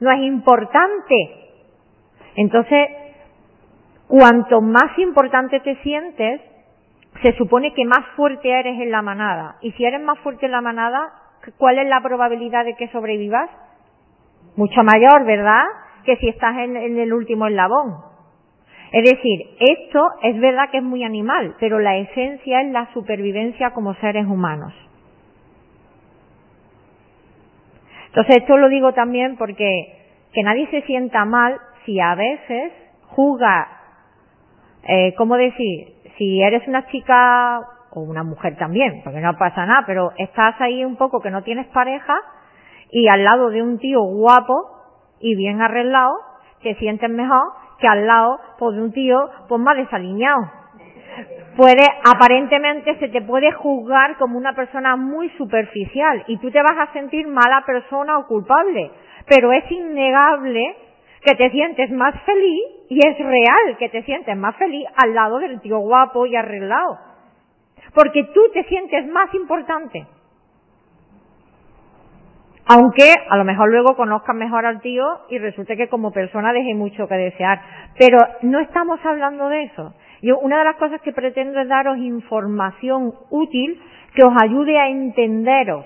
no 0.00 0.10
es 0.10 0.22
importante. 0.22 1.14
Entonces, 2.36 2.88
Cuanto 4.06 4.60
más 4.60 4.98
importante 4.98 5.60
te 5.60 5.76
sientes, 5.82 6.40
se 7.22 7.32
supone 7.36 7.72
que 7.72 7.84
más 7.84 8.06
fuerte 8.16 8.50
eres 8.50 8.80
en 8.80 8.90
la 8.90 9.02
manada. 9.02 9.56
Y 9.62 9.72
si 9.72 9.84
eres 9.84 10.00
más 10.02 10.18
fuerte 10.18 10.46
en 10.46 10.52
la 10.52 10.60
manada, 10.60 11.12
¿cuál 11.58 11.78
es 11.78 11.88
la 11.88 12.02
probabilidad 12.02 12.64
de 12.64 12.74
que 12.74 12.88
sobrevivas? 12.88 13.50
Mucho 14.56 14.82
mayor, 14.82 15.24
¿verdad? 15.24 15.64
Que 16.04 16.16
si 16.16 16.28
estás 16.28 16.56
en, 16.58 16.76
el 16.76 17.12
último 17.12 17.46
eslabón. 17.46 18.13
Es 18.94 19.02
decir, 19.02 19.40
esto 19.58 20.08
es 20.22 20.38
verdad 20.38 20.70
que 20.70 20.78
es 20.78 20.84
muy 20.84 21.02
animal, 21.02 21.56
pero 21.58 21.80
la 21.80 21.96
esencia 21.96 22.60
es 22.60 22.70
la 22.70 22.92
supervivencia 22.92 23.72
como 23.72 23.92
seres 23.94 24.24
humanos. 24.24 24.72
Entonces 28.06 28.36
esto 28.36 28.56
lo 28.56 28.68
digo 28.68 28.92
también 28.92 29.36
porque 29.36 29.96
que 30.32 30.42
nadie 30.44 30.68
se 30.68 30.82
sienta 30.82 31.24
mal 31.24 31.58
si 31.84 31.98
a 31.98 32.14
veces 32.14 32.72
juzga 33.08 33.66
eh, 34.86 35.12
¿cómo 35.16 35.36
decir? 35.36 35.88
Si 36.16 36.40
eres 36.40 36.62
una 36.68 36.86
chica 36.86 37.62
o 37.90 38.00
una 38.00 38.22
mujer 38.22 38.56
también, 38.58 39.00
porque 39.02 39.20
no 39.20 39.36
pasa 39.36 39.66
nada, 39.66 39.82
pero 39.88 40.12
estás 40.18 40.54
ahí 40.60 40.84
un 40.84 40.94
poco 40.94 41.20
que 41.20 41.32
no 41.32 41.42
tienes 41.42 41.66
pareja 41.66 42.14
y 42.92 43.08
al 43.08 43.24
lado 43.24 43.50
de 43.50 43.60
un 43.60 43.80
tío 43.80 44.02
guapo 44.02 44.70
y 45.18 45.34
bien 45.34 45.60
arreglado, 45.60 46.14
te 46.62 46.76
sientes 46.76 47.10
mejor 47.10 47.63
que 47.84 47.88
al 47.88 48.06
lado 48.06 48.40
pues, 48.58 48.74
de 48.76 48.82
un 48.82 48.92
tío 48.92 49.28
pues 49.46 49.60
más 49.60 49.76
desaliñado. 49.76 50.50
Puede, 51.54 51.86
aparentemente 52.02 52.98
se 52.98 53.08
te 53.08 53.20
puede 53.20 53.52
juzgar 53.52 54.16
como 54.16 54.38
una 54.38 54.54
persona 54.54 54.96
muy 54.96 55.28
superficial 55.36 56.24
y 56.26 56.38
tú 56.38 56.50
te 56.50 56.62
vas 56.62 56.78
a 56.78 56.92
sentir 56.94 57.28
mala 57.28 57.62
persona 57.66 58.18
o 58.18 58.26
culpable, 58.26 58.90
pero 59.28 59.52
es 59.52 59.70
innegable 59.70 60.76
que 61.22 61.34
te 61.34 61.50
sientes 61.50 61.90
más 61.90 62.14
feliz 62.22 62.62
y 62.88 63.06
es 63.06 63.18
real 63.18 63.76
que 63.78 63.90
te 63.90 64.02
sientes 64.02 64.34
más 64.34 64.56
feliz 64.56 64.86
al 64.96 65.14
lado 65.14 65.38
del 65.38 65.60
tío 65.60 65.78
guapo 65.78 66.24
y 66.24 66.34
arreglado. 66.36 66.98
Porque 67.94 68.24
tú 68.34 68.40
te 68.54 68.64
sientes 68.64 69.06
más 69.08 69.32
importante. 69.34 70.06
Aunque 72.66 73.12
a 73.28 73.36
lo 73.36 73.44
mejor 73.44 73.70
luego 73.70 73.94
conozcas 73.94 74.34
mejor 74.34 74.64
al 74.64 74.80
tío 74.80 75.04
y 75.28 75.38
resulte 75.38 75.76
que 75.76 75.88
como 75.88 76.12
persona 76.12 76.52
deje 76.52 76.74
mucho 76.74 77.06
que 77.06 77.14
desear. 77.14 77.60
Pero 77.98 78.18
no 78.42 78.58
estamos 78.60 78.98
hablando 79.04 79.48
de 79.48 79.64
eso. 79.64 79.92
Yo, 80.22 80.38
una 80.38 80.58
de 80.58 80.64
las 80.64 80.76
cosas 80.76 81.02
que 81.02 81.12
pretendo 81.12 81.60
es 81.60 81.68
daros 81.68 81.98
información 81.98 83.12
útil 83.28 83.78
que 84.14 84.24
os 84.24 84.32
ayude 84.42 84.78
a 84.78 84.88
entenderos. 84.88 85.84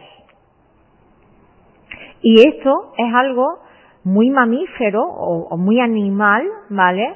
Y 2.23 2.47
esto 2.47 2.93
es 2.97 3.13
algo 3.15 3.59
muy 4.05 4.31
mamífero 4.31 5.03
o, 5.03 5.57
muy 5.57 5.81
animal, 5.81 6.47
¿vale? 6.71 7.15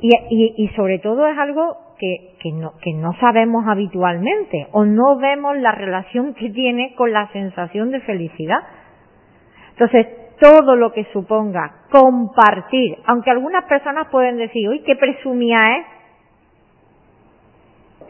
Y, 0.00 0.68
sobre 0.76 0.98
todo 0.98 1.26
es 1.26 1.38
algo 1.38 1.76
que, 1.98 2.34
que, 2.40 2.52
no, 2.52 2.72
que 2.82 2.92
no 2.92 3.12
sabemos 3.20 3.64
habitualmente 3.68 4.66
o 4.72 4.84
no 4.84 5.16
vemos 5.16 5.56
la 5.58 5.72
relación 5.72 6.34
que 6.34 6.50
tiene 6.50 6.94
con 6.96 7.12
la 7.12 7.30
sensación 7.32 7.90
de 7.90 8.00
felicidad. 8.00 8.58
Entonces, 9.76 10.06
todo 10.40 10.76
lo 10.76 10.92
que 10.92 11.04
suponga 11.12 11.86
compartir, 11.90 12.98
aunque 13.06 13.30
algunas 13.30 13.64
personas 13.64 14.08
pueden 14.08 14.36
decir, 14.36 14.68
uy, 14.68 14.82
qué 14.82 14.96
presumía 14.96 15.78
es, 15.78 15.86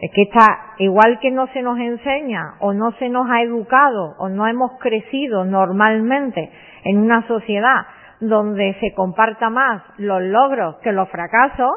es 0.01 0.11
que 0.13 0.23
está, 0.23 0.75
igual 0.79 1.19
que 1.21 1.31
no 1.31 1.47
se 1.49 1.63
nos 1.63 1.79
enseña 1.79 2.55
o 2.61 2.73
no 2.73 2.93
se 2.93 3.09
nos 3.09 3.31
ha 3.31 3.43
educado 3.43 4.15
o 4.19 4.29
no 4.29 4.47
hemos 4.47 4.73
crecido 4.79 5.45
normalmente 5.45 6.51
en 6.85 6.99
una 6.99 7.27
sociedad 7.27 7.87
donde 8.21 8.77
se 8.81 8.93
comparta 8.95 9.49
más 9.49 9.83
los 9.97 10.23
logros 10.23 10.77
que 10.83 10.93
los 10.93 11.09
fracasos 11.09 11.73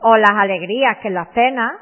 o 0.00 0.16
las 0.16 0.32
alegrías 0.32 0.98
que 0.98 1.10
las 1.10 1.28
penas, 1.28 1.72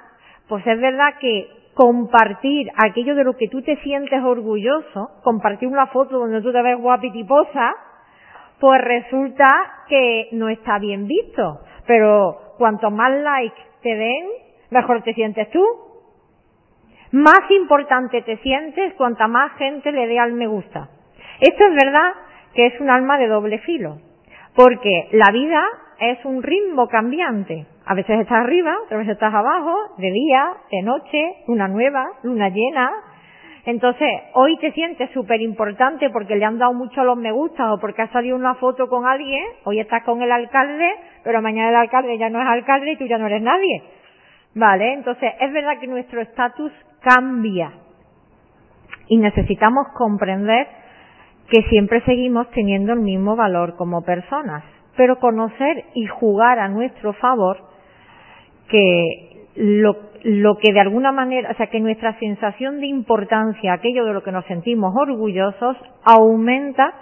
pues 0.49 0.67
es 0.67 0.79
verdad 0.79 1.15
que 1.21 1.49
compartir 1.81 2.71
aquello 2.77 3.15
de 3.15 3.25
lo 3.25 3.39
que 3.39 3.49
tú 3.49 3.63
te 3.63 3.75
sientes 3.77 4.23
orgulloso, 4.23 5.13
compartir 5.23 5.67
una 5.67 5.87
foto 5.87 6.19
donde 6.19 6.43
tú 6.43 6.53
te 6.53 6.61
ves 6.61 6.79
guapitiposa, 6.79 7.75
pues 8.59 8.83
resulta 8.83 9.47
que 9.89 10.29
no 10.33 10.51
está 10.51 10.79
bien 10.79 11.07
visto. 11.07 11.61
Pero 11.87 12.55
cuanto 12.59 12.91
más 12.91 13.11
likes 13.23 13.63
te 13.83 13.95
den, 13.95 14.27
mejor 14.69 15.01
te 15.05 15.15
sientes 15.15 15.51
tú. 15.53 15.65
Más 17.13 17.51
importante 17.51 18.21
te 18.21 18.37
sientes 18.43 18.93
cuanta 18.99 19.27
más 19.27 19.53
gente 19.57 19.91
le 19.91 20.07
dé 20.07 20.19
al 20.19 20.35
me 20.35 20.49
gusta. 20.49 20.91
Esto 21.41 21.65
es 21.65 21.75
verdad 21.83 22.13
que 22.55 22.67
es 22.67 22.79
un 22.79 22.91
alma 22.91 23.17
de 23.17 23.27
doble 23.27 23.59
filo, 23.61 23.97
porque 24.55 25.09
la 25.13 25.33
vida 25.33 25.65
es 26.01 26.25
un 26.25 26.43
ritmo 26.43 26.89
cambiante. 26.89 27.67
A 27.87 27.95
veces 27.95 28.21
estás 28.21 28.39
arriba, 28.39 28.75
otras 28.85 29.01
veces 29.01 29.15
estás 29.15 29.35
abajo, 29.35 29.75
de 29.99 30.11
día, 30.11 30.45
de 30.71 30.83
noche, 30.83 31.35
luna 31.47 31.69
nueva, 31.69 32.05
luna 32.23 32.49
llena, 32.49 32.91
Entonces, 33.67 34.09
hoy 34.33 34.57
te 34.57 34.73
sientes 34.73 35.11
súper 35.11 35.43
importante 35.43 36.09
porque 36.09 36.35
le 36.35 36.47
han 36.47 36.59
dado 36.59 36.73
mucho 36.73 37.05
los 37.05 37.19
me 37.19 37.31
gusta 37.31 37.75
o 37.75 37.79
porque 37.79 38.01
ha 38.01 38.09
salido 38.09 38.35
una 38.35 38.55
foto 38.55 38.89
con 38.89 39.07
alguien, 39.07 39.45
hoy 39.65 39.81
estás 39.81 40.03
con 40.05 40.23
el 40.23 40.33
alcalde, 40.33 40.91
pero 41.23 41.43
mañana 41.43 41.69
el 41.69 41.77
alcalde 41.77 42.17
ya 42.17 42.31
no 42.31 42.41
es 42.41 42.49
alcalde 42.49 42.93
y 42.93 42.97
tú 42.97 43.05
ya 43.05 43.19
no 43.19 43.27
eres 43.27 43.43
nadie. 43.43 43.83
¿Vale? 44.55 44.95
Entonces, 44.95 45.33
es 45.39 45.53
verdad 45.53 45.79
que 45.79 45.87
nuestro 45.87 46.23
estatus 46.23 46.73
cambia 47.03 47.73
y 49.09 49.19
necesitamos 49.19 49.89
comprender 49.95 50.67
que 51.51 51.63
siempre 51.65 52.01
seguimos 52.03 52.51
teniendo 52.53 52.95
el 52.95 53.01
mismo 53.01 53.37
valor 53.37 53.77
como 53.77 54.03
personas, 54.03 54.65
pero 54.97 55.19
conocer 55.19 55.85
y 55.95 56.07
jugar 56.07 56.59
a 56.59 56.69
nuestro 56.69 57.13
favor 57.15 57.59
que 58.69 59.47
lo, 59.57 59.97
lo 60.23 60.59
que 60.59 60.73
de 60.73 60.81
alguna 60.81 61.13
manera, 61.13 61.51
o 61.51 61.55
sea, 61.55 61.69
que 61.69 61.81
nuestra 61.81 62.19
sensación 62.19 62.81
de 62.81 62.87
importancia, 62.87 63.73
aquello 63.73 64.05
de 64.05 64.13
lo 64.13 64.23
que 64.23 64.33
nos 64.33 64.45
sentimos 64.47 64.95
orgullosos, 64.97 65.77
aumenta 66.05 66.95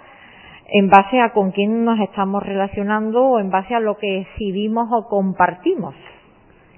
en 0.71 0.89
base 0.89 1.19
a 1.19 1.31
con 1.31 1.51
quién 1.51 1.83
nos 1.83 1.99
estamos 1.99 2.43
relacionando 2.43 3.23
o 3.23 3.39
en 3.39 3.49
base 3.49 3.73
a 3.75 3.79
lo 3.79 3.97
que 3.97 4.21
exhibimos 4.21 4.87
o 4.91 5.07
compartimos. 5.07 5.95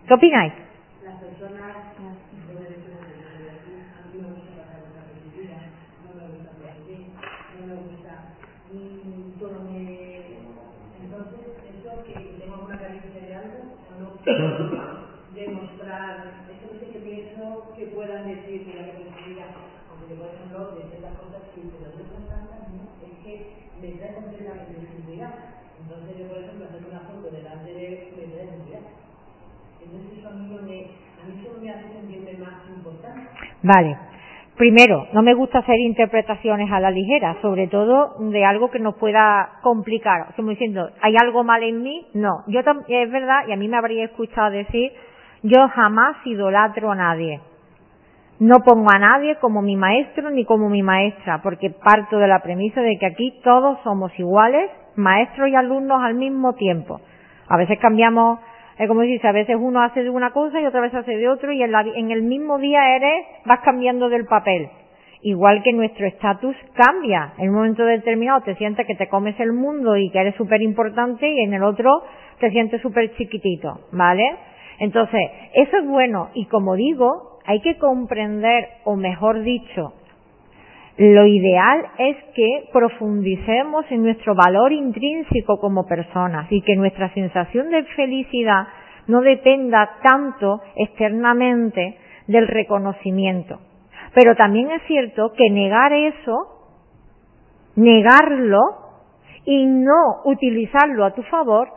¿Qué 0.07 0.14
opináis? 0.14 0.53
Las 1.03 1.16
personas 1.16 1.82
demostrar, 15.34 16.44
eso 16.52 16.76
es 16.76 16.84
que 16.92 17.00
pienso 17.00 17.72
que 17.76 17.86
puedan 17.88 18.28
decir 18.28 18.66
que 18.66 18.74
la 18.76 18.84
representatividad, 18.86 19.48
aunque 19.89 20.14
por 20.16 20.28
ejemplo 20.28 20.76
de 20.76 20.84
ciertas 20.92 21.18
cosas 21.18 21.42
sí, 21.56 21.72
pero 21.72 21.92
de 21.96 22.04
otras 22.04 22.28
tantas 22.28 22.68
no, 22.76 22.84
es 23.00 23.16
que 23.24 23.34
me 23.82 23.96
trae 23.98 24.12
la 24.12 24.20
representatividad. 24.54 25.34
Entonces 25.82 26.18
yo 26.20 26.28
por 26.28 26.38
ejemplo 26.38 26.68
hacer 26.68 26.86
una 26.86 27.00
foto 27.08 27.32
delante 27.32 27.74
de 27.74 28.12
me 28.16 28.24
trae 28.28 28.52
seguridad. 28.52 28.84
Entonces 29.82 30.20
eso 30.20 30.30
a 30.30 30.34
mí, 30.34 30.46
me, 30.52 30.92
a 31.18 31.24
mí 31.26 31.32
eso 31.42 31.58
me 31.60 31.72
hace 31.72 31.88
sentirme 31.94 32.34
más 32.38 32.70
importante. 32.70 33.28
Vale. 33.64 33.98
Primero, 34.62 35.07
no 35.12 35.24
me 35.24 35.34
gusta 35.34 35.57
hacer 35.57 35.80
interpretaciones 35.80 36.72
a 36.72 36.80
la 36.80 36.91
ligera, 36.91 37.36
sobre 37.41 37.68
todo 37.68 38.14
de 38.20 38.45
algo 38.45 38.70
que 38.70 38.78
nos 38.78 38.93
pueda 38.93 39.53
complicar. 39.64 40.36
Como 40.36 40.51
diciendo, 40.51 40.88
¿hay 41.01 41.16
algo 41.20 41.43
mal 41.43 41.64
en 41.64 41.82
mí? 41.82 42.05
No. 42.14 42.43
Yo 42.45 42.59
es 42.59 43.12
verdad, 43.12 43.47
y 43.47 43.53
a 43.53 43.55
mí 43.55 43.68
me 43.68 43.78
habría 43.78 44.05
escuchado 44.05 44.51
decir, 44.51 44.91
yo 45.41 45.68
jamás 45.70 46.18
idolatro 46.26 46.91
a 46.91 46.95
nadie. 46.95 47.41
No 48.38 48.57
pongo 48.59 48.91
a 48.93 48.99
nadie 48.99 49.38
como 49.38 49.64
mi 49.64 49.76
maestro 49.76 50.30
ni 50.30 50.45
como 50.45 50.70
mi 50.70 50.84
maestra, 50.84 51.41
porque 51.41 51.72
parto 51.72 52.20
de 52.20 52.28
la 52.28 52.43
premisa 52.43 52.82
de 52.82 52.99
que 52.99 53.07
aquí 53.07 53.41
todos 53.43 53.80
somos 53.84 54.12
iguales, 54.20 54.70
maestros 54.95 55.49
y 55.49 55.55
alumnos 55.55 56.03
al 56.03 56.14
mismo 56.14 56.53
tiempo. 56.53 57.01
A 57.47 57.57
veces 57.57 57.80
cambiamos 57.80 58.39
es 58.78 58.88
como 58.88 59.01
dice, 59.01 59.28
a 59.28 59.32
veces 59.32 59.57
uno 59.59 59.82
hace 59.82 60.03
de 60.03 60.09
una 60.09 60.32
cosa 60.32 60.59
y 60.59 60.65
otra 60.65 60.82
vez 60.82 60.93
hace 60.93 61.17
de 61.17 61.28
otro 61.30 61.51
y 61.51 61.61
en, 61.61 61.74
en 61.74 62.11
el 62.11 62.24
mismo 62.24 62.57
día 62.57 62.95
eres, 62.95 63.26
vas 63.45 63.59
cambiando 63.59 64.09
del 64.09 64.26
papel. 64.26 64.69
Igual 65.24 65.61
que 65.61 65.72
nuestro 65.72 66.07
estatus 66.07 66.55
cambia. 66.74 67.34
En 67.38 67.49
un 67.49 67.55
momento 67.55 67.86
determinado 67.86 68.41
te 68.41 68.55
sientes 68.55 68.88
que 68.88 68.95
te 68.95 69.07
comes 69.07 69.39
el 69.39 69.53
mundo 69.53 69.95
y 69.95 70.09
que 70.09 70.19
eres 70.19 70.36
súper 70.36 70.61
importante 70.61 71.30
y 71.30 71.41
en 71.41 71.53
el 71.53 71.63
otro 71.63 72.01
te 72.39 72.49
sientes 72.49 72.82
súper 72.82 73.15
chiquitito, 73.15 73.82
¿vale? 73.91 74.26
Entonces, 74.80 75.22
eso 75.53 75.78
es 75.78 75.86
bueno 75.86 76.30
y 76.34 76.45
como 76.45 76.76
digo, 76.76 77.39
hay 77.45 77.61
que 77.61 77.78
comprender, 77.78 78.67
o 78.84 78.95
mejor 78.95 79.43
dicho, 79.43 79.93
lo 80.98 81.26
ideal 81.26 81.88
es 81.98 82.18
que 82.36 82.70
profundicemos 82.74 83.86
en 83.89 84.04
nuestro 84.04 84.36
valor 84.36 84.72
intrínseco 84.74 85.60
como 85.60 85.86
personas 85.86 86.48
y 86.52 86.62
que 86.62 86.76
nuestra 86.76 87.14
sensación 87.14 87.70
de 87.70 87.84
felicidad 87.96 88.68
no 89.08 89.22
dependa 89.22 89.98
tanto 90.04 90.62
externamente 90.76 91.98
del 92.28 92.48
reconocimiento. 92.48 93.60
Pero 94.14 94.36
también 94.36 94.72
es 94.72 94.82
cierto 94.88 95.32
que 95.34 95.50
negar 95.50 95.94
eso, 95.94 96.48
negarlo 97.76 98.60
y 99.46 99.66
no 99.66 100.22
utilizarlo 100.26 101.06
a 101.06 101.14
tu 101.14 101.24
favor, 101.24 101.70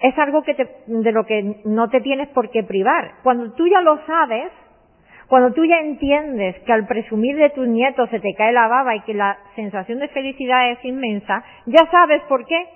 es 0.00 0.16
algo 0.18 0.42
que 0.42 0.54
de 0.86 1.12
lo 1.12 1.24
que 1.24 1.60
no 1.64 1.88
te 1.90 2.00
tienes 2.00 2.28
por 2.28 2.50
qué 2.50 2.62
privar. 2.62 3.16
Cuando 3.22 3.52
tú 3.52 3.66
ya 3.66 3.80
lo 3.82 3.98
sabes, 4.06 4.50
cuando 5.30 5.52
tú 5.52 5.64
ya 5.64 5.78
entiendes 5.78 6.56
que 6.66 6.72
al 6.72 6.88
presumir 6.88 7.36
de 7.36 7.50
tus 7.50 7.68
nietos 7.68 8.10
se 8.10 8.18
te 8.18 8.34
cae 8.34 8.52
la 8.52 8.66
baba 8.66 8.96
y 8.96 9.00
que 9.02 9.14
la 9.14 9.38
sensación 9.54 10.00
de 10.00 10.08
felicidad 10.08 10.72
es 10.72 10.84
inmensa, 10.84 11.44
ya 11.66 11.88
sabes 11.88 12.20
por 12.22 12.44
qué. 12.46 12.66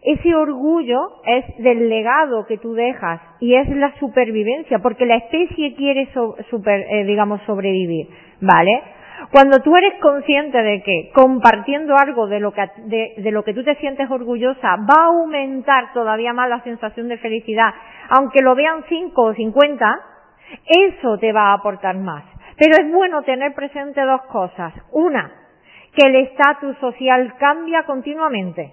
Ese 0.00 0.34
orgullo 0.34 0.98
es 1.26 1.44
del 1.58 1.90
legado 1.90 2.46
que 2.46 2.56
tú 2.56 2.72
dejas 2.72 3.20
y 3.38 3.54
es 3.54 3.68
la 3.68 3.94
supervivencia, 4.00 4.78
porque 4.78 5.04
la 5.04 5.16
especie 5.16 5.74
quiere, 5.74 6.08
super, 6.48 6.86
eh, 6.88 7.04
digamos, 7.04 7.42
sobrevivir, 7.42 8.08
¿vale? 8.40 8.82
Cuando 9.30 9.58
tú 9.58 9.76
eres 9.76 9.92
consciente 10.00 10.62
de 10.62 10.82
que 10.82 11.10
compartiendo 11.14 11.96
algo 11.98 12.28
de 12.28 12.40
lo 12.40 12.52
que, 12.52 12.62
de, 12.86 13.12
de 13.18 13.30
lo 13.30 13.44
que 13.44 13.52
tú 13.52 13.62
te 13.62 13.76
sientes 13.76 14.10
orgullosa 14.10 14.76
va 14.90 15.02
a 15.02 15.06
aumentar 15.08 15.92
todavía 15.92 16.32
más 16.32 16.48
la 16.48 16.62
sensación 16.62 17.08
de 17.08 17.18
felicidad, 17.18 17.74
aunque 18.08 18.40
lo 18.40 18.54
vean 18.54 18.84
cinco 18.88 19.24
o 19.24 19.34
cincuenta, 19.34 20.00
eso 20.66 21.18
te 21.18 21.32
va 21.32 21.50
a 21.50 21.54
aportar 21.54 21.96
más. 21.96 22.24
Pero 22.58 22.76
es 22.80 22.92
bueno 22.92 23.22
tener 23.22 23.54
presente 23.54 24.00
dos 24.02 24.22
cosas. 24.22 24.72
Una, 24.92 25.32
que 25.94 26.06
el 26.06 26.16
estatus 26.16 26.76
social 26.78 27.34
cambia 27.38 27.84
continuamente. 27.84 28.72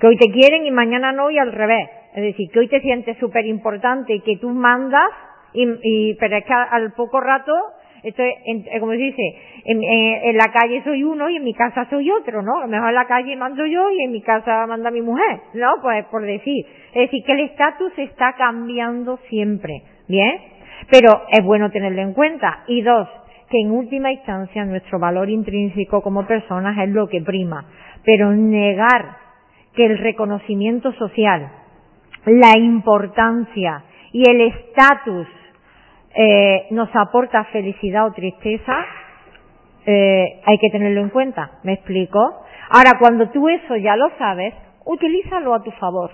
Que 0.00 0.06
hoy 0.06 0.16
te 0.16 0.30
quieren 0.30 0.66
y 0.66 0.70
mañana 0.70 1.12
no 1.12 1.30
y 1.30 1.38
al 1.38 1.52
revés. 1.52 1.88
Es 2.14 2.22
decir, 2.22 2.50
que 2.52 2.60
hoy 2.60 2.68
te 2.68 2.80
sientes 2.80 3.18
súper 3.18 3.44
importante 3.46 4.14
y 4.14 4.20
que 4.20 4.36
tú 4.36 4.50
mandas, 4.50 5.10
y, 5.52 6.14
pero 6.14 6.36
es 6.36 6.44
que 6.44 6.52
al 6.52 6.92
poco 6.92 7.20
rato, 7.20 7.52
esto 8.04 8.22
es, 8.22 8.80
como 8.80 8.92
se 8.92 8.98
dice, 8.98 9.22
en, 9.64 9.82
en, 9.82 10.36
la 10.36 10.52
calle 10.52 10.82
soy 10.84 11.02
uno 11.02 11.28
y 11.28 11.36
en 11.36 11.44
mi 11.44 11.54
casa 11.54 11.88
soy 11.90 12.10
otro, 12.10 12.42
¿no? 12.42 12.58
A 12.58 12.62
lo 12.62 12.68
mejor 12.68 12.90
en 12.90 12.94
la 12.94 13.06
calle 13.06 13.34
mando 13.34 13.66
yo 13.66 13.90
y 13.90 14.04
en 14.04 14.12
mi 14.12 14.20
casa 14.20 14.66
manda 14.66 14.90
mi 14.90 15.00
mujer, 15.00 15.40
¿no? 15.54 15.74
Pues 15.82 16.04
por 16.06 16.22
decir. 16.22 16.66
Es 16.88 17.10
decir, 17.10 17.24
que 17.24 17.32
el 17.32 17.40
estatus 17.40 17.92
está 17.96 18.34
cambiando 18.34 19.18
siempre, 19.28 19.82
¿bien? 20.06 20.38
Pero 20.90 21.22
es 21.30 21.44
bueno 21.44 21.70
tenerlo 21.70 22.02
en 22.02 22.12
cuenta. 22.12 22.64
Y 22.66 22.82
dos, 22.82 23.08
que 23.50 23.60
en 23.60 23.70
última 23.70 24.12
instancia 24.12 24.64
nuestro 24.64 24.98
valor 24.98 25.28
intrínseco 25.30 26.02
como 26.02 26.26
personas 26.26 26.76
es 26.78 26.90
lo 26.90 27.08
que 27.08 27.20
prima. 27.20 27.64
Pero 28.04 28.32
negar 28.32 29.16
que 29.74 29.86
el 29.86 29.98
reconocimiento 29.98 30.92
social, 30.92 31.50
la 32.26 32.58
importancia 32.58 33.84
y 34.12 34.28
el 34.28 34.40
estatus 34.42 35.26
eh, 36.14 36.66
nos 36.70 36.88
aporta 36.94 37.44
felicidad 37.44 38.06
o 38.06 38.12
tristeza, 38.12 38.84
eh, 39.86 40.40
hay 40.46 40.58
que 40.58 40.70
tenerlo 40.70 41.00
en 41.00 41.10
cuenta. 41.10 41.58
¿Me 41.64 41.74
explico? 41.74 42.20
Ahora, 42.70 42.98
cuando 42.98 43.30
tú 43.30 43.48
eso 43.48 43.76
ya 43.76 43.96
lo 43.96 44.10
sabes, 44.16 44.54
utilízalo 44.84 45.54
a 45.54 45.62
tu 45.62 45.70
favor 45.72 46.10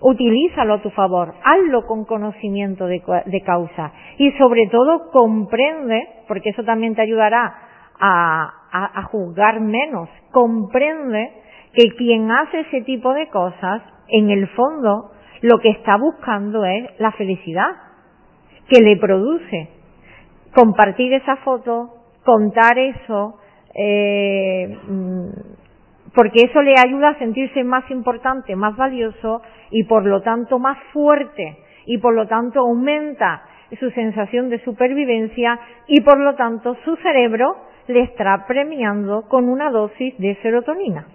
utilízalo 0.00 0.74
a 0.74 0.82
tu 0.82 0.90
favor, 0.90 1.34
hazlo 1.42 1.86
con 1.86 2.04
conocimiento 2.04 2.86
de, 2.86 3.02
causa 3.44 3.92
y 4.18 4.30
sobre 4.32 4.68
todo 4.68 5.10
comprende, 5.10 6.06
porque 6.28 6.50
eso 6.50 6.62
también 6.64 6.94
te 6.94 7.02
ayudará 7.02 7.54
a, 7.98 8.52
a, 8.70 9.02
juzgar 9.04 9.60
menos, 9.60 10.08
comprende 10.30 11.32
que 11.72 11.90
quien 11.96 12.30
hace 12.30 12.60
ese 12.60 12.82
tipo 12.82 13.12
de 13.12 13.28
cosas, 13.28 13.82
en 14.08 14.30
el 14.30 14.46
fondo, 14.48 15.10
lo 15.42 15.58
que 15.58 15.70
está 15.70 15.96
buscando 15.96 16.64
es 16.64 16.88
la 16.98 17.12
felicidad 17.12 17.68
que 18.68 18.80
le 18.82 18.96
produce. 18.96 19.68
Compartir 20.54 21.12
esa 21.12 21.36
foto, 21.36 21.90
contar 22.24 22.78
eso, 22.78 23.38
eh, 23.74 24.78
mm, 24.88 25.28
porque 26.14 26.42
eso 26.44 26.62
le 26.62 26.74
ayuda 26.78 27.10
a 27.10 27.18
sentirse 27.18 27.62
más 27.64 27.88
importante, 27.90 28.56
más 28.56 28.76
valioso 28.76 29.42
y 29.70 29.84
por 29.84 30.04
lo 30.04 30.22
tanto 30.22 30.58
más 30.58 30.78
fuerte 30.92 31.58
y 31.86 31.98
por 31.98 32.14
lo 32.14 32.26
tanto 32.26 32.60
aumenta 32.60 33.42
su 33.78 33.90
sensación 33.90 34.48
de 34.48 34.62
supervivencia 34.64 35.58
y 35.86 36.00
por 36.00 36.18
lo 36.18 36.34
tanto 36.34 36.76
su 36.84 36.96
cerebro 36.96 37.56
le 37.86 38.02
está 38.02 38.46
premiando 38.46 39.22
con 39.28 39.48
una 39.48 39.70
dosis 39.70 40.16
de 40.18 40.36
serotonina. 40.42 41.06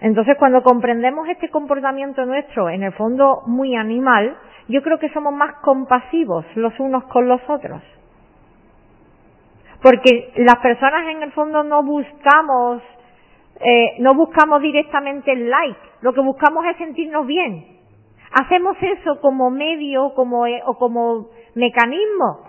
Entonces 0.00 0.36
cuando 0.38 0.62
comprendemos 0.62 1.28
este 1.28 1.48
comportamiento 1.48 2.26
nuestro, 2.26 2.68
en 2.68 2.82
el 2.82 2.92
fondo 2.92 3.42
muy 3.46 3.74
animal, 3.74 4.36
yo 4.68 4.82
creo 4.82 4.98
que 4.98 5.08
somos 5.10 5.32
más 5.32 5.56
compasivos 5.56 6.44
los 6.56 6.78
unos 6.78 7.04
con 7.04 7.28
los 7.28 7.40
otros. 7.48 7.82
Porque 9.82 10.32
las 10.36 10.56
personas 10.56 11.08
en 11.08 11.22
el 11.22 11.32
fondo 11.32 11.62
no 11.62 11.82
buscamos, 11.82 12.82
eh, 13.60 13.96
no 14.00 14.14
buscamos 14.14 14.60
directamente 14.62 15.32
el 15.32 15.48
like, 15.48 15.78
lo 16.02 16.12
que 16.12 16.20
buscamos 16.20 16.64
es 16.66 16.76
sentirnos 16.76 17.26
bien. 17.26 17.74
Hacemos 18.32 18.76
eso 18.80 19.20
como 19.20 19.50
medio 19.50 20.12
como, 20.14 20.46
eh, 20.46 20.60
o 20.66 20.76
como 20.76 21.28
mecanismo 21.54 22.40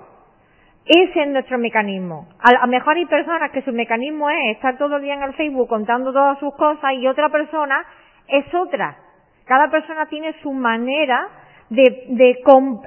Ese 0.85 1.21
es 1.21 1.27
nuestro 1.29 1.57
mecanismo. 1.57 2.27
A 2.39 2.61
lo 2.61 2.67
mejor 2.67 2.95
hay 2.95 3.05
personas 3.05 3.51
que 3.51 3.61
su 3.61 3.71
mecanismo 3.71 4.29
es 4.29 4.55
estar 4.55 4.77
todo 4.77 4.97
el 4.97 5.03
día 5.03 5.15
en 5.15 5.23
el 5.23 5.33
Facebook 5.33 5.67
contando 5.67 6.11
todas 6.11 6.39
sus 6.39 6.55
cosas 6.55 6.93
y 6.93 7.07
otra 7.07 7.29
persona 7.29 7.85
es 8.27 8.45
otra. 8.53 8.97
Cada 9.45 9.69
persona 9.69 10.07
tiene 10.07 10.33
su 10.41 10.51
manera 10.53 11.27
de, 11.69 11.83
de, 12.09 12.37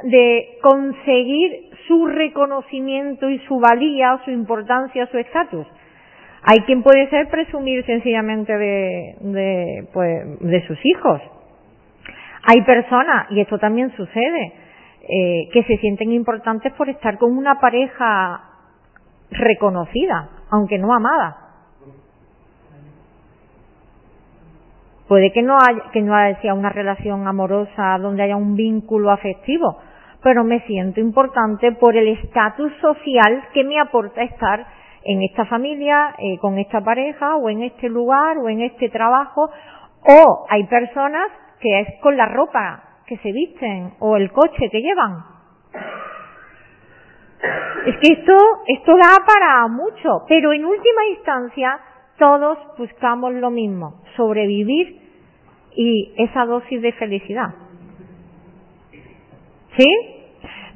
de 0.05 0.59
conseguir 0.63 1.71
su 1.87 2.07
reconocimiento 2.07 3.29
y 3.31 3.39
su 3.47 3.59
valía, 3.59 4.21
su 4.25 4.31
importancia, 4.31 5.07
su 5.07 5.19
estatus. 5.19 5.67
Hay 6.43 6.61
quien 6.61 6.83
puede 6.83 7.09
ser 7.11 7.29
presumir 7.29 7.85
sencillamente 7.85 8.57
de, 8.57 9.89
pues, 9.93 10.41
de 10.41 10.67
sus 10.67 10.79
hijos. 10.85 11.21
Hay 12.45 12.63
personas, 12.63 13.31
y 13.31 13.41
esto 13.41 13.59
también 13.59 13.91
sucede, 13.97 14.53
eh, 15.03 15.49
que 15.53 15.63
se 15.65 15.77
sienten 15.79 16.13
importantes 16.13 16.73
por 16.75 16.89
estar 16.89 17.19
con 17.19 17.37
una 17.37 17.61
pareja 17.61 18.43
reconocida, 19.31 20.31
aunque 20.51 20.79
no 20.79 20.95
amada. 20.95 21.37
Puede 25.09 25.33
que 25.33 25.43
no 25.43 25.57
haya, 25.57 25.91
que 25.93 26.03
no 26.03 26.15
sea 26.43 26.55
una 26.55 26.69
relación 26.69 27.27
amorosa 27.27 27.97
donde 27.99 28.23
haya 28.23 28.37
un 28.37 28.55
vínculo 28.55 29.11
afectivo, 29.11 29.79
pero 30.23 30.45
me 30.45 30.61
siento 30.67 31.01
importante 31.01 31.73
por 31.73 31.97
el 31.97 32.09
estatus 32.09 32.73
social 32.81 33.45
que 33.55 33.65
me 33.65 33.81
aporta 33.81 34.23
estar 34.23 34.67
en 35.09 35.23
esta 35.23 35.47
familia, 35.47 36.15
eh, 36.19 36.37
con 36.39 36.59
esta 36.59 36.83
pareja, 36.83 37.37
o 37.37 37.49
en 37.49 37.63
este 37.63 37.89
lugar, 37.89 38.37
o 38.37 38.49
en 38.51 38.61
este 38.61 38.91
trabajo, 38.91 39.51
o 40.07 40.47
hay 40.51 40.65
personas 40.65 41.29
que 41.61 41.81
es 41.81 41.89
con 42.03 42.15
la 42.15 42.27
ropa 42.27 42.83
que 43.07 43.17
se 43.17 43.33
visten 43.33 43.95
o 44.01 44.19
el 44.19 44.31
coche 44.31 44.69
que 44.71 44.83
llevan. 44.83 45.25
Es 47.87 47.97
que 47.97 48.13
esto, 48.13 48.37
esto 48.67 48.97
da 48.97 49.17
para 49.25 49.67
mucho, 49.69 50.27
pero 50.29 50.53
en 50.53 50.67
última 50.67 51.07
instancia 51.17 51.81
todos 52.19 52.59
buscamos 52.77 53.33
lo 53.33 53.51
mismo, 53.51 54.03
sobrevivir 54.15 55.01
y 55.75 56.13
esa 56.19 56.45
dosis 56.45 56.83
de 56.83 56.93
felicidad. 56.93 57.55
¿Sí? 59.75 59.87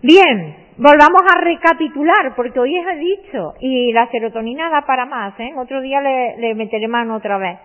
Bien, 0.02 0.61
volvamos 0.76 1.22
a 1.22 1.40
recapitular, 1.40 2.34
porque 2.36 2.58
hoy 2.58 2.76
he 2.76 2.96
dicho, 2.96 3.54
y 3.60 3.92
la 3.92 4.08
serotonina 4.08 4.70
da 4.70 4.82
para 4.82 5.06
más, 5.06 5.38
¿eh? 5.40 5.52
Otro 5.56 5.80
día 5.80 6.00
le 6.00 6.54
meteré 6.54 6.88
mano 6.88 7.16
otra 7.16 7.38
vez. 7.38 7.58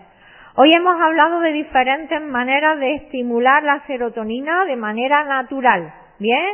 Hoy 0.59 0.73
hemos 0.73 0.99
hablado 0.99 1.39
de 1.41 1.53
diferentes 1.53 2.19
maneras 2.19 2.79
de 2.79 2.95
estimular 2.95 3.61
la 3.61 3.85
serotonina 3.85 4.65
de 4.65 4.75
manera 4.75 5.23
natural. 5.23 5.93
Bien, 6.17 6.47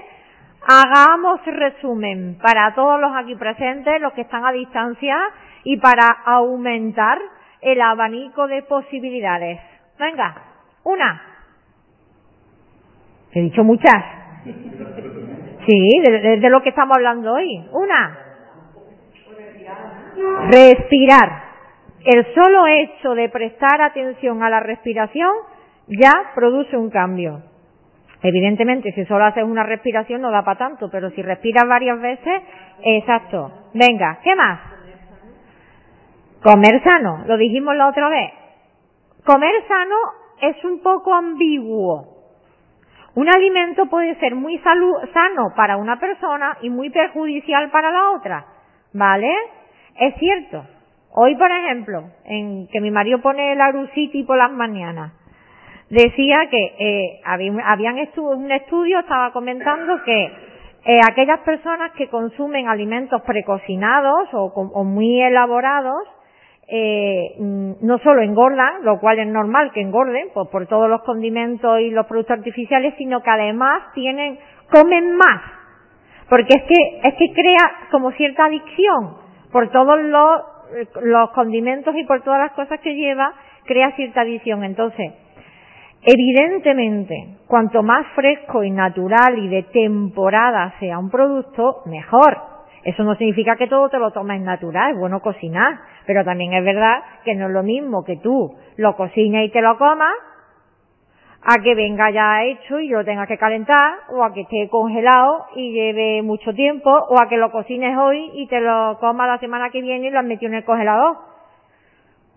hagamos 0.68 1.40
resumen 1.46 2.38
para 2.42 2.76
todos 2.76 3.00
los 3.00 3.16
aquí 3.16 3.36
presentes, 3.36 4.02
los 4.02 4.12
que 4.12 4.24
están 4.24 4.46
a 4.46 4.52
distancia, 4.52 5.18
y 5.64 5.78
para 5.78 6.06
aumentar 6.26 7.18
el 7.62 7.80
abanico 7.80 8.46
de 8.48 8.64
posibilidades. 8.64 9.62
Venga, 9.98 10.36
una. 10.84 11.22
He 13.32 13.40
dicho 13.40 13.64
muchas. 13.64 14.04
Sí, 15.66 15.90
de, 16.04 16.40
de 16.40 16.50
lo 16.50 16.62
que 16.62 16.70
estamos 16.70 16.98
hablando 16.98 17.34
hoy. 17.34 17.66
Una. 17.72 18.20
Respirar 20.50 21.44
el 22.06 22.26
solo 22.34 22.68
hecho 22.68 23.16
de 23.16 23.30
prestar 23.30 23.82
atención 23.82 24.44
a 24.44 24.50
la 24.50 24.60
respiración 24.60 25.32
ya 25.88 26.12
produce 26.36 26.76
un 26.76 26.90
cambio. 26.90 27.44
Evidentemente, 28.22 28.92
si 28.94 29.06
solo 29.06 29.26
haces 29.26 29.44
una 29.44 29.64
respiración 29.64 30.22
no 30.22 30.32
da 30.32 30.44
para 30.44 30.58
tanto, 30.58 30.90
pero 30.90 31.10
si 31.12 31.22
respiras 31.22 31.66
varias 31.68 32.00
veces, 32.00 32.42
exacto. 32.84 33.52
Venga, 33.74 34.20
¿qué 34.24 34.36
más? 34.36 34.60
Comer 36.42 36.82
sano, 36.84 37.24
lo 37.26 37.38
dijimos 37.38 37.76
la 37.76 37.88
otra 37.88 38.10
vez. 38.10 38.32
Comer 39.26 39.54
sano 39.68 39.96
es 40.42 40.64
un 40.66 40.82
poco 40.82 41.14
ambiguo. 41.14 42.13
Un 43.16 43.30
alimento 43.30 43.86
puede 43.88 44.16
ser 44.16 44.36
muy 44.36 44.58
sano 44.60 45.54
para 45.56 45.78
una 45.78 46.00
persona 46.00 46.58
y 46.62 46.70
muy 46.70 46.90
perjudicial 46.90 47.70
para 47.70 47.92
la 47.92 48.12
otra. 48.12 48.46
¿Vale? 48.94 49.32
Es 50.00 50.16
cierto. 50.16 50.66
Hoy, 51.16 51.36
por 51.36 51.52
ejemplo, 51.52 52.06
en 52.26 52.68
que 52.70 52.82
mi 52.82 52.90
marido 52.90 53.22
pone 53.22 53.54
el 53.54 53.62
Arusiti 53.62 54.24
por 54.24 54.38
las 54.38 54.52
mañanas, 54.52 55.14
decía 55.90 56.48
que 56.50 56.76
eh, 56.80 57.22
habían 57.24 57.98
un 58.18 58.52
estudio, 58.52 59.00
estaba 59.00 59.32
comentando 59.32 60.02
que 60.04 60.32
eh, 60.86 61.00
aquellas 61.08 61.40
personas 61.42 61.92
que 61.92 62.10
consumen 62.10 62.68
alimentos 62.68 63.22
precocinados 63.22 64.30
o, 64.34 64.84
muy 64.84 65.22
elaborados, 65.22 66.02
eh, 66.68 67.36
mm, 67.40 67.72
no 67.82 67.98
solo 68.00 68.22
engordan, 68.22 68.84
lo 68.84 69.00
cual 69.00 69.20
es 69.20 69.28
normal 69.28 69.72
que 69.74 69.82
engorden, 69.82 70.30
pues 70.34 70.48
por 70.50 70.68
todos 70.68 70.90
los 70.90 71.02
condimentos 71.04 71.80
y 71.82 71.90
los 71.90 72.06
productos 72.06 72.38
artificiales, 72.38 72.94
sino 72.98 73.22
que 73.22 73.30
además 73.30 73.92
tienen, 73.94 74.40
comen 74.72 75.16
más, 75.16 75.42
porque 76.30 76.56
es 76.56 76.64
que, 76.64 77.08
es 77.08 77.14
que 77.16 77.34
crea 77.34 77.90
como 77.92 78.12
cierta 78.12 78.46
adicción 78.46 79.18
por 79.52 79.70
todos 79.70 80.02
los 80.02 80.54
los 81.02 81.30
condimentos 81.32 81.96
y 81.96 82.04
por 82.06 82.22
todas 82.22 82.40
las 82.40 82.52
cosas 82.54 82.80
que 82.80 82.96
lleva, 82.96 83.34
crea 83.66 83.92
cierta 83.96 84.22
adicción. 84.22 84.64
Entonces, 84.64 85.14
evidentemente, 86.02 87.38
cuanto 87.48 87.84
más 87.84 88.06
fresco 88.16 88.64
y 88.64 88.72
natural 88.72 89.38
y 89.38 89.48
de 89.50 89.64
temporada 89.64 90.74
sea 90.80 91.00
un 91.00 91.10
producto, 91.10 91.82
mejor. 91.86 92.38
Eso 92.84 93.04
no 93.04 93.16
significa 93.16 93.56
que 93.56 93.68
todo 93.68 93.90
te 93.90 93.98
lo 93.98 94.12
tomes 94.12 94.42
natural, 94.42 94.92
es 94.92 95.00
bueno 95.00 95.22
cocinar, 95.22 95.80
pero 96.06 96.24
también 96.24 96.54
es 96.54 96.64
verdad 96.64 97.04
que 97.24 97.36
no 97.36 97.48
es 97.48 97.52
lo 97.54 97.64
mismo 97.64 98.04
que 98.04 98.18
tú 98.18 98.56
lo 98.78 98.96
cocines 98.96 99.48
y 99.48 99.52
te 99.52 99.62
lo 99.62 99.78
comas 99.78 100.14
a 101.46 101.62
que 101.62 101.76
venga 101.76 102.10
ya 102.10 102.44
hecho 102.46 102.80
y 102.80 102.88
lo 102.88 103.04
tengas 103.04 103.28
que 103.28 103.38
calentar, 103.38 103.96
o 104.10 104.24
a 104.24 104.34
que 104.34 104.42
esté 104.42 104.70
congelado 104.70 105.46
y 105.56 105.74
lleve 105.74 106.22
mucho 106.22 106.54
tiempo, 106.54 106.90
o 106.90 107.22
a 107.22 107.28
que 107.28 107.38
lo 107.38 107.52
cocines 107.52 107.98
hoy 107.98 108.32
y 108.36 108.48
te 108.48 108.62
lo 108.62 108.98
comas 109.00 109.28
la 109.28 109.38
semana 109.40 109.70
que 109.70 109.82
viene 109.82 110.08
y 110.08 110.10
lo 110.10 110.20
has 110.20 110.26
metido 110.26 110.52
en 110.52 110.60
el 110.60 110.64
congelador. 110.64 111.18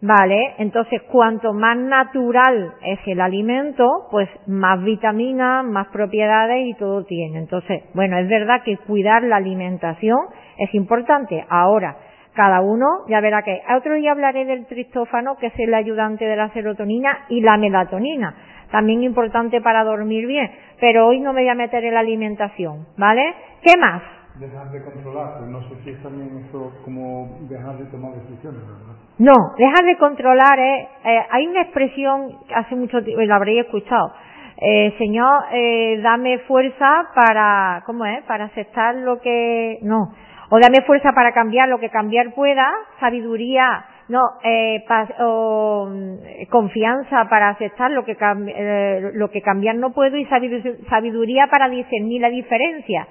Vale, 0.02 0.54
entonces 0.58 1.00
cuanto 1.02 1.54
más 1.54 1.76
natural 1.78 2.74
es 2.82 2.98
el 3.06 3.20
alimento, 3.20 4.08
pues 4.10 4.28
más 4.46 4.82
vitaminas, 4.82 5.64
más 5.64 5.86
propiedades 5.88 6.66
y 6.66 6.74
todo 6.74 7.04
tiene. 7.04 7.38
Entonces, 7.38 7.84
bueno, 7.94 8.18
es 8.18 8.28
verdad 8.28 8.62
que 8.62 8.76
cuidar 8.76 9.22
la 9.22 9.36
alimentación 9.36 10.18
es 10.58 10.74
importante. 10.74 11.46
Ahora, 11.48 11.96
cada 12.36 12.60
uno 12.60 12.86
ya 13.08 13.20
verá 13.20 13.42
que 13.42 13.60
otro 13.76 13.94
día 13.94 14.12
hablaré 14.12 14.44
del 14.44 14.66
tristófano, 14.66 15.36
que 15.38 15.46
es 15.46 15.58
el 15.58 15.74
ayudante 15.74 16.24
de 16.24 16.36
la 16.36 16.50
serotonina 16.50 17.24
y 17.28 17.40
la 17.40 17.56
melatonina 17.56 18.34
también 18.70 19.02
importante 19.02 19.60
para 19.60 19.84
dormir 19.84 20.26
bien, 20.26 20.50
pero 20.80 21.06
hoy 21.06 21.20
no 21.20 21.32
me 21.32 21.42
voy 21.42 21.48
a 21.48 21.54
meter 21.54 21.84
en 21.84 21.94
la 21.94 22.00
alimentación, 22.00 22.86
¿vale? 22.96 23.34
¿Qué 23.62 23.78
más? 23.78 24.02
Dejar 24.38 24.70
de 24.70 24.84
controlar, 24.84 25.40
no 25.42 25.62
sé 25.68 25.76
si 25.82 25.90
es 25.90 26.02
también 26.02 26.44
eso 26.46 26.72
como 26.84 27.38
dejar 27.48 27.78
de 27.78 27.86
tomar 27.86 28.12
decisiones, 28.14 28.60
¿verdad? 28.60 28.96
No, 29.18 29.32
dejar 29.56 29.84
de 29.84 29.96
controlar 29.96 30.58
es, 30.58 30.88
eh, 31.04 31.26
hay 31.30 31.46
una 31.46 31.62
expresión 31.62 32.38
que 32.46 32.54
hace 32.54 32.76
mucho 32.76 33.02
tiempo, 33.02 33.22
la 33.22 33.36
habréis 33.36 33.64
escuchado, 33.64 34.12
eh, 34.58 34.94
Señor, 34.98 35.44
eh, 35.52 36.00
dame 36.02 36.38
fuerza 36.40 37.08
para, 37.14 37.82
¿cómo 37.86 38.04
es? 38.04 38.22
Para 38.24 38.46
aceptar 38.46 38.94
lo 38.96 39.20
que, 39.20 39.78
no, 39.82 40.12
o 40.48 40.58
dame 40.60 40.82
fuerza 40.86 41.12
para 41.12 41.32
cambiar 41.32 41.68
lo 41.68 41.78
que 41.78 41.90
cambiar 41.90 42.34
pueda, 42.34 42.70
sabiduría 43.00 43.84
no, 44.08 44.20
eh, 44.44 44.84
o, 45.20 45.88
mm, 45.90 46.48
confianza 46.48 47.28
para 47.28 47.48
aceptar 47.48 47.90
lo 47.90 48.04
que, 48.04 48.16
eh, 48.20 49.10
lo 49.14 49.30
que 49.30 49.42
cambiar 49.42 49.76
no 49.76 49.92
puedo 49.92 50.16
y 50.16 50.26
sabiduría 50.26 51.48
para 51.48 51.68
discernir 51.68 52.20
la 52.20 52.30
diferencia. 52.30 53.06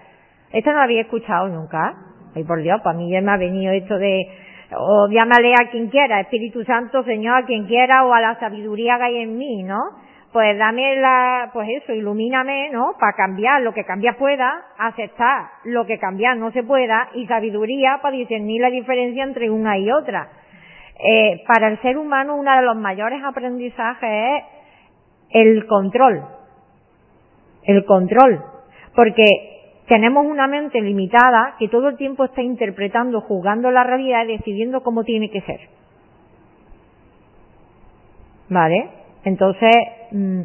Esto 0.53 0.72
no 0.72 0.78
lo 0.78 0.84
había 0.84 1.02
escuchado 1.02 1.49
nunca. 1.49 1.94
Ay, 2.34 2.44
por 2.45 2.62
Dios, 2.62 2.82
para 2.82 2.98
mí 2.98 3.12
ya 3.12 3.22
me 3.22 3.32
ha 3.32 3.38
venido 3.38 3.74
esto 3.74 3.98
de, 3.98 4.26
o 4.78 5.07
llámale 5.10 5.53
a 5.53 5.70
quien 5.70 5.88
quiera, 5.88 6.22
Espíritu 6.22 6.64
Santo, 6.64 7.03
Señor, 7.03 7.44
a 7.44 7.45
quien 7.45 7.66
quiera, 7.66 8.06
o 8.06 8.14
a 8.14 8.22
la 8.22 8.40
sabiduría 8.40 8.98
que 8.98 9.03
hay 9.03 9.18
en 9.20 9.38
mí, 9.38 9.64
¿no? 9.64 9.82
Pues 10.36 10.57
dame 10.57 10.98
la, 10.98 11.49
pues 11.53 11.70
eso, 11.82 11.94
ilumíname, 11.94 12.70
¿no? 12.70 12.98
Para 12.99 13.14
cambiar 13.14 13.62
lo 13.62 13.74
que 13.74 13.86
cambiar 13.86 14.18
pueda, 14.18 14.66
aceptar 14.78 15.45
lo 15.64 15.86
que 15.86 15.98
cambiar 15.98 16.36
no 16.36 16.52
se 16.52 16.62
pueda, 16.62 17.07
y 17.14 17.26
sabiduría 17.26 17.99
para 18.02 18.18
discernir 18.18 18.60
la 18.60 18.70
diferencia 18.70 19.24
entre 19.24 19.49
una 19.49 19.78
y 19.78 19.90
otra. 19.90 20.28
Eh, 20.99 21.41
para 21.48 21.70
el 21.70 21.82
ser 21.82 21.98
humano 21.98 22.36
uno 22.36 22.53
de 22.53 22.64
los 22.64 22.76
mayores 22.76 23.24
aprendizajes 23.24 24.10
es 24.10 24.44
el 25.30 25.66
control. 25.68 26.26
El 27.64 27.86
control. 27.86 28.44
Porque 28.94 29.24
tenemos 29.88 30.26
una 30.26 30.48
mente 30.48 30.82
limitada 30.82 31.56
que 31.60 31.70
todo 31.70 31.88
el 31.88 31.95
tiempo 31.95 32.26
está 32.26 32.41
interpretando, 32.41 33.22
jugando 33.22 33.72
la 33.72 33.86
realidad 33.86 34.26
y 34.26 34.36
decidiendo 34.36 34.84
cómo 34.84 35.06
tiene 35.06 35.32
que 35.32 35.40
ser. 35.40 35.62
¿Vale? 38.49 39.06
Entonces, 39.26 39.72
mm, 40.15 40.41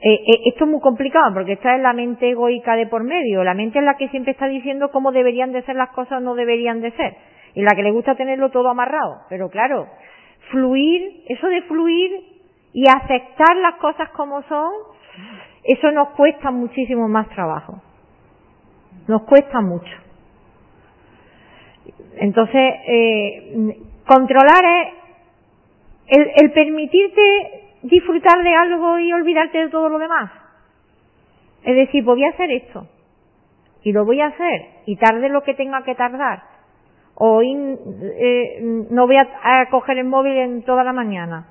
eh, 0.00 0.14
eh, 0.14 0.40
esto 0.46 0.64
es 0.64 0.70
muy 0.70 0.80
complicado 0.80 1.34
porque 1.34 1.54
esta 1.54 1.74
es 1.74 1.82
la 1.82 1.92
mente 1.92 2.30
egoica 2.30 2.76
de 2.76 2.86
por 2.86 3.02
medio, 3.02 3.42
la 3.42 3.54
mente 3.54 3.80
es 3.80 3.84
la 3.84 3.96
que 3.96 4.08
siempre 4.08 4.32
está 4.32 4.46
diciendo 4.46 4.90
cómo 4.92 5.10
deberían 5.10 5.50
de 5.50 5.62
ser 5.62 5.74
las 5.74 5.90
cosas 5.90 6.18
o 6.18 6.20
no 6.20 6.34
deberían 6.36 6.80
de 6.80 6.92
ser, 6.92 7.16
y 7.54 7.62
la 7.62 7.74
que 7.74 7.82
le 7.82 7.90
gusta 7.90 8.14
tenerlo 8.14 8.50
todo 8.50 8.68
amarrado. 8.68 9.22
Pero 9.28 9.48
claro, 9.48 9.88
fluir, 10.50 11.24
eso 11.28 11.48
de 11.48 11.62
fluir 11.62 12.12
y 12.72 12.84
aceptar 12.88 13.56
las 13.56 13.74
cosas 13.76 14.10
como 14.10 14.42
son, 14.42 14.70
eso 15.64 15.90
nos 15.90 16.10
cuesta 16.10 16.52
muchísimo 16.52 17.08
más 17.08 17.28
trabajo. 17.30 17.82
Nos 19.08 19.22
cuesta 19.22 19.60
mucho. 19.60 19.92
Entonces, 22.18 22.74
eh, 22.86 23.78
controlar 24.06 24.64
es 24.64 24.97
el, 26.08 26.30
el 26.36 26.52
permitirte 26.52 27.22
disfrutar 27.82 28.42
de 28.42 28.54
algo 28.54 28.98
y 28.98 29.12
olvidarte 29.12 29.58
de 29.58 29.68
todo 29.68 29.88
lo 29.88 29.98
demás. 29.98 30.30
Es 31.64 31.76
decir, 31.76 32.04
pues 32.04 32.16
voy 32.16 32.24
a 32.24 32.30
hacer 32.30 32.50
esto. 32.50 32.86
Y 33.82 33.92
lo 33.92 34.04
voy 34.04 34.20
a 34.20 34.26
hacer. 34.26 34.66
Y 34.86 34.96
tarde 34.96 35.28
lo 35.28 35.42
que 35.42 35.54
tenga 35.54 35.82
que 35.82 35.94
tardar. 35.94 36.42
Hoy 37.14 37.76
eh, 38.00 38.58
no 38.90 39.06
voy 39.06 39.16
a, 39.16 39.66
coger 39.70 39.98
el 39.98 40.04
móvil 40.04 40.36
en 40.36 40.62
toda 40.62 40.84
la 40.84 40.92
mañana. 40.92 41.46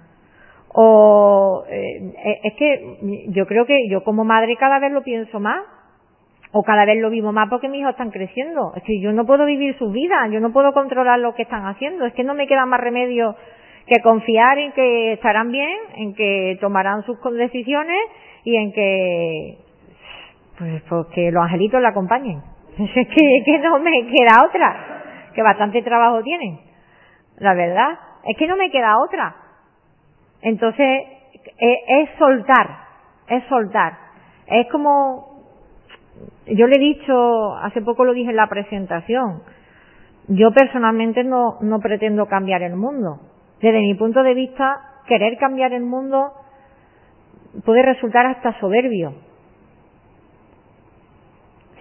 O 0.69 1.63
eh, 1.69 2.13
es 2.43 2.53
que 2.55 3.27
yo 3.29 3.45
creo 3.47 3.65
que 3.65 3.87
yo 3.89 4.03
como 4.03 4.23
madre 4.23 4.55
cada 4.57 4.79
vez 4.79 4.91
lo 4.91 5.03
pienso 5.03 5.39
más. 5.39 5.63
O 6.53 6.63
cada 6.63 6.85
vez 6.85 7.01
lo 7.01 7.09
vivo 7.09 7.33
más 7.33 7.49
porque 7.49 7.67
mis 7.67 7.81
hijos 7.81 7.91
están 7.91 8.11
creciendo. 8.11 8.73
Es 8.75 8.83
que 8.83 8.99
yo 9.01 9.11
no 9.11 9.25
puedo 9.25 9.45
vivir 9.45 9.77
su 9.77 9.91
vida, 9.91 10.27
yo 10.31 10.39
no 10.39 10.53
puedo 10.53 10.71
controlar 10.71 11.19
lo 11.19 11.35
que 11.35 11.43
están 11.43 11.65
haciendo. 11.65 12.05
Es 12.05 12.13
que 12.13 12.23
no 12.23 12.33
me 12.33 12.47
queda 12.47 12.65
más 12.65 12.79
remedio 12.79 13.35
que 13.87 14.01
confiar 14.01 14.57
en 14.57 14.71
que 14.73 15.13
estarán 15.13 15.51
bien, 15.51 15.77
en 15.95 16.13
que 16.13 16.57
tomarán 16.59 17.03
sus 17.03 17.17
decisiones 17.33 17.99
y 18.43 18.55
en 18.55 18.73
que 18.73 19.57
pues, 20.57 20.81
pues 20.89 21.07
que 21.13 21.31
los 21.31 21.43
angelitos 21.43 21.81
la 21.81 21.89
acompañen. 21.89 22.41
Que 22.77 23.59
no 23.59 23.79
me 23.79 24.05
queda 24.05 24.45
otra, 24.45 25.31
que 25.33 25.41
bastante 25.41 25.81
trabajo 25.81 26.21
tienen, 26.21 26.59
la 27.37 27.53
verdad, 27.53 27.97
es 28.25 28.37
que 28.37 28.47
no 28.47 28.55
me 28.55 28.69
queda 28.69 28.99
otra. 28.99 29.35
Entonces, 30.41 31.03
es, 31.57 31.77
es 31.87 32.09
soltar, 32.19 32.67
es 33.27 33.43
soltar. 33.45 33.93
Es 34.47 34.67
como, 34.69 35.43
yo 36.45 36.67
le 36.67 36.75
he 36.75 36.79
dicho, 36.79 37.55
hace 37.57 37.81
poco 37.81 38.05
lo 38.05 38.13
dije 38.13 38.29
en 38.29 38.35
la 38.35 38.47
presentación, 38.47 39.41
yo 40.27 40.51
personalmente 40.51 41.23
no, 41.23 41.57
no 41.61 41.79
pretendo 41.79 42.27
cambiar 42.27 42.61
el 42.61 42.75
mundo. 42.75 43.19
Desde 43.61 43.79
mi 43.79 43.95
punto 43.95 44.23
de 44.23 44.33
vista, 44.33 44.79
querer 45.07 45.37
cambiar 45.37 45.73
el 45.73 45.83
mundo 45.83 46.31
puede 47.65 47.81
resultar 47.81 48.25
hasta 48.25 48.59
soberbio. 48.59 49.13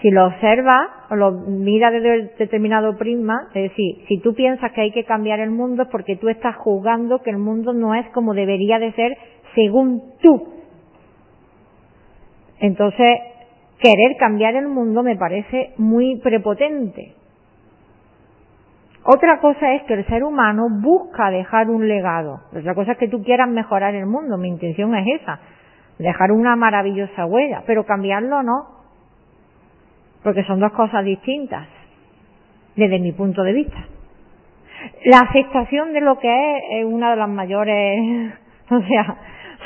Si 0.00 0.10
lo 0.10 0.26
observas 0.26 0.88
o 1.10 1.16
lo 1.16 1.32
miras 1.32 1.92
desde 1.92 2.34
determinado 2.38 2.96
prisma, 2.96 3.48
es 3.54 3.70
decir, 3.70 4.04
si 4.08 4.20
tú 4.20 4.34
piensas 4.34 4.72
que 4.72 4.82
hay 4.82 4.92
que 4.92 5.04
cambiar 5.04 5.40
el 5.40 5.50
mundo 5.50 5.84
es 5.84 5.88
porque 5.88 6.16
tú 6.16 6.28
estás 6.28 6.56
juzgando 6.56 7.22
que 7.22 7.30
el 7.30 7.38
mundo 7.38 7.72
no 7.72 7.94
es 7.94 8.06
como 8.10 8.34
debería 8.34 8.78
de 8.78 8.92
ser 8.92 9.16
según 9.54 10.02
tú. 10.22 10.48
Entonces, 12.60 13.18
querer 13.78 14.16
cambiar 14.18 14.54
el 14.54 14.68
mundo 14.68 15.02
me 15.02 15.16
parece 15.16 15.72
muy 15.76 16.20
prepotente. 16.20 17.15
Otra 19.08 19.38
cosa 19.38 19.72
es 19.74 19.84
que 19.84 19.94
el 19.94 20.04
ser 20.06 20.24
humano 20.24 20.66
busca 20.68 21.30
dejar 21.30 21.70
un 21.70 21.86
legado. 21.86 22.40
Otra 22.52 22.74
cosa 22.74 22.92
es 22.92 22.98
que 22.98 23.06
tú 23.06 23.22
quieras 23.22 23.48
mejorar 23.48 23.94
el 23.94 24.04
mundo. 24.04 24.36
Mi 24.36 24.48
intención 24.48 24.96
es 24.96 25.20
esa. 25.20 25.38
Dejar 25.96 26.32
una 26.32 26.56
maravillosa 26.56 27.24
huella. 27.24 27.62
Pero 27.66 27.86
cambiarlo 27.86 28.42
no. 28.42 28.66
Porque 30.24 30.42
son 30.42 30.58
dos 30.58 30.72
cosas 30.72 31.04
distintas. 31.04 31.68
Desde 32.74 32.98
mi 32.98 33.12
punto 33.12 33.44
de 33.44 33.52
vista. 33.52 33.78
La 35.04 35.20
aceptación 35.20 35.92
de 35.92 36.00
lo 36.00 36.18
que 36.18 36.56
es 36.56 36.62
es 36.72 36.84
una 36.84 37.10
de 37.10 37.16
las 37.16 37.28
mayores, 37.28 38.34
o 38.70 38.80
sea, 38.80 39.16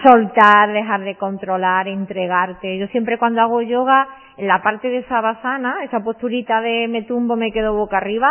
soltar, 0.04 0.70
dejar 0.70 1.00
de 1.00 1.14
controlar, 1.14 1.88
entregarte. 1.88 2.76
Yo 2.78 2.88
siempre 2.88 3.16
cuando 3.16 3.40
hago 3.40 3.62
yoga, 3.62 4.06
en 4.36 4.46
la 4.46 4.62
parte 4.62 4.90
de 4.90 5.02
sabasana, 5.04 5.82
esa 5.84 6.00
posturita 6.00 6.60
de 6.60 6.88
me 6.88 7.02
tumbo, 7.02 7.36
me 7.36 7.52
quedo 7.52 7.74
boca 7.74 7.96
arriba, 7.96 8.28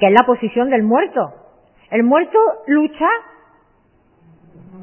que 0.00 0.06
es 0.06 0.12
la 0.12 0.26
posición 0.26 0.70
del 0.70 0.82
muerto. 0.82 1.34
El 1.90 2.02
muerto 2.04 2.38
lucha, 2.66 3.08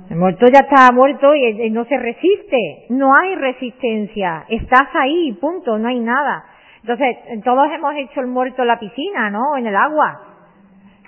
el 0.09 0.15
muerto 0.15 0.45
ya 0.45 0.59
está 0.59 0.91
muerto 0.93 1.35
y 1.35 1.69
no 1.71 1.83
se 1.85 1.97
resiste, 1.97 2.85
no 2.89 3.15
hay 3.15 3.35
resistencia, 3.35 4.45
estás 4.47 4.87
ahí, 4.93 5.33
punto, 5.33 5.77
no 5.77 5.87
hay 5.87 5.99
nada. 5.99 6.45
Entonces, 6.81 7.17
todos 7.43 7.67
hemos 7.73 7.95
hecho 7.95 8.21
el 8.21 8.27
muerto 8.27 8.61
en 8.61 8.67
la 8.67 8.79
piscina, 8.79 9.29
¿no? 9.29 9.57
En 9.57 9.65
el 9.67 9.75
agua. 9.75 10.21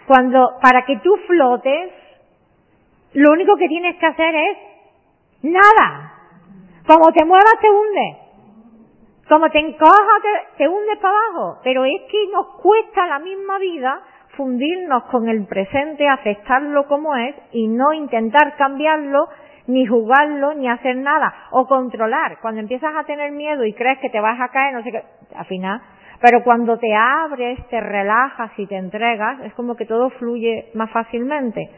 Cuando, 0.08 0.58
para 0.62 0.84
que 0.86 0.98
tú 0.98 1.16
flotes, 1.28 1.92
lo 3.14 3.32
único 3.32 3.56
que 3.56 3.68
tienes 3.68 3.96
que 3.98 4.06
hacer 4.06 4.36
es 4.36 4.58
nada. 5.44 6.14
Como 6.88 7.12
te 7.14 7.24
muevas 7.24 7.54
te 7.62 7.70
hundes. 7.70 8.29
Como 9.30 9.48
te 9.52 9.60
encojas, 9.60 10.24
te, 10.58 10.68
hundes 10.68 10.98
para 10.98 11.14
abajo. 11.14 11.60
Pero 11.64 11.86
es 11.86 12.02
que 12.10 12.18
nos 12.34 12.48
cuesta 12.62 13.06
la 13.06 13.20
misma 13.20 13.60
vida 13.60 14.02
fundirnos 14.36 15.04
con 15.04 15.30
el 15.30 15.46
presente, 15.46 16.08
aceptarlo 16.08 16.88
como 16.88 17.16
es 17.16 17.36
y 17.52 17.68
no 17.68 17.94
intentar 17.94 18.56
cambiarlo, 18.58 19.28
ni 19.68 19.86
jugarlo, 19.86 20.56
ni 20.56 20.68
hacer 20.68 20.96
nada. 20.96 21.32
O 21.52 21.68
controlar. 21.68 22.40
Cuando 22.42 22.60
empiezas 22.60 22.96
a 22.96 23.04
tener 23.04 23.32
miedo 23.32 23.64
y 23.66 23.74
crees 23.74 24.00
que 24.00 24.10
te 24.10 24.20
vas 24.20 24.42
a 24.42 24.50
caer, 24.50 24.74
no 24.74 24.82
sé 24.82 24.92
qué, 24.92 25.04
al 25.36 25.46
final. 25.46 25.80
Pero 26.22 26.44
cuando 26.44 26.80
te 26.80 26.94
abres, 26.96 27.60
te 27.68 27.80
relajas 27.80 28.52
y 28.58 28.66
te 28.66 28.78
entregas, 28.78 29.42
es 29.42 29.54
como 29.54 29.76
que 29.76 29.86
todo 29.86 30.10
fluye 30.10 30.72
más 30.74 30.90
fácilmente. 30.90 31.70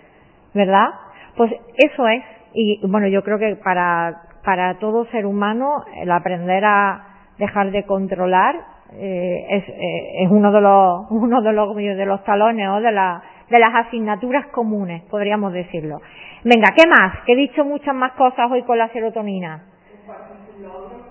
¿Verdad? 0.54 0.88
Pues 1.36 1.52
eso 1.76 2.08
es. 2.08 2.24
Y 2.54 2.80
bueno, 2.88 3.08
yo 3.08 3.24
creo 3.24 3.38
que 3.38 3.58
para, 3.58 4.22
para 4.46 4.80
todo 4.80 5.06
ser 5.08 5.26
humano, 5.26 5.84
el 6.02 6.12
aprender 6.12 6.64
a, 6.66 7.11
dejar 7.42 7.72
de 7.72 7.84
controlar 7.84 8.56
eh, 8.94 9.46
es, 9.50 9.68
eh, 9.68 10.24
es, 10.24 10.32
uno 10.32 10.52
de 10.52 10.62
los 10.62 11.08
uno 11.10 11.42
de 11.42 11.52
los 11.52 11.76
de 11.76 12.06
los 12.06 12.24
talones 12.24 12.70
o 12.70 12.80
de 12.80 12.92
la, 12.92 13.22
de 13.50 13.60
las 13.60 13.74
asignaturas 13.88 14.48
comunes 14.48 15.04
podríamos 15.10 15.52
decirlo. 15.52 16.02
Venga 16.44 16.70
qué 16.76 16.88
más 16.88 17.24
que 17.26 17.34
he 17.34 17.36
dicho 17.36 17.66
muchas 17.66 17.96
más 17.96 18.14
cosas 18.14 18.50
hoy 18.52 18.64
con 18.64 18.78
la 18.78 18.90
serotonina. 18.90 19.64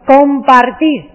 Compartir. 0.07 1.11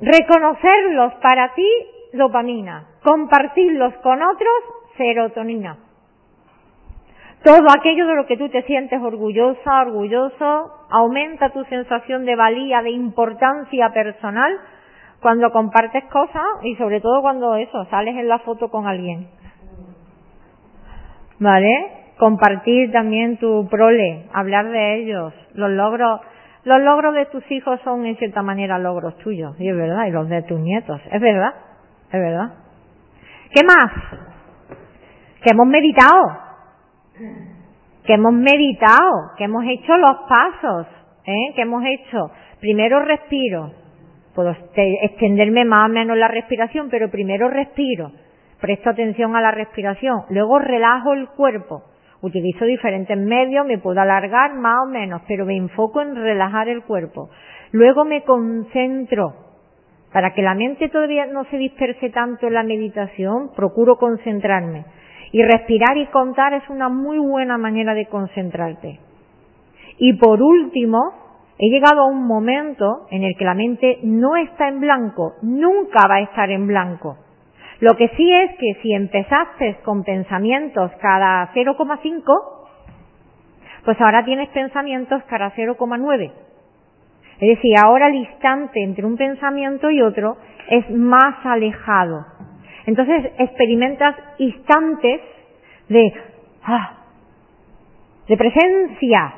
Reconocerlos 0.00 1.14
para 1.22 1.54
ti 1.54 1.68
dopamina. 2.12 2.86
Compartirlos 3.02 3.94
con 4.02 4.20
otros 4.22 4.58
serotonina 4.96 5.76
todo 7.42 7.66
aquello 7.76 8.06
de 8.06 8.14
lo 8.14 8.26
que 8.26 8.36
tú 8.36 8.48
te 8.48 8.62
sientes 8.62 9.00
orgullosa, 9.00 9.82
orgulloso, 9.82 10.70
aumenta 10.90 11.50
tu 11.50 11.64
sensación 11.64 12.24
de 12.24 12.36
valía, 12.36 12.82
de 12.82 12.90
importancia 12.90 13.90
personal 13.90 14.52
cuando 15.20 15.50
compartes 15.50 16.04
cosas 16.04 16.44
y 16.62 16.76
sobre 16.76 17.00
todo 17.00 17.22
cuando 17.22 17.56
eso, 17.56 17.84
sales 17.86 18.16
en 18.16 18.28
la 18.28 18.40
foto 18.40 18.68
con 18.68 18.86
alguien. 18.86 19.28
¿Vale? 21.38 22.14
Compartir 22.18 22.92
también 22.92 23.38
tu 23.38 23.68
prole, 23.68 24.28
hablar 24.32 24.68
de 24.68 24.96
ellos, 24.96 25.32
los 25.54 25.70
logros, 25.70 26.20
los 26.64 26.80
logros 26.80 27.14
de 27.14 27.26
tus 27.26 27.48
hijos 27.50 27.80
son 27.82 28.06
en 28.06 28.16
cierta 28.16 28.42
manera 28.42 28.78
logros 28.78 29.16
tuyos, 29.18 29.58
y 29.58 29.68
es 29.68 29.76
verdad, 29.76 30.06
y 30.06 30.10
los 30.10 30.28
de 30.28 30.42
tus 30.42 30.60
nietos, 30.60 31.00
es 31.10 31.20
verdad, 31.20 31.54
es 32.12 32.20
verdad. 32.20 32.54
¿Qué 33.52 33.62
más? 33.66 33.92
Que 35.42 35.50
hemos 35.52 35.66
meditado, 35.66 36.41
que 38.04 38.14
hemos 38.14 38.32
meditado, 38.32 39.32
que 39.36 39.44
hemos 39.44 39.64
hecho 39.64 39.96
los 39.96 40.16
pasos, 40.28 40.86
¿eh? 41.24 41.52
que 41.54 41.62
hemos 41.62 41.84
hecho. 41.84 42.30
Primero 42.60 43.00
respiro, 43.00 43.72
puedo 44.34 44.54
extenderme 44.74 45.64
más 45.64 45.88
o 45.88 45.92
menos 45.92 46.16
la 46.16 46.28
respiración, 46.28 46.88
pero 46.90 47.10
primero 47.10 47.48
respiro, 47.48 48.12
presto 48.60 48.90
atención 48.90 49.36
a 49.36 49.40
la 49.40 49.50
respiración, 49.50 50.22
luego 50.30 50.58
relajo 50.58 51.12
el 51.12 51.28
cuerpo, 51.28 51.82
utilizo 52.22 52.64
diferentes 52.64 53.16
medios, 53.16 53.66
me 53.66 53.78
puedo 53.78 54.00
alargar 54.00 54.54
más 54.54 54.84
o 54.84 54.86
menos, 54.86 55.22
pero 55.26 55.44
me 55.44 55.56
enfoco 55.56 56.00
en 56.00 56.14
relajar 56.14 56.68
el 56.68 56.82
cuerpo. 56.84 57.30
Luego 57.72 58.04
me 58.04 58.22
concentro, 58.22 59.34
para 60.12 60.32
que 60.34 60.42
la 60.42 60.54
mente 60.54 60.88
todavía 60.88 61.26
no 61.26 61.44
se 61.44 61.56
disperse 61.56 62.10
tanto 62.10 62.46
en 62.46 62.54
la 62.54 62.62
meditación, 62.62 63.50
procuro 63.56 63.96
concentrarme. 63.96 64.84
Y 65.32 65.42
respirar 65.42 65.96
y 65.96 66.06
contar 66.06 66.54
es 66.54 66.68
una 66.68 66.88
muy 66.88 67.18
buena 67.18 67.58
manera 67.58 67.94
de 67.94 68.06
concentrarte. 68.06 69.00
Y 69.98 70.12
por 70.14 70.42
último, 70.42 71.14
he 71.58 71.70
llegado 71.70 72.02
a 72.02 72.06
un 72.06 72.26
momento 72.26 73.06
en 73.10 73.24
el 73.24 73.36
que 73.36 73.44
la 73.44 73.54
mente 73.54 73.98
no 74.02 74.36
está 74.36 74.68
en 74.68 74.80
blanco, 74.80 75.34
nunca 75.42 76.06
va 76.08 76.16
a 76.16 76.20
estar 76.22 76.50
en 76.50 76.66
blanco. 76.66 77.16
Lo 77.80 77.96
que 77.96 78.08
sí 78.16 78.32
es 78.32 78.56
que 78.58 78.74
si 78.82 78.92
empezaste 78.92 79.78
con 79.84 80.04
pensamientos 80.04 80.92
cada 81.00 81.52
0,5, 81.52 82.22
pues 83.84 84.00
ahora 84.00 84.24
tienes 84.24 84.48
pensamientos 84.50 85.22
cada 85.24 85.52
0,9. 85.52 86.32
Es 87.40 87.48
decir, 87.56 87.74
ahora 87.82 88.06
el 88.06 88.14
instante 88.14 88.82
entre 88.84 89.04
un 89.04 89.16
pensamiento 89.16 89.90
y 89.90 90.00
otro 90.00 90.36
es 90.68 90.88
más 90.90 91.44
alejado. 91.44 92.24
Entonces 92.86 93.32
experimentas 93.38 94.16
instantes 94.38 95.20
de, 95.88 96.12
ah, 96.64 96.98
de 98.28 98.36
presencia, 98.36 99.34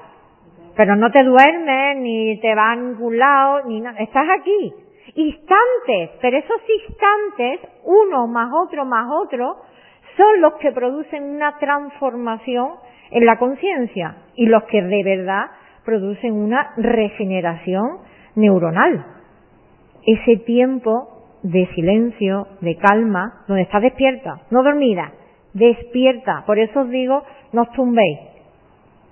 pero 0.77 0.97
no 0.97 1.11
te 1.11 1.23
duermes, 1.23 1.97
ni 1.99 2.39
te 2.41 2.55
vas 2.55 2.73
a 2.73 2.81
ningún 2.81 3.19
lado, 3.19 3.65
ni 3.67 3.81
nada, 3.81 3.99
estás 4.01 4.27
aquí. 4.41 4.73
Instantes, 5.15 6.11
pero 6.21 6.39
esos 6.39 6.61
instantes, 6.89 7.61
uno 7.85 8.27
más 8.27 8.51
otro 8.53 8.85
más 8.85 9.07
otro, 9.23 9.57
son 10.17 10.41
los 10.41 10.55
que 10.55 10.73
producen 10.73 11.25
una 11.25 11.59
transformación 11.59 12.71
en 13.11 13.27
la 13.27 13.39
conciencia 13.39 14.17
y 14.35 14.47
los 14.47 14.65
que 14.65 14.83
de 14.83 15.03
verdad 15.05 15.47
producen 15.85 16.33
una 16.33 16.73
regeneración 16.77 17.99
neuronal. 18.35 19.05
Ese 20.07 20.39
tiempo 20.45 21.14
de 21.45 21.67
silencio, 21.75 22.49
de 22.63 22.75
calma, 22.77 23.45
donde 23.47 23.63
estás 23.63 23.83
despierta, 23.83 24.41
no 24.51 24.63
dormida, 24.63 25.13
despierta. 25.53 26.43
Por 26.47 26.59
eso 26.59 26.81
os 26.81 26.89
digo, 26.89 27.23
no 27.53 27.63
os 27.63 27.71
tumbéis. 27.73 28.19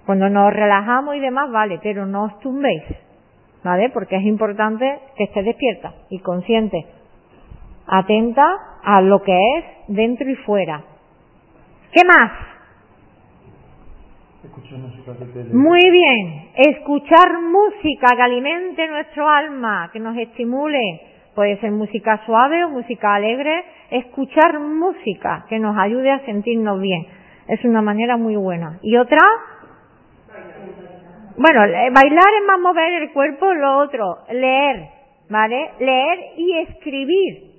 Cuando 0.06 0.28
nos 0.30 0.52
relajamos 0.52 1.14
y 1.14 1.20
demás, 1.20 1.52
vale, 1.52 1.78
pero 1.82 2.06
no 2.06 2.24
os 2.24 2.40
tumbéis, 2.40 2.82
¿vale? 3.62 3.90
Porque 3.90 4.16
es 4.16 4.24
importante 4.24 4.98
que 5.16 5.24
estés 5.24 5.44
despierta 5.44 5.92
y 6.08 6.20
consciente, 6.20 6.86
atenta 7.86 8.48
a 8.82 9.02
lo 9.02 9.22
que 9.22 9.38
es 9.58 9.64
dentro 9.88 10.28
y 10.28 10.34
fuera. 10.36 10.82
¿Qué 11.92 12.00
más? 12.06 12.32
Muy 15.52 15.90
bien, 15.90 16.48
escuchar 16.56 17.40
música 17.42 18.16
que 18.16 18.22
alimente 18.22 18.88
nuestro 18.88 19.28
alma, 19.28 19.90
que 19.92 20.00
nos 20.00 20.16
estimule. 20.16 21.11
Puede 21.34 21.58
ser 21.60 21.70
música 21.70 22.20
suave 22.26 22.64
o 22.64 22.70
música 22.70 23.14
alegre. 23.14 23.64
Escuchar 23.90 24.58
música 24.58 25.46
que 25.48 25.58
nos 25.58 25.76
ayude 25.78 26.10
a 26.10 26.24
sentirnos 26.26 26.80
bien. 26.80 27.06
Es 27.48 27.64
una 27.64 27.82
manera 27.82 28.16
muy 28.16 28.36
buena. 28.36 28.78
¿Y 28.82 28.96
otra? 28.96 29.18
Bueno, 31.36 31.60
bailar 31.60 32.30
es 32.40 32.46
más 32.46 32.60
mover 32.60 33.02
el 33.02 33.12
cuerpo, 33.12 33.52
lo 33.54 33.78
otro, 33.78 34.18
leer, 34.30 34.88
¿vale? 35.30 35.70
Leer 35.80 36.18
y 36.36 36.58
escribir. 36.58 37.52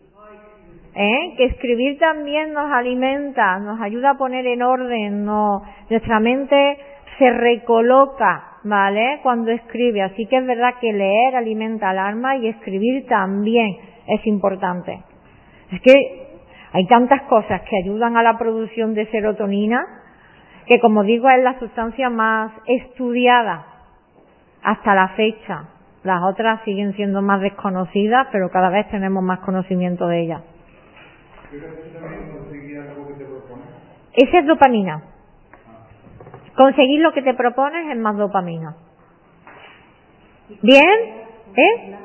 ¿Eh? 0.95 1.33
que 1.37 1.45
escribir 1.45 1.97
también 1.97 2.53
nos 2.53 2.71
alimenta, 2.71 3.57
nos 3.57 3.81
ayuda 3.81 4.11
a 4.11 4.17
poner 4.17 4.45
en 4.45 4.61
orden, 4.61 5.25
no, 5.25 5.63
nuestra 5.89 6.19
mente 6.19 6.77
se 7.17 7.29
recoloca, 7.31 8.59
¿vale? 8.63 9.19
Cuando 9.23 9.51
escribe, 9.51 10.01
así 10.01 10.25
que 10.27 10.37
es 10.37 10.45
verdad 10.45 10.75
que 10.79 10.93
leer 10.93 11.35
alimenta 11.35 11.89
al 11.89 11.99
alma 11.99 12.35
y 12.37 12.47
escribir 12.47 13.05
también 13.07 13.77
es 14.07 14.25
importante. 14.27 15.03
Es 15.71 15.81
que 15.81 16.27
hay 16.71 16.87
tantas 16.87 17.23
cosas 17.23 17.61
que 17.61 17.77
ayudan 17.83 18.17
a 18.17 18.23
la 18.23 18.37
producción 18.37 18.93
de 18.93 19.05
serotonina 19.07 19.85
que 20.65 20.79
como 20.79 21.03
digo 21.03 21.29
es 21.29 21.43
la 21.43 21.59
sustancia 21.59 22.09
más 22.09 22.51
estudiada 22.67 23.65
hasta 24.63 24.95
la 24.95 25.09
fecha. 25.09 25.69
Las 26.03 26.23
otras 26.23 26.61
siguen 26.63 26.93
siendo 26.95 27.21
más 27.21 27.41
desconocidas, 27.41 28.27
pero 28.31 28.49
cada 28.49 28.69
vez 28.69 28.89
tenemos 28.89 29.23
más 29.23 29.39
conocimiento 29.39 30.07
de 30.07 30.21
ellas. 30.21 30.41
Esa 34.13 34.39
es 34.39 34.45
dopamina. 34.45 35.12
Conseguir 36.55 37.01
lo 37.01 37.13
que 37.13 37.21
te 37.21 37.33
propones 37.33 37.89
es 37.89 37.97
más 37.97 38.17
dopamina. 38.17 38.75
¿Bien? 40.61 40.85
¿Eh? 41.55 41.95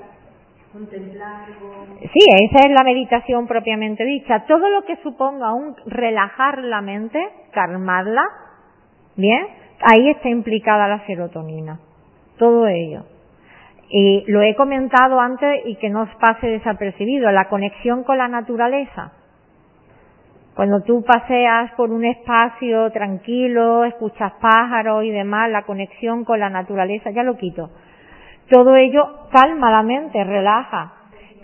Sí, 2.01 2.21
esa 2.51 2.69
es 2.69 2.75
la 2.75 2.85
meditación 2.85 3.47
propiamente 3.47 4.05
dicha. 4.05 4.45
Todo 4.47 4.69
lo 4.69 4.85
que 4.85 4.97
suponga 4.97 5.53
un 5.53 5.75
relajar 5.87 6.59
la 6.63 6.81
mente, 6.81 7.19
calmarla, 7.53 8.23
¿bien? 9.17 9.47
Ahí 9.81 10.11
está 10.11 10.29
implicada 10.29 10.89
la 10.89 11.05
serotonina. 11.07 11.81
Todo 12.39 12.67
ello. 12.69 13.05
Y 13.91 14.25
lo 14.31 14.43
he 14.43 14.55
comentado 14.55 15.19
antes 15.21 15.63
y 15.65 15.77
que 15.77 15.89
no 15.89 16.03
os 16.03 16.15
pase 16.17 16.47
desapercibido, 16.47 17.31
la 17.33 17.49
conexión 17.49 18.05
con 18.05 18.19
la 18.19 18.29
naturaleza. 18.29 19.13
Cuando 20.59 20.83
tú 20.83 21.05
paseas 21.05 21.71
por 21.77 21.93
un 21.93 22.05
espacio 22.05 22.91
tranquilo, 22.91 23.85
escuchas 23.85 24.33
pájaros 24.41 25.05
y 25.05 25.11
demás, 25.13 25.49
la 25.53 25.63
conexión 25.63 26.25
con 26.25 26.41
la 26.41 26.51
naturaleza, 26.51 27.13
ya 27.13 27.23
lo 27.23 27.37
quito. 27.37 27.71
Todo 28.51 28.75
ello 28.75 29.29
calma 29.31 29.71
la 29.71 29.85
mente, 29.85 30.25
relaja. 30.25 30.95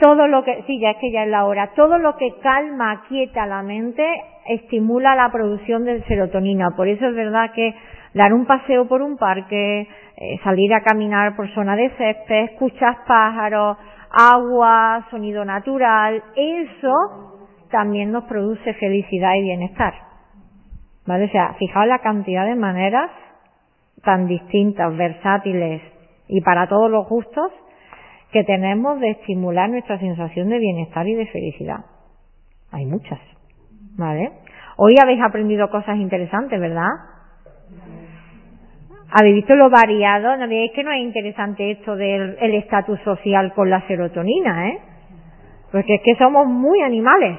Todo 0.00 0.26
lo 0.26 0.42
que, 0.42 0.64
sí, 0.66 0.80
ya 0.80 0.90
es 0.90 0.96
que 0.96 1.12
ya 1.12 1.22
es 1.22 1.30
la 1.30 1.44
hora, 1.44 1.70
todo 1.76 1.98
lo 1.98 2.16
que 2.16 2.40
calma, 2.42 3.04
quieta 3.06 3.46
la 3.46 3.62
mente, 3.62 4.04
estimula 4.48 5.14
la 5.14 5.30
producción 5.30 5.84
de 5.84 6.02
serotonina. 6.08 6.72
Por 6.76 6.88
eso 6.88 7.06
es 7.06 7.14
verdad 7.14 7.52
que 7.52 7.72
dar 8.14 8.34
un 8.34 8.46
paseo 8.46 8.88
por 8.88 9.00
un 9.00 9.16
parque, 9.16 9.82
eh, 9.82 10.40
salir 10.42 10.74
a 10.74 10.82
caminar 10.82 11.36
por 11.36 11.48
zona 11.54 11.76
de 11.76 11.88
césped, 11.90 12.50
escuchas 12.50 12.96
pájaros, 13.06 13.76
agua, 14.10 15.06
sonido 15.08 15.44
natural, 15.44 16.20
eso 16.34 17.34
también 17.74 18.12
nos 18.12 18.22
produce 18.24 18.72
felicidad 18.74 19.34
y 19.34 19.42
bienestar. 19.42 19.94
¿Vale? 21.06 21.24
O 21.24 21.28
sea, 21.28 21.55
fijaos 21.59 21.88
la 21.88 21.98
cantidad 21.98 22.46
de 22.46 22.55
maneras 22.55 23.10
tan 24.05 24.28
distintas, 24.28 24.96
versátiles 24.96 25.82
y 26.28 26.40
para 26.40 26.68
todos 26.68 26.88
los 26.88 27.09
gustos 27.09 27.51
que 28.30 28.44
tenemos 28.44 29.01
de 29.01 29.10
estimular 29.10 29.68
nuestra 29.68 29.98
sensación 29.98 30.51
de 30.51 30.59
bienestar 30.60 31.05
y 31.09 31.14
de 31.14 31.26
felicidad. 31.26 31.84
Hay 32.70 32.86
muchas. 32.86 33.18
¿Vale? 33.98 34.30
Hoy 34.76 34.94
habéis 35.02 35.20
aprendido 35.20 35.68
cosas 35.68 35.96
interesantes, 35.96 36.60
¿verdad? 36.60 36.90
Habéis 39.10 39.34
visto 39.34 39.56
lo 39.56 39.68
variado, 39.68 40.36
no 40.36 40.46
veis 40.46 40.70
que 40.72 40.84
no 40.84 40.92
es 40.92 41.01
interesante 41.01 41.72
esto 41.72 41.96
del 41.96 42.55
estatus 42.55 43.01
social 43.01 43.52
con 43.52 43.68
la 43.68 43.84
serotonina, 43.88 44.68
¿eh? 44.68 44.78
Porque 45.72 45.96
es 45.96 46.02
que 46.05 46.14
somos 46.16 46.46
muy 46.46 46.80
animales. 46.82 47.38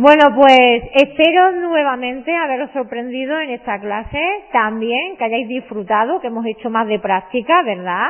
Bueno, 0.00 0.32
pues 0.32 0.82
espero 0.94 1.50
nuevamente 1.50 2.32
haberos 2.32 2.70
sorprendido 2.70 3.40
en 3.40 3.50
esta 3.50 3.80
clase, 3.80 4.20
también 4.52 5.16
que 5.16 5.24
hayáis 5.24 5.48
disfrutado, 5.48 6.20
que 6.20 6.28
hemos 6.28 6.46
hecho 6.46 6.70
más 6.70 6.86
de 6.86 7.00
práctica, 7.00 7.62
¿verdad? 7.62 8.06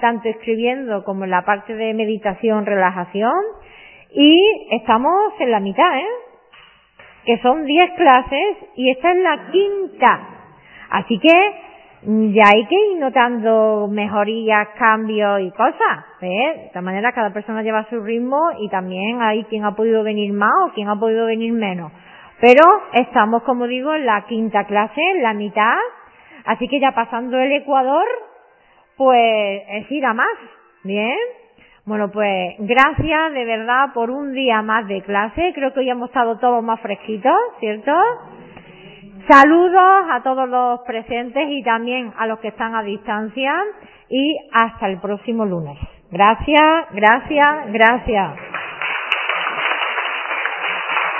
Tanto 0.00 0.28
escribiendo 0.28 1.02
como 1.02 1.24
en 1.24 1.30
la 1.30 1.46
parte 1.46 1.74
de 1.74 1.94
meditación, 1.94 2.66
relajación. 2.66 3.32
Y 4.12 4.38
estamos 4.72 5.32
en 5.38 5.50
la 5.50 5.60
mitad, 5.60 5.98
¿eh? 5.98 6.06
Que 7.24 7.38
son 7.38 7.64
10 7.64 7.90
clases 7.92 8.56
y 8.76 8.90
esta 8.90 9.12
es 9.12 9.18
la 9.22 9.50
quinta. 9.50 10.20
Así 10.90 11.18
que 11.20 11.52
ya 12.02 12.44
hay 12.54 12.64
que 12.66 12.92
ir 12.92 12.98
notando 12.98 13.86
mejorías, 13.90 14.68
cambios 14.78 15.40
y 15.40 15.50
cosas. 15.50 16.04
¿ves? 16.20 16.56
De 16.56 16.66
esta 16.66 16.80
manera 16.80 17.12
cada 17.12 17.30
persona 17.30 17.62
lleva 17.62 17.86
su 17.90 18.00
ritmo 18.00 18.52
y 18.58 18.68
también 18.70 19.20
hay 19.20 19.44
quien 19.44 19.64
ha 19.64 19.76
podido 19.76 20.02
venir 20.02 20.32
más 20.32 20.52
o 20.66 20.72
quien 20.72 20.88
ha 20.88 20.98
podido 20.98 21.26
venir 21.26 21.52
menos. 21.52 21.92
Pero 22.40 22.62
estamos, 22.94 23.42
como 23.42 23.66
digo, 23.66 23.94
en 23.94 24.06
la 24.06 24.24
quinta 24.26 24.64
clase, 24.64 25.00
en 25.14 25.22
la 25.22 25.34
mitad. 25.34 25.76
Así 26.46 26.68
que 26.68 26.80
ya 26.80 26.92
pasando 26.92 27.38
el 27.38 27.52
Ecuador, 27.52 28.06
pues 28.96 29.62
es 29.68 29.90
ir 29.90 30.06
a 30.06 30.14
más. 30.14 30.38
Bien. 30.82 31.18
Bueno, 31.84 32.10
pues 32.10 32.54
gracias 32.60 33.32
de 33.32 33.44
verdad 33.44 33.92
por 33.92 34.10
un 34.10 34.32
día 34.32 34.62
más 34.62 34.88
de 34.88 35.02
clase. 35.02 35.52
Creo 35.54 35.74
que 35.74 35.80
hoy 35.80 35.90
hemos 35.90 36.08
estado 36.08 36.38
todos 36.38 36.62
más 36.62 36.80
fresquitos, 36.80 37.34
¿cierto? 37.58 37.92
Saludos 39.30 40.06
a 40.10 40.24
todos 40.24 40.48
los 40.48 40.80
presentes 40.80 41.46
y 41.48 41.62
también 41.62 42.12
a 42.18 42.26
los 42.26 42.40
que 42.40 42.48
están 42.48 42.74
a 42.74 42.82
distancia 42.82 43.52
y 44.08 44.36
hasta 44.52 44.88
el 44.88 44.98
próximo 44.98 45.44
lunes. 45.44 45.78
Gracias, 46.10 46.86
gracias, 46.90 47.72
gracias. 47.72 48.32